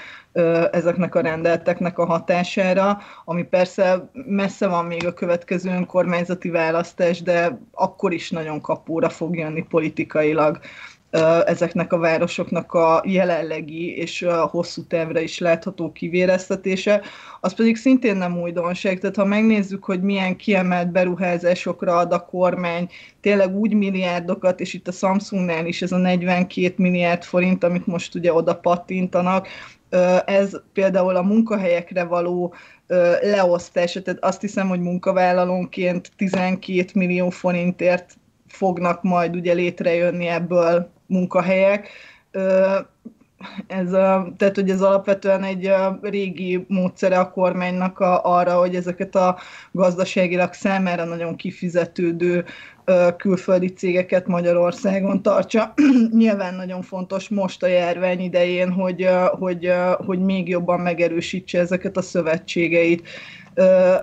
ezeknek 0.72 1.16
a 1.16 1.22
rendelteknek 1.22 1.98
a 1.98 2.06
hatására, 2.06 3.00
ami 3.26 3.44
persze 3.44 4.10
messze 4.26 4.68
van 4.68 4.86
még 4.86 5.06
a 5.06 5.14
következő 5.14 5.70
önkormányzati 5.70 6.50
választás, 6.50 7.22
de 7.22 7.60
akkor 7.72 8.14
is 8.14 8.32
nagyon 8.32 8.62
kapóra 8.62 9.10
fog 9.10 9.36
jönni 9.36 9.64
politikailag 9.64 10.60
ezeknek 11.46 11.94
a 11.94 11.98
városoknak 11.98 12.74
a 12.74 13.04
jelenlegi 13.06 13.98
és 13.98 14.22
a 14.22 14.46
hosszú 14.46 14.84
távra 14.84 15.20
is 15.20 15.40
látható 15.40 15.92
kivéreztetése, 15.92 17.02
az 17.42 17.54
pedig 17.54 17.76
szintén 17.76 18.16
nem 18.16 18.42
újdonság. 18.42 19.00
Tehát 19.00 19.16
ha 19.16 19.26
megnézzük, 19.26 19.84
hogy 19.84 20.02
milyen 20.02 20.36
kiemelt 20.36 20.92
beruházásokra 20.92 21.98
ad 21.98 22.14
a 22.14 22.26
kormány, 22.26 22.90
tényleg 23.22 23.56
úgy 23.56 23.74
milliárdokat, 23.74 24.60
és 24.60 24.74
itt 24.74 24.88
a 24.88 24.92
Samsungnál 24.92 25.66
is 25.66 25.82
ez 25.82 25.92
a 25.92 25.98
42 25.98 26.74
milliárd 26.78 27.24
forint, 27.24 27.64
amit 27.64 27.88
most 27.88 28.16
ugye 28.16 28.34
oda 28.34 28.56
pattintanak, 28.56 29.48
ez 30.26 30.62
például 30.74 31.16
a 31.16 31.22
munkahelyekre 31.22 32.04
való 32.04 32.54
leosztás, 33.22 34.00
tehát 34.04 34.24
azt 34.24 34.42
hiszem, 34.42 34.68
hogy 34.68 34.80
munkavállalónként 34.80 36.12
12 36.16 36.86
millió 36.94 37.30
forintért 37.30 38.18
fognak 38.48 39.04
majd 39.04 39.36
ugye 39.36 39.54
létrejönni 39.54 40.28
ebből 40.28 40.96
munkahelyek. 41.08 41.90
Ez 43.68 43.90
tehát, 44.38 44.56
hogy 44.56 44.70
ez 44.70 44.82
alapvetően 44.82 45.44
egy 45.44 45.72
régi 46.02 46.66
módszere 46.68 47.20
a 47.20 47.32
kormánynak 47.32 48.00
a, 48.00 48.24
arra, 48.24 48.54
hogy 48.54 48.76
ezeket 48.76 49.16
a 49.16 49.38
gazdaságilag 49.72 50.54
számára 50.54 51.04
nagyon 51.04 51.36
kifizetődő 51.36 52.46
külföldi 53.18 53.68
cégeket 53.68 54.28
Magyarországon 54.28 55.22
tartsa. 55.22 55.74
Nyilván 56.18 56.56
nagyon 56.56 56.82
fontos 56.82 57.30
most 57.30 57.64
a 57.64 57.68
járvány 57.68 58.20
idején, 58.20 58.72
hogy, 58.72 59.10
hogy, 59.32 59.72
hogy 60.06 60.20
még 60.20 60.48
jobban 60.48 60.80
megerősítse 60.80 61.60
ezeket 61.60 61.98
a 61.98 62.02
szövetségeit. 62.02 63.08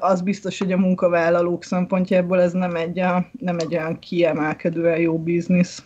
Az 0.01 0.21
biztos, 0.21 0.59
hogy 0.59 0.73
a 0.73 0.77
munkavállalók 0.77 1.65
szempontjából 1.65 2.41
ez 2.41 2.53
nem 2.53 2.75
egy, 2.75 2.95
nem 3.39 3.59
egy 3.59 3.77
olyan 3.77 3.99
kiemelkedően 3.99 5.01
jó 5.01 5.19
biznisz 5.19 5.83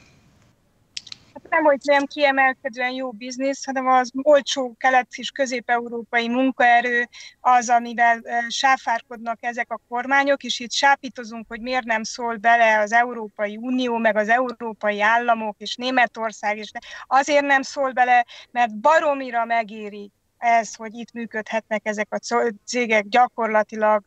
nem, 1.51 1.65
hogy 1.65 1.79
nem 1.83 2.05
kiemelkedően 2.05 2.91
jó 2.91 3.11
biznisz, 3.11 3.65
hanem 3.65 3.87
az 3.87 4.11
olcsó 4.23 4.75
kelet- 4.79 5.15
és 5.15 5.31
közép-európai 5.31 6.29
munkaerő 6.29 7.09
az, 7.41 7.69
amivel 7.69 8.21
sáfárkodnak 8.49 9.39
ezek 9.41 9.73
a 9.73 9.81
kormányok, 9.89 10.43
és 10.43 10.61
itt 10.61 10.73
sápítozunk, 10.73 11.45
hogy 11.49 11.61
miért 11.61 11.85
nem 11.85 12.03
szól 12.03 12.37
bele 12.37 12.79
az 12.79 12.93
Európai 12.93 13.57
Unió, 13.57 13.97
meg 13.97 14.17
az 14.17 14.29
európai 14.29 15.01
államok, 15.01 15.57
és 15.59 15.77
Németország, 15.77 16.59
és 16.59 16.71
azért 17.07 17.45
nem 17.45 17.63
szól 17.63 17.93
bele, 17.93 18.27
mert 18.51 18.77
baromira 18.77 19.45
megéri 19.45 20.11
ez, 20.39 20.75
hogy 20.75 20.95
itt 20.95 21.13
működhetnek 21.13 21.87
ezek 21.87 22.07
a 22.11 22.47
cégek 22.65 23.09
gyakorlatilag, 23.09 24.05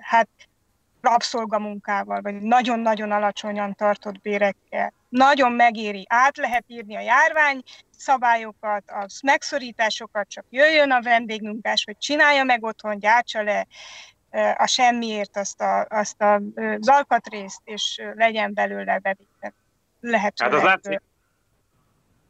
hát 0.00 0.28
rabszolgamunkával, 1.00 2.20
vagy 2.20 2.34
nagyon-nagyon 2.34 3.10
alacsonyan 3.10 3.74
tartott 3.74 4.20
bérekkel. 4.20 4.92
Nagyon 5.08 5.52
megéri. 5.52 6.06
Át 6.08 6.36
lehet 6.36 6.64
írni 6.66 6.96
a 6.96 7.00
járvány 7.00 7.62
szabályokat, 7.96 8.90
a 8.90 9.06
megszorításokat, 9.22 10.28
csak 10.28 10.44
jöjjön 10.50 10.90
a 10.90 11.02
vendégmunkás, 11.02 11.84
vagy 11.84 11.98
csinálja 11.98 12.44
meg 12.44 12.62
otthon, 12.62 12.98
gyártsa 12.98 13.42
le, 13.42 13.66
a 14.56 14.66
semmiért 14.66 15.36
azt 15.36 15.60
a, 15.60 15.86
azt 15.88 16.20
a, 16.20 16.34
az 16.54 16.88
alkatrészt, 16.88 17.60
és 17.64 18.00
legyen 18.14 18.54
belőle 18.54 18.98
bevétel. 18.98 19.54
Lehetőleg. 20.00 20.52
Hát 20.52 20.62
az 20.62 20.68
látszik, 20.68 21.02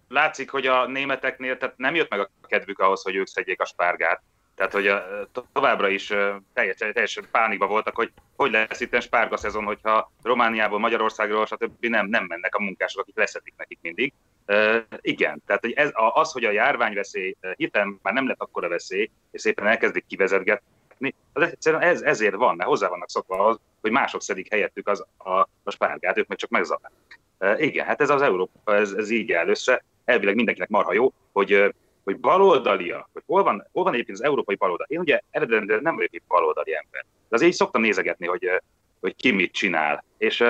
látszik, 0.08 0.50
hogy 0.50 0.66
a 0.66 0.86
németeknél 0.86 1.56
tehát 1.56 1.76
nem 1.76 1.94
jött 1.94 2.10
meg 2.10 2.20
a 2.20 2.30
kedvük 2.46 2.78
ahhoz, 2.78 3.02
hogy 3.02 3.16
ők 3.16 3.26
szedjék 3.26 3.60
a 3.60 3.64
spárgát. 3.64 4.22
Tehát, 4.59 4.72
hogy 4.72 4.86
a, 4.86 5.28
továbbra 5.52 5.88
is 5.88 6.06
teljesen, 6.52 6.92
teljesen 6.92 7.28
pánikba 7.30 7.66
voltak, 7.66 7.94
hogy 7.94 8.12
hogy 8.36 8.50
lesz 8.50 8.80
itt 8.80 9.00
spárga 9.02 9.36
szezon, 9.36 9.64
hogyha 9.64 10.12
Romániából, 10.22 10.78
Magyarországról, 10.78 11.46
stb. 11.46 11.86
nem, 11.86 12.06
nem 12.06 12.24
mennek 12.24 12.54
a 12.54 12.62
munkások, 12.62 13.00
akik 13.00 13.16
leszedik 13.16 13.54
nekik 13.56 13.78
mindig. 13.82 14.12
Uh, 14.46 14.76
igen, 15.00 15.42
tehát 15.46 15.62
hogy 15.62 15.72
ez, 15.72 15.90
az, 15.94 16.32
hogy 16.32 16.44
a 16.44 16.50
járványveszély 16.50 17.36
hirtelen 17.56 17.98
már 18.02 18.14
nem 18.14 18.26
lett 18.26 18.40
akkora 18.40 18.68
veszély, 18.68 19.11
és 19.30 19.40
szépen 19.40 19.66
elkezdik 19.66 20.04
kivezetgetni, 20.06 21.14
az 21.32 21.42
egyszerűen 21.42 21.82
ez, 21.82 22.02
ezért 22.02 22.34
van, 22.34 22.56
mert 22.56 22.68
hozzá 22.68 22.88
vannak 22.88 23.11
szokva 23.11 23.46
az, 23.46 23.59
hogy 23.80 23.90
mások 23.90 24.22
szedik 24.22 24.50
helyettük 24.50 24.88
az, 24.88 25.04
a, 25.16 25.30
a 25.62 25.70
spárgát, 25.70 26.18
ők 26.18 26.26
meg 26.26 26.38
csak 26.38 26.50
megzabálják. 26.50 27.20
Uh, 27.38 27.62
igen, 27.62 27.86
hát 27.86 28.00
ez 28.00 28.11
az 28.11 28.22
Európa, 28.22 28.74
ez, 28.74 28.92
ez 28.92 29.11
így 29.11 29.32
áll 29.32 29.48
össze. 29.48 29.84
Elvileg 30.04 30.34
mindenkinek 30.34 30.68
marha 30.68 30.92
jó, 30.92 31.12
hogy 31.32 31.74
hogy 32.09 32.20
baloldalia, 32.20 33.09
hogy 33.12 33.22
hol 33.26 33.42
van, 33.42 33.66
hol 33.72 33.84
van 33.84 33.92
egyébként 33.92 34.18
az 34.18 34.24
európai 34.24 34.54
baloldal. 34.54 34.86
Én 34.90 34.98
ugye 34.98 35.20
eredetileg 35.30 35.82
nem 35.82 35.96
vagyok 35.96 36.14
egy 36.14 36.22
baloldali 36.28 36.74
ember, 36.74 37.02
de 37.02 37.34
azért 37.34 37.50
így 37.50 37.56
szoktam 37.56 37.82
nézegetni, 37.82 38.26
hogy, 38.26 38.62
hogy 39.00 39.16
ki 39.16 39.30
mit 39.30 39.52
csinál. 39.52 40.04
És 40.18 40.44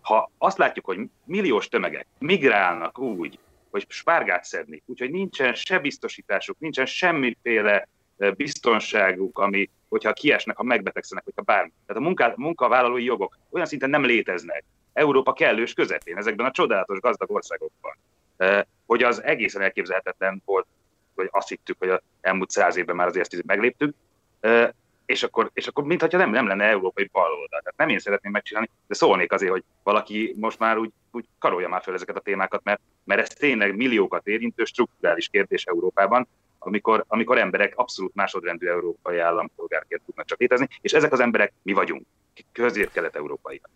ha 0.00 0.30
azt 0.38 0.58
látjuk, 0.58 0.84
hogy 0.84 0.98
milliós 1.24 1.68
tömegek 1.68 2.06
migrálnak 2.18 2.98
úgy, 2.98 3.38
hogy 3.70 3.84
spárgát 3.88 4.44
szedni, 4.44 4.82
úgyhogy 4.86 5.10
nincsen 5.10 5.54
se 5.54 5.78
biztosításuk, 5.78 6.58
nincsen 6.58 6.86
semmiféle 6.86 7.88
biztonságuk, 8.36 9.38
ami, 9.38 9.70
hogyha 9.88 10.12
kiesnek, 10.12 10.56
ha 10.56 10.62
megbetegszenek, 10.62 11.24
hogyha 11.24 11.42
bármi. 11.42 11.72
Tehát 11.86 12.02
a 12.02 12.04
munká, 12.04 12.32
munkavállalói 12.36 13.04
jogok 13.04 13.38
olyan 13.50 13.66
szinten 13.66 13.90
nem 13.90 14.04
léteznek. 14.04 14.64
Európa 14.92 15.32
kellős 15.32 15.72
közepén, 15.72 16.16
ezekben 16.16 16.46
a 16.46 16.50
csodálatos 16.50 16.98
gazdag 16.98 17.30
országokban, 17.30 17.96
hogy 18.86 19.02
az 19.02 19.22
egészen 19.22 19.62
elképzelhetetlen 19.62 20.42
volt 20.44 20.66
hogy 21.20 21.28
azt 21.32 21.48
hittük, 21.48 21.76
hogy 21.78 21.88
az 21.88 22.00
elmúlt 22.20 22.50
száz 22.50 22.76
évben 22.76 22.96
már 22.96 23.06
azért 23.06 23.34
ezt 23.34 23.46
megléptük, 23.46 23.94
és 25.06 25.22
akkor, 25.22 25.50
és 25.54 25.66
akkor 25.66 25.84
mintha 25.84 26.16
nem, 26.16 26.30
nem 26.30 26.46
lenne 26.46 26.64
európai 26.64 27.08
baloldal. 27.12 27.60
Tehát 27.60 27.76
nem 27.76 27.88
én 27.88 27.98
szeretném 27.98 28.32
megcsinálni, 28.32 28.70
de 28.86 28.94
szólnék 28.94 29.32
azért, 29.32 29.50
hogy 29.50 29.64
valaki 29.82 30.34
most 30.38 30.58
már 30.58 30.78
úgy, 30.78 30.90
úgy 31.10 31.24
karolja 31.38 31.68
már 31.68 31.82
fel 31.82 31.94
ezeket 31.94 32.16
a 32.16 32.20
témákat, 32.20 32.64
mert, 32.64 32.80
mert 33.04 33.20
ez 33.20 33.28
tényleg 33.28 33.76
milliókat 33.76 34.26
érintő 34.26 34.64
strukturális 34.64 35.28
kérdés 35.28 35.64
Európában, 35.64 36.28
amikor, 36.58 37.04
amikor 37.08 37.38
emberek 37.38 37.72
abszolút 37.76 38.14
másodrendű 38.14 38.66
európai 38.66 39.18
állampolgárként 39.18 40.02
tudnak 40.06 40.26
csak 40.26 40.38
létezni, 40.38 40.68
és 40.80 40.92
ezek 40.92 41.12
az 41.12 41.20
emberek 41.20 41.52
mi 41.62 41.72
vagyunk, 41.72 42.06
közép-kelet-európaiak. 42.52 43.70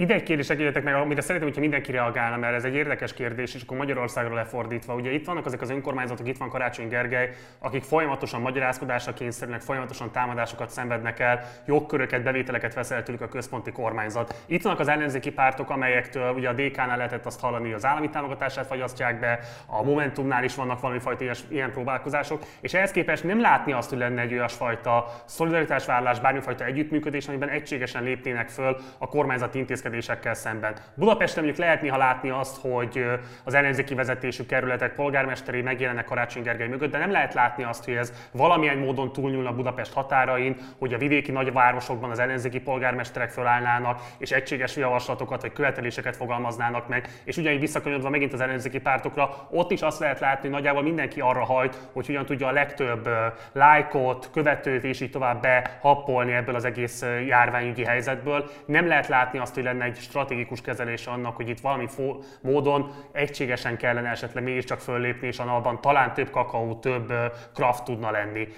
Ide 0.00 0.14
egy 0.14 0.22
kérdés 0.22 0.50
egyetek 0.50 0.82
meg, 0.82 0.94
amire 0.94 1.20
szeretném, 1.20 1.46
hogyha 1.46 1.60
mindenki 1.60 1.92
reagálna, 1.92 2.36
mert 2.36 2.54
ez 2.54 2.64
egy 2.64 2.74
érdekes 2.74 3.14
kérdés, 3.14 3.54
és 3.54 3.62
akkor 3.62 3.76
Magyarországról 3.76 4.34
lefordítva. 4.34 4.94
Ugye 4.94 5.10
itt 5.10 5.26
vannak 5.26 5.46
ezek 5.46 5.60
az 5.60 5.70
önkormányzatok, 5.70 6.28
itt 6.28 6.36
van 6.36 6.48
Karácsony 6.48 6.88
Gergely, 6.88 7.30
akik 7.58 7.82
folyamatosan 7.82 8.40
magyarázkodásra 8.40 9.12
kényszerülnek, 9.12 9.60
folyamatosan 9.60 10.10
támadásokat 10.10 10.70
szenvednek 10.70 11.18
el, 11.18 11.40
jogköröket, 11.66 12.22
bevételeket 12.22 12.74
veszel 12.74 13.02
tőlük 13.02 13.20
a 13.20 13.28
központi 13.28 13.72
kormányzat. 13.72 14.42
Itt 14.46 14.62
vannak 14.62 14.78
az 14.78 14.88
ellenzéki 14.88 15.30
pártok, 15.30 15.70
amelyektől 15.70 16.32
ugye 16.32 16.48
a 16.48 16.52
DK-nál 16.52 16.96
lehetett 16.96 17.26
azt 17.26 17.40
hallani, 17.40 17.64
hogy 17.64 17.74
az 17.74 17.84
állami 17.84 18.08
támogatását 18.08 18.66
fagyasztják 18.66 19.20
be, 19.20 19.38
a 19.66 19.82
Momentumnál 19.82 20.44
is 20.44 20.54
vannak 20.54 20.80
valami 20.80 21.00
fajta 21.00 21.24
ilyen 21.48 21.72
próbálkozások, 21.72 22.42
és 22.60 22.74
ehhez 22.74 22.90
képest 22.90 23.24
nem 23.24 23.40
látni 23.40 23.72
azt, 23.72 23.88
hogy 23.88 23.98
lenne 23.98 24.20
egy 24.20 24.32
olyasfajta 24.32 25.06
szolidaritásvállalás, 25.24 26.20
bármifajta 26.20 26.64
együttműködés, 26.64 27.28
amiben 27.28 27.48
egységesen 27.48 28.02
lépnének 28.02 28.48
föl 28.48 28.76
a 28.98 29.08
kormányzati 29.08 29.58
intézkedések 29.58 29.88
intézkedésekkel 29.94 30.34
szemben. 30.34 30.74
Budapesten 30.94 31.44
mondjuk 31.44 31.64
lehet 31.66 31.82
néha 31.82 31.96
látni 31.96 32.30
azt, 32.30 32.60
hogy 32.60 33.04
az 33.44 33.54
ellenzéki 33.54 33.94
vezetésű 33.94 34.46
kerületek 34.46 34.94
polgármesteri 34.94 35.62
megjelennek 35.62 36.04
Karácsony 36.04 36.42
Gergely 36.42 36.68
mögött, 36.68 36.90
de 36.90 36.98
nem 36.98 37.10
lehet 37.10 37.34
látni 37.34 37.64
azt, 37.64 37.84
hogy 37.84 37.94
ez 37.94 38.12
valamilyen 38.32 38.78
módon 38.78 39.12
túlnyúlna 39.12 39.52
Budapest 39.52 39.92
határain, 39.92 40.56
hogy 40.78 40.94
a 40.94 40.98
vidéki 40.98 41.32
nagyvárosokban 41.32 42.10
az 42.10 42.18
ellenzéki 42.18 42.60
polgármesterek 42.60 43.30
fölállnának, 43.30 44.00
és 44.18 44.30
egységes 44.30 44.76
javaslatokat 44.76 45.42
vagy 45.42 45.52
követeléseket 45.52 46.16
fogalmaznának 46.16 46.88
meg, 46.88 47.08
és 47.24 47.36
ugyanígy 47.36 47.60
visszakanyodva 47.60 48.10
megint 48.10 48.32
az 48.32 48.40
ellenzéki 48.40 48.80
pártokra, 48.80 49.48
ott 49.50 49.70
is 49.70 49.80
azt 49.80 50.00
lehet 50.00 50.20
látni, 50.20 50.42
hogy 50.42 50.50
nagyjából 50.50 50.82
mindenki 50.82 51.20
arra 51.20 51.44
hajt, 51.44 51.78
hogy 51.92 52.06
hogyan 52.06 52.24
tudja 52.24 52.46
a 52.46 52.52
legtöbb 52.52 53.08
lájkot, 53.52 54.30
követőt 54.32 54.84
és 54.84 55.00
így 55.00 55.10
tovább 55.10 55.40
behappolni 55.40 56.32
ebből 56.32 56.54
az 56.54 56.64
egész 56.64 57.04
járványügyi 57.26 57.84
helyzetből. 57.84 58.50
Nem 58.64 58.86
lehet 58.86 59.08
látni 59.08 59.38
azt, 59.38 59.54
hogy 59.54 59.64
lenne 59.64 59.79
lenne 59.80 59.92
egy 59.92 60.02
stratégikus 60.02 60.60
kezelése 60.60 61.10
annak, 61.10 61.36
hogy 61.36 61.48
itt 61.48 61.60
valami 61.60 61.86
fó- 61.88 62.22
módon 62.40 62.92
egységesen 63.12 63.76
kellene 63.76 64.08
esetleg 64.10 64.44
mégiscsak 64.44 64.80
föllépni, 64.80 65.26
és 65.26 65.38
abban 65.38 65.80
talán 65.80 66.14
több 66.14 66.30
kakaó, 66.30 66.74
több 66.74 67.12
kraft 67.54 67.84
tudna 67.84 68.10
lenni. 68.10 68.48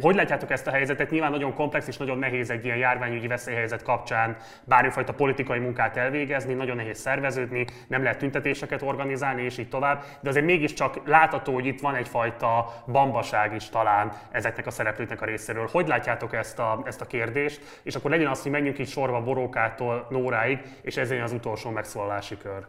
Hogy 0.00 0.14
látjátok 0.14 0.50
ezt 0.50 0.66
a 0.66 0.70
helyzetet? 0.70 1.10
Nyilván 1.10 1.30
nagyon 1.30 1.54
komplex 1.54 1.88
és 1.88 1.96
nagyon 1.96 2.18
nehéz 2.18 2.50
egy 2.50 2.64
ilyen 2.64 2.76
járványügyi 2.76 3.26
veszélyhelyzet 3.26 3.82
kapcsán 3.82 4.36
bármifajta 4.64 5.14
politikai 5.14 5.58
munkát 5.58 5.96
elvégezni, 5.96 6.54
nagyon 6.54 6.76
nehéz 6.76 6.98
szerveződni, 6.98 7.66
nem 7.86 8.02
lehet 8.02 8.18
tüntetéseket 8.18 8.82
organizálni, 8.82 9.42
és 9.42 9.58
így 9.58 9.68
tovább, 9.68 10.04
de 10.20 10.28
azért 10.28 10.44
mégiscsak 10.46 11.00
látható, 11.04 11.52
hogy 11.52 11.66
itt 11.66 11.80
van 11.80 11.94
egyfajta 11.94 12.82
bambaság 12.86 13.54
is 13.54 13.68
talán 13.68 14.12
ezeknek 14.30 14.66
a 14.66 14.70
szereplőknek 14.70 15.22
a 15.22 15.24
részéről. 15.24 15.68
Hogy 15.72 15.88
látjátok 15.88 16.34
ezt 16.34 16.58
a, 16.58 16.82
ezt 16.84 17.00
a 17.00 17.06
kérdést? 17.06 17.80
És 17.82 17.94
akkor 17.94 18.10
legyen 18.10 18.30
az, 18.30 18.42
hogy 18.42 18.50
menjünk 18.50 18.78
itt 18.78 18.88
sorba 18.88 19.22
Borókától 19.22 20.06
Nóráig, 20.10 20.61
és 20.82 20.96
ez 20.96 21.10
az 21.10 21.32
utolsó 21.32 21.70
megszólalási 21.70 22.36
kör. 22.36 22.66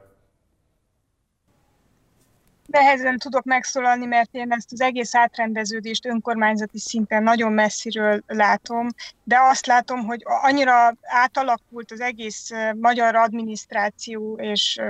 Nehezen 2.65 3.17
tudok 3.17 3.43
megszólalni, 3.43 4.05
mert 4.05 4.29
én 4.31 4.51
ezt 4.51 4.71
az 4.71 4.81
egész 4.81 5.15
átrendeződést 5.15 6.05
önkormányzati 6.05 6.79
szinten 6.79 7.23
nagyon 7.23 7.51
messziről 7.51 8.23
látom, 8.27 8.87
de 9.23 9.39
azt 9.39 9.65
látom, 9.65 10.05
hogy 10.05 10.21
annyira 10.23 10.93
átalakult 11.01 11.91
az 11.91 11.99
egész 11.99 12.49
magyar 12.75 13.15
adminisztráció 13.15 14.35
és 14.41 14.81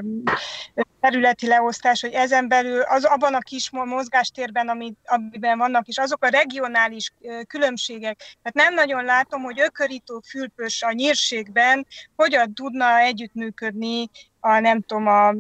területi 0.99 1.47
leosztás, 1.47 2.01
hogy 2.01 2.13
ezen 2.13 2.47
belül 2.47 2.81
az 2.81 3.03
abban 3.03 3.33
a 3.33 3.39
kis 3.39 3.69
mozgástérben, 3.71 4.69
ami, 4.69 4.93
amiben 5.05 5.57
vannak, 5.57 5.87
és 5.87 5.97
azok 5.97 6.23
a 6.23 6.27
regionális 6.29 7.13
különbségek. 7.47 8.17
Tehát 8.17 8.69
nem 8.69 8.73
nagyon 8.73 9.03
látom, 9.03 9.41
hogy 9.41 9.59
ökörító 9.59 10.21
fülpös 10.29 10.81
a 10.83 10.91
nyírségben 10.91 11.87
hogyan 12.15 12.53
tudna 12.53 12.97
együttműködni 12.97 14.09
a 14.45 14.59
nem 14.59 14.81
tudom, 14.81 15.07
a 15.07 15.33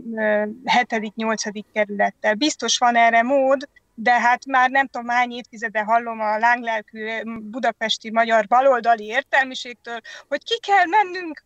hetedik, 0.65 1.15
nyolcadik 1.15 1.65
kerülettel. 1.73 2.33
Biztos 2.33 2.77
van 2.77 2.95
erre 2.95 3.21
mód, 3.21 3.69
de 3.95 4.19
hát 4.19 4.45
már 4.45 4.69
nem 4.69 4.87
tudom 4.87 5.07
hány 5.07 5.31
évtizede 5.31 5.81
hallom 5.81 6.19
a 6.19 6.37
lánglelkű 6.37 7.07
budapesti 7.41 8.11
magyar 8.11 8.47
baloldali 8.47 9.05
értelmiségtől, 9.05 9.99
hogy 10.27 10.43
ki 10.43 10.59
kell 10.59 10.85
mennünk 10.85 11.43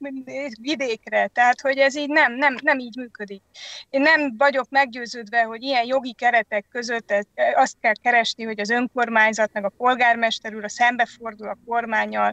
vidékre, 0.62 1.28
tehát 1.28 1.62
hogy 1.62 1.78
ez 1.78 1.96
így 1.96 2.10
nem, 2.10 2.34
nem, 2.34 2.56
nem 2.62 2.80
így 2.80 2.96
működik. 2.96 3.42
Én 3.90 4.02
nem 4.02 4.38
vagyok 4.38 4.70
meggyőződve, 4.70 5.42
hogy 5.42 5.64
ilyen 5.64 5.86
jogi 5.86 6.14
keretek 6.14 6.66
között 6.72 7.14
azt 7.56 7.76
kell 7.80 7.96
keresni, 8.02 8.44
hogy 8.44 8.60
az 8.60 8.70
önkormányzat 8.70 9.54
meg 9.54 9.66
a 9.66 9.74
polgármester 9.78 10.56
úr 10.56 10.64
a 10.64 10.70
szembefordul 10.70 11.48
a 11.48 11.58
kormányjal, 11.66 12.32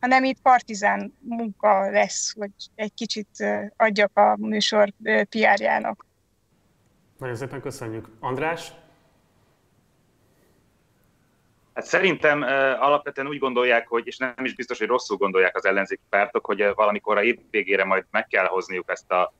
hanem 0.00 0.24
itt 0.24 0.40
partizán 0.40 1.14
munka 1.20 1.90
lesz, 1.90 2.34
hogy 2.38 2.50
egy 2.74 2.94
kicsit 2.94 3.28
adjak 3.76 4.18
a 4.18 4.36
műsor 4.38 4.92
PR-jának. 5.28 6.06
Nagyon 7.18 7.36
szépen 7.36 7.60
köszönjük. 7.60 8.08
András? 8.20 8.72
Hát 11.76 11.84
szerintem 11.84 12.42
alapvetően 12.78 13.28
úgy 13.28 13.38
gondolják, 13.38 13.88
hogy, 13.88 14.06
és 14.06 14.16
nem 14.16 14.34
is 14.42 14.54
biztos, 14.54 14.78
hogy 14.78 14.86
rosszul 14.86 15.16
gondolják 15.16 15.56
az 15.56 15.64
ellenzéki 15.64 16.02
pártok, 16.08 16.46
hogy 16.46 16.74
valamikor 16.74 17.16
a 17.16 17.22
év 17.22 17.38
végére 17.50 17.84
majd 17.84 18.04
meg 18.10 18.26
kell 18.26 18.46
hozniuk 18.46 18.90
ezt 18.90 19.12
a 19.12 19.32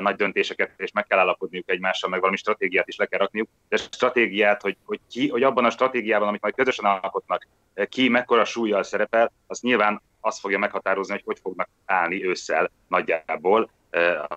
nagy 0.00 0.16
döntéseket, 0.16 0.72
és 0.76 0.92
meg 0.92 1.06
kell 1.06 1.18
állapodniuk 1.18 1.70
egymással, 1.70 2.10
meg 2.10 2.20
valami 2.20 2.36
stratégiát 2.36 2.88
is 2.88 2.96
le 2.96 3.06
kell 3.06 3.18
rakniuk. 3.18 3.48
De 3.68 3.76
stratégiát, 3.76 4.62
hogy, 4.62 4.76
hogy, 4.84 5.00
ki, 5.10 5.28
hogy 5.28 5.42
abban 5.42 5.64
a 5.64 5.70
stratégiában, 5.70 6.28
amit 6.28 6.40
majd 6.40 6.54
közösen 6.54 6.84
alkotnak, 6.84 7.46
ki 7.88 8.08
mekkora 8.08 8.44
súlyjal 8.44 8.82
szerepel, 8.82 9.32
az 9.46 9.60
nyilván 9.60 10.02
azt 10.20 10.40
fogja 10.40 10.58
meghatározni, 10.58 11.12
hogy 11.12 11.22
hogy 11.24 11.38
fognak 11.42 11.68
állni 11.84 12.26
ősszel 12.26 12.70
nagyjából 12.88 13.70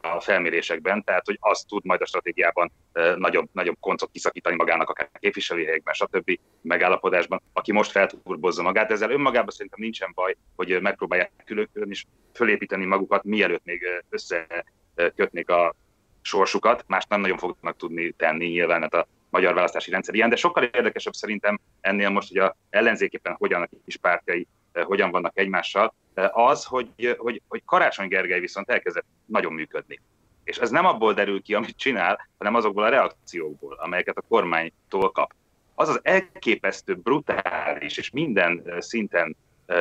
a 0.01 0.19
felmérésekben, 0.19 1.03
tehát 1.03 1.25
hogy 1.25 1.37
azt 1.39 1.67
tud 1.67 1.85
majd 1.85 2.01
a 2.01 2.05
stratégiában 2.05 2.71
nagyobb, 3.15 3.49
nagyobb 3.51 3.77
koncot 3.79 4.11
kiszakítani 4.11 4.55
magának, 4.55 4.89
akár 4.89 5.09
képviselőhelyekben, 5.19 5.93
stb. 5.93 6.39
megállapodásban, 6.61 7.41
aki 7.53 7.71
most 7.71 7.91
felturbozza 7.91 8.61
magát. 8.61 8.91
Ezzel 8.91 9.11
önmagában 9.11 9.49
szerintem 9.49 9.81
nincsen 9.81 10.11
baj, 10.15 10.35
hogy 10.55 10.81
megpróbálják 10.81 11.31
külön 11.45 11.89
és 11.89 12.05
fölépíteni 12.33 12.85
magukat, 12.85 13.23
mielőtt 13.23 13.65
még 13.65 13.85
összekötnék 14.09 15.49
a 15.49 15.75
sorsukat, 16.21 16.83
más 16.87 17.05
nem 17.05 17.21
nagyon 17.21 17.37
fognak 17.37 17.77
tudni 17.77 18.11
tenni 18.11 18.45
nyilván 18.45 18.81
hát 18.81 18.93
a 18.93 19.07
magyar 19.29 19.53
választási 19.53 19.91
rendszer 19.91 20.15
ilyen, 20.15 20.29
de 20.29 20.35
sokkal 20.35 20.63
érdekesebb 20.63 21.13
szerintem 21.13 21.59
ennél 21.81 22.09
most, 22.09 22.27
hogy 22.27 22.37
a 22.37 22.55
ellenzéképpen 22.69 23.35
hogyan 23.37 23.61
a 23.61 23.67
kis 23.85 23.97
pártjai 23.97 24.47
hogyan 24.83 25.11
vannak 25.11 25.37
egymással, 25.37 25.93
az, 26.31 26.65
hogy, 26.65 27.15
hogy, 27.17 27.41
hogy 27.47 27.61
Karácsony 27.65 28.07
Gergely 28.07 28.39
viszont 28.39 28.69
elkezdett 28.69 29.05
nagyon 29.25 29.53
működni. 29.53 29.99
És 30.43 30.57
ez 30.57 30.69
nem 30.69 30.85
abból 30.85 31.13
derül 31.13 31.41
ki, 31.41 31.53
amit 31.53 31.77
csinál, 31.77 32.27
hanem 32.37 32.55
azokból 32.55 32.83
a 32.83 32.89
reakciókból, 32.89 33.73
amelyeket 33.79 34.17
a 34.17 34.23
kormánytól 34.27 35.11
kap. 35.11 35.33
Az 35.75 35.89
az 35.89 35.99
elképesztő, 36.03 36.95
brutális 36.95 37.97
és 37.97 38.09
minden 38.09 38.73
szinten 38.79 39.35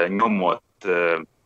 nyomott 0.09 0.89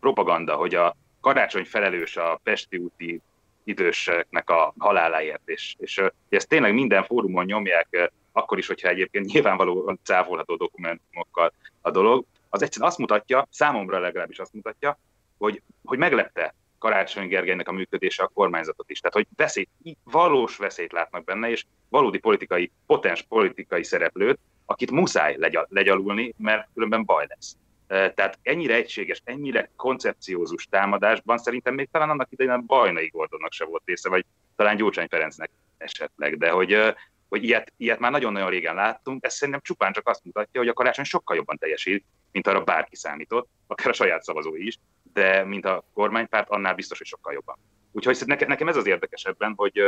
propaganda, 0.00 0.54
hogy 0.54 0.74
a 0.74 0.96
karácsony 1.20 1.64
felelős 1.64 2.16
a 2.16 2.40
Pesti 2.42 2.76
úti 2.76 3.20
időseknek 3.64 4.50
a 4.50 4.74
haláláért, 4.78 5.42
és, 5.44 5.74
és 5.78 6.02
ezt 6.28 6.48
tényleg 6.48 6.74
minden 6.74 7.04
fórumon 7.04 7.44
nyomják, 7.44 8.12
akkor 8.32 8.58
is, 8.58 8.66
hogyha 8.66 8.88
egyébként 8.88 9.32
nyilvánvalóan 9.32 9.98
cáfolható 10.02 10.56
dokumentumokkal 10.56 11.52
a 11.80 11.90
dolog, 11.90 12.24
az 12.50 12.62
egyszerűen 12.62 12.90
azt 12.90 12.98
mutatja, 12.98 13.48
számomra 13.50 13.98
legalábbis 13.98 14.38
azt 14.38 14.52
mutatja, 14.52 14.98
hogy, 15.38 15.62
hogy 15.84 15.98
meglepte 15.98 16.54
Karácsony 16.78 17.28
Gergelynek 17.28 17.68
a 17.68 17.72
működése 17.72 18.22
a 18.22 18.30
kormányzatot 18.34 18.90
is. 18.90 19.00
Tehát, 19.00 19.16
hogy 19.16 19.26
veszély, 19.36 19.68
valós 20.04 20.56
veszélyt 20.56 20.92
látnak 20.92 21.24
benne, 21.24 21.50
és 21.50 21.64
valódi 21.88 22.18
politikai, 22.18 22.70
potens 22.86 23.22
politikai 23.22 23.84
szereplőt, 23.84 24.38
akit 24.66 24.90
muszáj 24.90 25.36
legyal, 25.36 25.66
legyalulni, 25.70 26.34
mert 26.38 26.68
különben 26.74 27.04
baj 27.04 27.26
lesz. 27.28 27.56
Tehát 27.86 28.38
ennyire 28.42 28.74
egységes, 28.74 29.22
ennyire 29.24 29.70
koncepciózus 29.76 30.66
támadásban 30.70 31.38
szerintem 31.38 31.74
még 31.74 31.88
talán 31.92 32.10
annak 32.10 32.28
idején 32.30 32.52
a 32.52 32.58
Bajnai 32.58 33.08
Gordonnak 33.08 33.52
se 33.52 33.64
volt 33.64 33.82
része, 33.84 34.08
vagy 34.08 34.24
talán 34.56 34.76
Gyurcsány 34.76 35.08
Ferencnek 35.08 35.50
esetleg, 35.78 36.38
de 36.38 36.50
hogy, 36.50 36.94
hogy 37.28 37.44
ilyet, 37.44 37.72
ilyet 37.76 37.98
már 37.98 38.10
nagyon-nagyon 38.10 38.50
régen 38.50 38.74
láttunk, 38.74 39.24
ez 39.24 39.34
szerintem 39.34 39.62
csupán 39.64 39.92
csak 39.92 40.08
azt 40.08 40.24
mutatja, 40.24 40.60
hogy 40.60 40.68
a 40.68 40.72
karácsony 40.72 41.04
sokkal 41.04 41.36
jobban 41.36 41.56
teljesít, 41.56 42.04
mint 42.32 42.46
arra 42.46 42.64
bárki 42.64 42.96
számított, 42.96 43.48
akár 43.66 43.88
a 43.88 43.92
saját 43.92 44.22
szavazói 44.22 44.66
is, 44.66 44.78
de 45.12 45.44
mint 45.44 45.64
a 45.64 45.84
kormánypárt, 45.94 46.48
annál 46.48 46.74
biztos, 46.74 46.98
hogy 46.98 47.06
sokkal 47.06 47.32
jobban. 47.32 47.56
Úgyhogy 47.92 48.22
nekem 48.26 48.68
ez 48.68 48.76
az 48.76 48.86
érdekesebben, 48.86 49.52
hogy, 49.56 49.80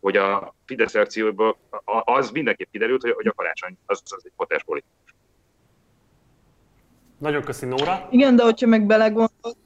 hogy 0.00 0.16
a 0.16 0.54
Fidesz 0.64 0.92
reakcióból 0.92 1.56
az 2.04 2.30
mindenképp 2.30 2.70
kiderült, 2.70 3.02
hogy 3.02 3.26
a 3.26 3.32
karácsony 3.32 3.76
az, 3.86 4.02
az 4.04 4.22
egy 4.24 4.32
potens 4.36 4.64
politikus. 4.64 5.14
Nagyon 7.18 7.42
köszi, 7.42 7.66
Nóra. 7.66 8.08
Igen, 8.10 8.36
de 8.36 8.42
hogyha 8.42 8.66
meg 8.66 8.86
belegondolsz, 8.86 9.56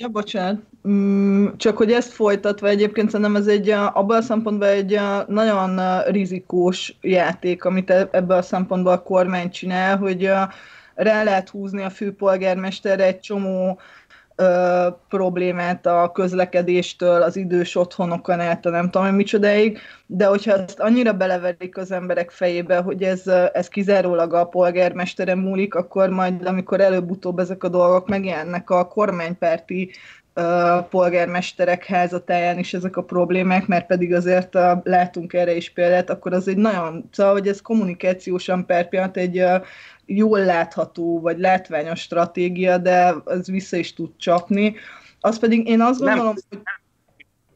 Ja, 0.00 0.08
bocsánat. 0.08 0.60
Mm, 0.88 1.46
csak 1.56 1.76
hogy 1.76 1.92
ezt 1.92 2.12
folytatva 2.12 2.68
egyébként 2.68 3.10
szerintem 3.10 3.36
ez 3.36 3.46
egy, 3.46 3.70
abban 3.70 4.16
a 4.16 4.22
szempontból 4.22 4.68
egy 4.68 5.00
nagyon 5.26 6.00
rizikós 6.02 6.96
játék, 7.00 7.64
amit 7.64 7.90
e-, 7.90 8.08
ebből 8.12 8.36
a 8.36 8.42
szempontból 8.42 8.92
a 8.92 9.02
kormány 9.02 9.50
csinál, 9.50 9.96
hogy 9.96 10.30
rá 11.02 11.22
lehet 11.22 11.48
húzni 11.48 11.82
a 11.82 11.90
főpolgármesterre 11.90 13.04
egy 13.04 13.20
csomó 13.20 13.78
ö, 14.36 14.86
problémát 15.08 15.86
a 15.86 16.10
közlekedéstől, 16.12 17.22
az 17.22 17.36
idős 17.36 17.76
otthonokon 17.76 18.40
át, 18.40 18.64
nem 18.64 18.90
tudom, 18.90 19.06
hogy 19.06 19.16
micsodáig, 19.16 19.78
de 20.06 20.26
hogyha 20.26 20.52
ezt 20.52 20.80
annyira 20.80 21.12
beleverik 21.12 21.76
az 21.76 21.92
emberek 21.92 22.30
fejébe, 22.30 22.76
hogy 22.76 23.02
ez, 23.02 23.26
ez 23.52 23.68
kizárólag 23.68 24.34
a 24.34 24.44
polgármestere 24.44 25.34
múlik, 25.34 25.74
akkor 25.74 26.08
majd, 26.08 26.46
amikor 26.46 26.80
előbb-utóbb 26.80 27.38
ezek 27.38 27.64
a 27.64 27.68
dolgok 27.68 28.08
megjelennek 28.08 28.70
a 28.70 28.86
kormánypárti 28.86 29.90
polgármesterek 30.90 31.84
házatáján 31.84 32.58
is 32.58 32.74
ezek 32.74 32.96
a 32.96 33.02
problémák, 33.02 33.66
mert 33.66 33.86
pedig 33.86 34.14
azért 34.14 34.54
a, 34.54 34.80
látunk 34.84 35.32
erre 35.32 35.54
is 35.54 35.70
példát, 35.70 36.10
akkor 36.10 36.32
az 36.32 36.48
egy 36.48 36.56
nagyon, 36.56 37.08
szóval, 37.12 37.32
hogy 37.32 37.48
ez 37.48 37.60
kommunikációsan 37.60 38.66
per 38.66 38.88
pillanat 38.88 39.16
egy 39.16 39.42
jól 40.16 40.44
látható, 40.44 41.20
vagy 41.20 41.38
látványos 41.38 42.00
stratégia, 42.00 42.78
de 42.78 43.14
ez 43.26 43.50
vissza 43.50 43.76
is 43.76 43.94
tud 43.94 44.16
csapni. 44.16 44.76
Az 45.20 45.38
pedig 45.38 45.68
én 45.68 45.80
azt 45.80 45.98
gondolom, 45.98 46.24
nem, 46.24 46.34
hogy... 46.48 46.58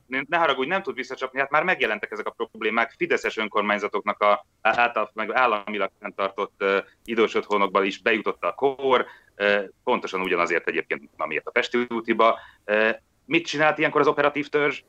Nem, 0.06 0.26
ne 0.28 0.36
haragudj, 0.36 0.68
nem 0.68 0.82
tud 0.82 0.94
visszacsapni, 0.94 1.40
hát 1.40 1.50
már 1.50 1.62
megjelentek 1.62 2.10
ezek 2.10 2.26
a 2.26 2.30
problémák. 2.30 2.94
Fideszes 2.96 3.36
önkormányzatoknak 3.36 4.22
a 4.22 4.46
által, 4.60 5.10
meg 5.14 5.32
államilag 5.32 5.90
tartott 6.16 6.54
uh, 6.60 6.76
idős 7.04 7.34
otthonokban 7.34 7.84
is 7.84 7.98
bejutott 7.98 8.42
a 8.42 8.54
kor, 8.54 9.06
uh, 9.36 9.62
pontosan 9.84 10.20
ugyanazért 10.20 10.68
egyébként, 10.68 11.10
amiért 11.16 11.46
a 11.46 11.50
Pesti 11.50 11.86
útiba. 11.88 12.38
Uh, 12.66 12.90
mit 13.24 13.46
csinált 13.46 13.78
ilyenkor 13.78 14.00
az 14.00 14.06
operatív 14.06 14.48
törzs? 14.48 14.82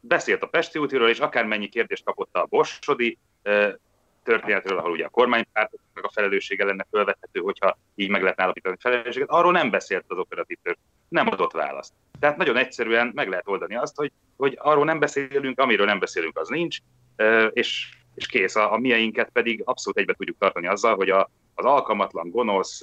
Beszélt 0.00 0.42
a 0.42 0.46
Pesti 0.46 0.78
útiról, 0.78 1.08
és 1.08 1.18
akármennyi 1.18 1.68
kérdést 1.68 2.04
kapott 2.04 2.34
a 2.34 2.46
Borsodi, 2.48 3.18
történetről, 4.24 4.78
ahol 4.78 4.90
ugye 4.90 5.04
a 5.04 5.08
kormánypártoknak 5.08 6.04
a 6.04 6.10
felelőssége 6.12 6.64
lenne 6.64 6.86
felvethető, 6.90 7.40
hogyha 7.40 7.78
így 7.94 8.10
meg 8.10 8.22
lehetne 8.22 8.42
állapítani 8.42 8.74
a 8.74 8.80
felelősséget, 8.80 9.28
arról 9.28 9.52
nem 9.52 9.70
beszélt 9.70 10.04
az 10.06 10.18
operatív 10.18 10.58
nem 11.08 11.28
adott 11.28 11.52
választ. 11.52 11.92
Tehát 12.20 12.36
nagyon 12.36 12.56
egyszerűen 12.56 13.10
meg 13.14 13.28
lehet 13.28 13.48
oldani 13.48 13.76
azt, 13.76 13.96
hogy, 13.96 14.12
hogy 14.36 14.58
arról 14.60 14.84
nem 14.84 14.98
beszélünk, 14.98 15.60
amiről 15.60 15.86
nem 15.86 15.98
beszélünk, 15.98 16.38
az 16.38 16.48
nincs, 16.48 16.78
és, 17.50 17.96
és 18.14 18.26
kész. 18.26 18.56
A, 18.56 18.72
a 18.72 18.78
mieinket 18.78 19.30
pedig 19.32 19.62
abszolút 19.64 19.98
egybe 19.98 20.12
tudjuk 20.12 20.38
tartani 20.38 20.66
azzal, 20.66 20.94
hogy 20.94 21.10
a, 21.10 21.30
az 21.54 21.64
alkalmatlan, 21.64 22.30
gonosz, 22.30 22.82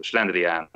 slendrián 0.00 0.70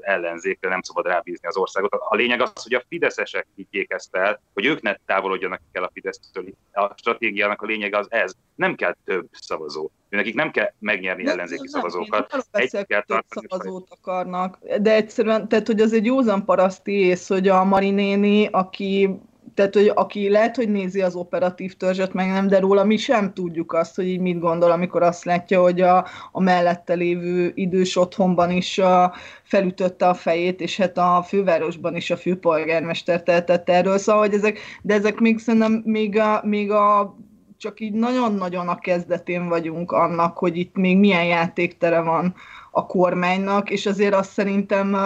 ellenzékre 0.00 0.68
nem 0.68 0.82
szabad 0.82 1.06
rábízni 1.06 1.48
az 1.48 1.56
országot. 1.56 1.92
A 1.92 2.14
lényeg 2.14 2.40
az, 2.40 2.52
hogy 2.62 2.74
a 2.74 2.82
fideszesek 2.88 3.46
higgyék 3.54 3.90
ezt 3.90 4.16
el, 4.16 4.40
hogy 4.54 4.66
ők 4.66 4.82
ne 4.82 4.96
távolodjanak 5.06 5.60
el 5.72 5.82
a 5.82 5.90
Fidesztől. 5.92 6.44
A 6.72 6.92
stratégiának 6.96 7.62
a 7.62 7.66
lényeg 7.66 7.94
az 7.94 8.06
ez. 8.10 8.34
Nem 8.54 8.74
kell 8.74 8.96
több 9.04 9.28
szavazó. 9.32 9.90
Nekik 10.08 10.34
nem 10.34 10.50
kell 10.50 10.72
megnyerni 10.78 11.22
nem, 11.22 11.32
ellenzéki 11.32 11.68
nem, 11.70 11.80
szavazókat. 11.80 12.46
Egy 12.50 12.86
kell 12.86 13.02
több 13.02 13.24
szavazót 13.28 13.88
akarnak. 13.90 14.58
De 14.80 14.94
egyszerűen, 14.94 15.48
tehát 15.48 15.66
hogy 15.66 15.80
az 15.80 15.92
egy 15.92 16.04
józan 16.04 16.44
paraszti 16.44 16.92
ész, 16.92 17.28
hogy 17.28 17.48
a 17.48 17.64
Marinéni, 17.64 18.46
aki 18.46 19.20
tehát, 19.54 19.74
hogy 19.74 19.92
aki 19.94 20.28
lehet, 20.28 20.56
hogy 20.56 20.68
nézi 20.68 21.02
az 21.02 21.14
operatív 21.14 21.74
törzset, 21.74 22.12
meg 22.12 22.28
nem, 22.28 22.48
de 22.48 22.58
róla 22.58 22.84
mi 22.84 22.96
sem 22.96 23.32
tudjuk 23.32 23.72
azt, 23.72 23.94
hogy 23.94 24.06
így 24.06 24.20
mit 24.20 24.38
gondol, 24.38 24.70
amikor 24.70 25.02
azt 25.02 25.24
látja, 25.24 25.60
hogy 25.60 25.80
a, 25.80 26.06
a 26.32 26.40
mellette 26.40 26.94
lévő 26.94 27.52
idős 27.54 27.96
otthonban 27.96 28.50
is 28.50 28.78
a, 28.78 29.14
felütötte 29.42 30.08
a 30.08 30.14
fejét, 30.14 30.60
és 30.60 30.76
hát 30.76 30.98
a 30.98 31.24
fővárosban 31.26 31.96
is 31.96 32.10
a 32.10 32.16
főpolgármester 32.16 33.22
tehetett 33.22 33.68
erről, 33.68 33.98
szóval, 33.98 34.22
hogy 34.22 34.34
ezek, 34.34 34.58
de 34.82 34.94
ezek 34.94 35.18
még 35.18 35.38
szerintem 35.38 35.82
még 35.84 36.18
a, 36.18 36.40
még 36.44 36.70
a 36.70 37.16
csak 37.56 37.80
így 37.80 37.92
nagyon-nagyon 37.92 38.68
a 38.68 38.78
kezdetén 38.78 39.48
vagyunk 39.48 39.92
annak, 39.92 40.38
hogy 40.38 40.56
itt 40.56 40.76
még 40.76 40.98
milyen 40.98 41.24
játéktere 41.24 42.00
van 42.00 42.34
a 42.70 42.86
kormánynak, 42.86 43.70
és 43.70 43.86
azért 43.86 44.14
azt 44.14 44.30
szerintem 44.30 44.96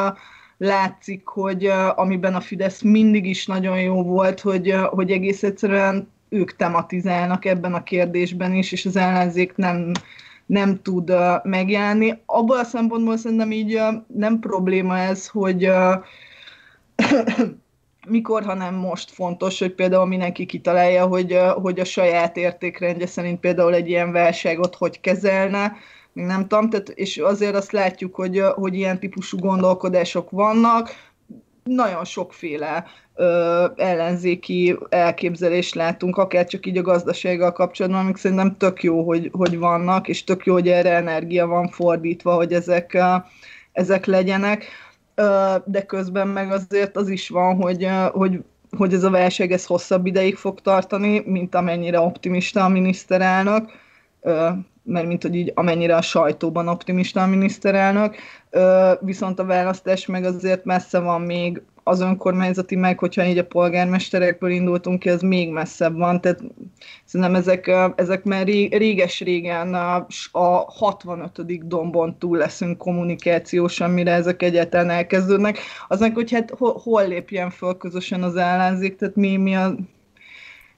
látszik, 0.59 1.27
hogy 1.27 1.67
amiben 1.95 2.35
a 2.35 2.41
Fidesz 2.41 2.83
mindig 2.83 3.27
is 3.27 3.47
nagyon 3.47 3.81
jó 3.81 4.03
volt, 4.03 4.41
hogy, 4.41 4.75
hogy 4.91 5.11
egész 5.11 5.43
egyszerűen 5.43 6.09
ők 6.29 6.57
tematizálnak 6.57 7.45
ebben 7.45 7.75
a 7.75 7.83
kérdésben 7.83 8.55
is, 8.55 8.73
és 8.73 8.87
az 8.87 8.97
ellenzék 8.97 9.57
nem, 9.57 9.93
nem 10.47 10.83
tud 10.83 11.13
megjelenni. 11.43 12.15
Abban 12.27 12.59
a 12.59 12.65
szempontból 12.65 13.17
szerintem 13.17 13.53
így 13.53 13.81
nem 14.07 14.39
probléma 14.39 14.99
ez, 14.99 15.27
hogy 15.27 15.71
mikor, 18.09 18.45
hanem 18.45 18.75
most 18.75 19.11
fontos, 19.11 19.59
hogy 19.59 19.73
például 19.73 20.07
mindenki 20.07 20.47
kitalálja, 20.47 21.07
hogy, 21.07 21.39
hogy 21.55 21.81
a 21.81 21.85
saját 21.85 22.37
értékrendje 22.37 23.07
szerint 23.07 23.41
például 23.41 23.75
egy 23.75 23.89
ilyen 23.89 24.13
válságot 24.13 24.75
hogy 24.75 25.01
kezelne, 25.01 25.77
nem 26.25 26.47
tudom, 26.47 26.71
tehát, 26.71 26.89
és 26.89 27.17
azért 27.17 27.55
azt 27.55 27.73
látjuk, 27.73 28.15
hogy, 28.15 28.43
hogy 28.55 28.75
ilyen 28.75 29.01
típusú 29.01 29.39
gondolkodások 29.39 30.31
vannak, 30.31 30.91
nagyon 31.65 32.05
sokféle 32.05 32.85
ö, 33.15 33.65
ellenzéki 33.77 34.79
elképzelést 34.89 35.75
látunk, 35.75 36.17
akár 36.17 36.47
csak 36.47 36.67
így 36.67 36.77
a 36.77 36.83
gazdasággal 36.83 37.53
kapcsolatban, 37.53 38.01
amik 38.01 38.17
szerintem 38.17 38.57
tök 38.57 38.83
jó, 38.83 39.03
hogy, 39.03 39.31
hogy 39.33 39.59
vannak, 39.59 40.09
és 40.09 40.25
tök 40.25 40.47
jó, 40.47 40.53
hogy 40.53 40.69
erre 40.69 40.91
energia 40.91 41.47
van 41.47 41.69
fordítva, 41.69 42.35
hogy 42.35 42.53
ezek, 42.53 42.95
ö, 42.95 43.15
ezek 43.73 44.07
legyenek, 44.07 44.65
ö, 45.15 45.55
de 45.65 45.83
közben 45.83 46.29
meg 46.29 46.53
azért 46.53 46.97
az 46.97 47.09
is 47.09 47.29
van, 47.29 47.57
hogy, 47.57 47.85
ö, 47.85 48.07
hogy 48.13 48.45
hogy 48.77 48.95
ez 48.95 49.05
a 49.05 49.11
válság 49.11 49.53
ez 49.53 49.67
hosszabb 49.67 50.07
ideig 50.07 50.37
fog 50.37 50.61
tartani, 50.61 51.23
mint 51.27 51.55
amennyire 51.55 52.01
optimista 52.01 52.65
a 52.65 52.69
miniszterelnök 52.69 53.71
mert 54.87 55.07
mint 55.07 55.23
hogy 55.23 55.35
így 55.35 55.53
amennyire 55.55 55.97
a 55.97 56.03
sajtóban 56.03 56.69
optimista 56.69 57.23
a 57.23 57.27
miniszterelnök, 57.27 58.17
viszont 59.01 59.39
a 59.39 59.45
választás 59.45 60.07
meg 60.07 60.25
azért 60.25 60.65
messze 60.65 60.99
van 60.99 61.21
még 61.21 61.63
az 61.89 62.01
önkormányzati 62.01 62.77
meg, 62.77 62.99
hogyha 62.99 63.25
így 63.25 63.39
a 63.39 63.47
polgármesterekből 63.47 64.51
indultunk 64.51 64.99
ki, 64.99 65.09
az 65.09 65.23
még 65.23 65.51
messzebb 65.51 65.97
van, 65.97 66.21
tehát 66.21 66.41
szerintem 67.05 67.35
ezek, 67.35 67.71
ezek 67.97 68.25
már 68.25 68.47
réges-régen 68.71 69.75
a, 69.75 70.07
a 70.33 70.73
65. 70.73 71.67
dombon 71.69 72.19
túl 72.19 72.37
leszünk 72.37 72.79
kommunikációsan, 72.79 73.91
mire 73.91 74.13
ezek 74.13 74.43
egyáltalán 74.43 74.91
elkezdődnek. 74.91 75.59
Aznak, 75.89 76.15
hogy 76.15 76.33
hát 76.33 76.51
hol, 76.51 76.81
hol 76.83 77.09
lépjen 77.09 77.51
föl 77.51 77.77
közösen 77.77 78.23
az 78.23 78.37
ellenzék, 78.37 78.97
tehát 78.97 79.17
mi, 79.17 79.37
mi 79.37 79.57
a 79.57 79.75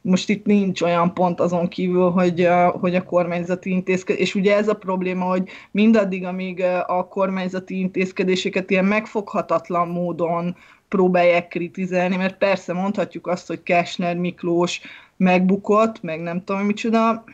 most 0.01 0.29
itt 0.29 0.45
nincs 0.45 0.81
olyan 0.81 1.15
pont 1.15 1.41
azon 1.41 1.69
kívül, 1.69 2.11
hogy, 2.11 2.45
a, 2.45 2.69
hogy 2.71 2.95
a 2.95 3.05
kormányzati 3.05 3.71
intézkedés, 3.71 4.21
és 4.21 4.35
ugye 4.35 4.57
ez 4.57 4.69
a 4.69 4.75
probléma, 4.75 5.25
hogy 5.25 5.49
mindaddig, 5.71 6.25
amíg 6.25 6.63
a 6.87 7.09
kormányzati 7.09 7.79
intézkedéseket 7.79 8.71
ilyen 8.71 8.85
megfoghatatlan 8.85 9.89
módon 9.89 10.57
próbálják 10.89 11.49
kritizálni, 11.49 12.17
mert 12.17 12.39
persze 12.39 12.73
mondhatjuk 12.73 13.27
azt, 13.27 13.47
hogy 13.47 13.63
Kásner 13.63 14.17
Miklós 14.17 14.81
megbukott, 15.17 16.03
meg 16.03 16.21
nem 16.21 16.45
tudom 16.45 16.63
micsoda, 16.63 17.25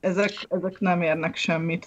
ezek, 0.00 0.32
ezek 0.48 0.78
nem 0.78 1.02
érnek 1.02 1.36
semmit. 1.36 1.86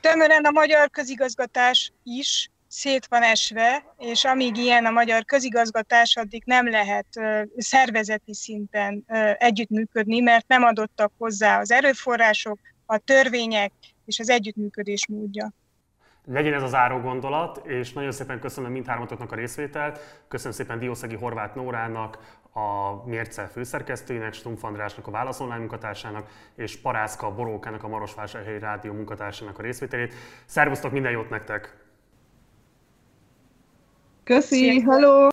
Tömören 0.00 0.44
a 0.44 0.50
magyar 0.50 0.90
közigazgatás 0.90 1.92
is 2.02 2.50
szét 2.74 3.06
van 3.06 3.22
esve, 3.22 3.94
és 3.98 4.24
amíg 4.24 4.56
ilyen 4.56 4.86
a 4.86 4.90
magyar 4.90 5.24
közigazgatás, 5.24 6.16
addig 6.16 6.42
nem 6.46 6.70
lehet 6.70 7.06
szervezeti 7.56 8.34
szinten 8.34 9.04
együttműködni, 9.38 10.20
mert 10.20 10.48
nem 10.48 10.62
adottak 10.62 11.12
hozzá 11.18 11.58
az 11.58 11.70
erőforrások, 11.70 12.58
a 12.86 12.98
törvények 12.98 13.72
és 14.04 14.18
az 14.18 14.30
együttműködés 14.30 15.06
módja. 15.08 15.52
Legyen 16.26 16.54
ez 16.54 16.62
az 16.62 16.70
záró 16.70 17.00
gondolat, 17.00 17.66
és 17.66 17.92
nagyon 17.92 18.12
szépen 18.12 18.40
köszönöm 18.40 18.72
mindhármatoknak 18.72 19.32
a 19.32 19.34
részvételt. 19.34 20.22
Köszönöm 20.28 20.52
szépen 20.52 20.78
Diószegi 20.78 21.14
Horváth 21.14 21.56
Nórának, 21.56 22.38
a 22.52 22.92
Mérce 23.06 23.46
főszerkesztőjének, 23.46 24.32
Stumpf 24.32 24.64
Andrásnak, 24.64 25.06
a 25.06 25.10
Válasz 25.10 25.40
Online 25.40 25.58
munkatársának, 25.58 26.28
és 26.56 26.80
Parászka 26.80 27.34
Borókának, 27.34 27.82
a 27.82 27.88
Marosvásárhelyi 27.88 28.58
Rádió 28.58 28.92
munkatársának 28.92 29.58
a 29.58 29.62
részvételét. 29.62 30.14
Szervusztok, 30.46 30.92
minden 30.92 31.12
jót 31.12 31.30
nektek! 31.30 31.83
Köszi, 34.24 34.80
hello! 34.80 35.30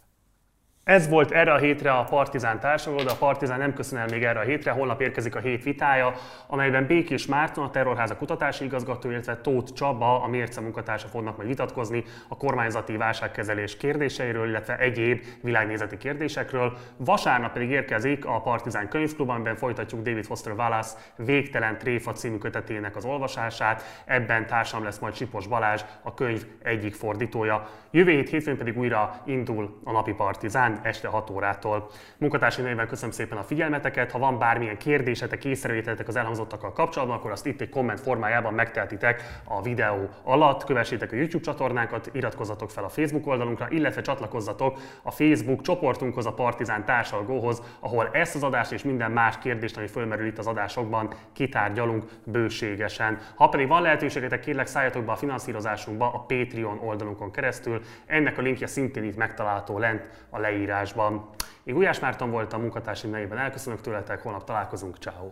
Ez 0.83 1.09
volt 1.09 1.31
erre 1.31 1.53
a 1.53 1.57
hétre 1.57 1.91
a 1.91 2.03
Partizán 2.03 2.59
társadalom, 2.59 3.05
de 3.05 3.11
a 3.11 3.15
Partizán 3.15 3.59
nem 3.59 3.73
köszön 3.73 3.99
el 3.99 4.07
még 4.09 4.23
erre 4.23 4.39
a 4.39 4.43
hétre. 4.43 4.71
Holnap 4.71 5.01
érkezik 5.01 5.35
a 5.35 5.39
hét 5.39 5.63
vitája, 5.63 6.13
amelyben 6.47 6.85
Békés 6.85 7.25
Márton, 7.25 7.63
a 7.63 7.69
Terrorháza 7.69 8.17
kutatási 8.17 8.63
igazgató, 8.63 9.09
illetve 9.09 9.37
Tóth 9.37 9.73
Csaba, 9.73 10.23
a 10.23 10.27
Mérce 10.27 10.61
munkatársa 10.61 11.07
fognak 11.07 11.37
majd 11.37 11.47
vitatkozni 11.49 12.03
a 12.27 12.37
kormányzati 12.37 12.97
válságkezelés 12.97 13.77
kérdéseiről, 13.77 14.47
illetve 14.47 14.77
egyéb 14.77 15.23
világnézeti 15.41 15.97
kérdésekről. 15.97 16.77
Vasárnap 16.97 17.53
pedig 17.53 17.69
érkezik 17.69 18.25
a 18.25 18.41
Partizán 18.41 18.89
könyvklub, 18.89 19.29
amiben 19.29 19.55
folytatjuk 19.55 20.01
David 20.01 20.25
Foster 20.25 20.53
Wallace 20.53 20.97
Végtelen 21.15 21.77
tréfa 21.77 22.11
című 22.11 22.37
kötetének 22.37 22.95
az 22.95 23.05
olvasását. 23.05 23.83
Ebben 24.05 24.47
társam 24.47 24.83
lesz 24.83 24.99
majd 24.99 25.15
Sipos 25.15 25.47
Balázs, 25.47 25.81
a 26.01 26.13
könyv 26.13 26.45
egyik 26.63 26.93
fordítója. 26.93 27.69
Jövő 27.91 28.11
hét 28.11 28.29
hétfőn 28.29 28.57
pedig 28.57 28.77
újra 28.77 29.21
indul 29.25 29.81
a 29.83 29.91
napi 29.91 30.13
Partizán 30.13 30.70
este 30.81 31.07
6 31.07 31.29
órától. 31.29 31.89
Munkatársi 32.17 32.61
nevében 32.61 32.87
köszönöm 32.87 33.11
szépen 33.11 33.37
a 33.37 33.43
figyelmeteket. 33.43 34.11
Ha 34.11 34.19
van 34.19 34.39
bármilyen 34.39 34.77
kérdésetek, 34.77 35.45
észrevételetek 35.45 36.07
az 36.07 36.15
elhangzottakkal 36.15 36.73
kapcsolatban, 36.73 37.17
akkor 37.17 37.31
azt 37.31 37.45
itt 37.45 37.61
egy 37.61 37.69
komment 37.69 37.99
formájában 37.99 38.53
megteltitek 38.53 39.41
a 39.43 39.61
videó 39.61 40.09
alatt. 40.23 40.63
Kövessétek 40.63 41.11
a 41.11 41.15
YouTube 41.15 41.43
csatornánkat, 41.43 42.09
iratkozzatok 42.11 42.69
fel 42.71 42.83
a 42.83 42.89
Facebook 42.89 43.27
oldalunkra, 43.27 43.67
illetve 43.69 44.01
csatlakozzatok 44.01 44.79
a 45.03 45.11
Facebook 45.11 45.61
csoportunkhoz, 45.61 46.25
a 46.25 46.33
Partizán 46.33 46.85
társalgóhoz, 46.85 47.61
ahol 47.79 48.09
ezt 48.11 48.35
az 48.35 48.43
adást 48.43 48.71
és 48.71 48.83
minden 48.83 49.11
más 49.11 49.37
kérdést, 49.37 49.77
ami 49.77 49.87
fölmerül 49.87 50.25
itt 50.25 50.37
az 50.37 50.47
adásokban, 50.47 51.13
kitárgyalunk 51.33 52.03
bőségesen. 52.23 53.19
Ha 53.35 53.49
pedig 53.49 53.67
van 53.67 53.81
lehetőségetek, 53.81 54.39
kérlek 54.39 54.67
szálljatok 54.67 55.03
be 55.03 55.11
a 55.11 55.15
finanszírozásunkba 55.15 56.13
a 56.13 56.19
Patreon 56.19 56.79
oldalunkon 56.83 57.31
keresztül. 57.31 57.81
Ennek 58.05 58.37
a 58.37 58.41
linkje 58.41 58.67
szintén 58.67 59.03
itt 59.03 59.17
megtalálható 59.17 59.77
lent 59.77 60.09
a 60.29 60.39
leírásban 60.39 60.60
írásban. 60.61 61.29
Én 61.63 61.73
Gulyás 61.73 61.99
Márton 61.99 62.31
voltam, 62.31 62.61
munkatársi 62.61 63.07
nevében 63.07 63.37
elköszönök 63.37 63.81
tőletek, 63.81 64.21
holnap 64.21 64.43
találkozunk, 64.43 64.95
ciao. 64.97 65.31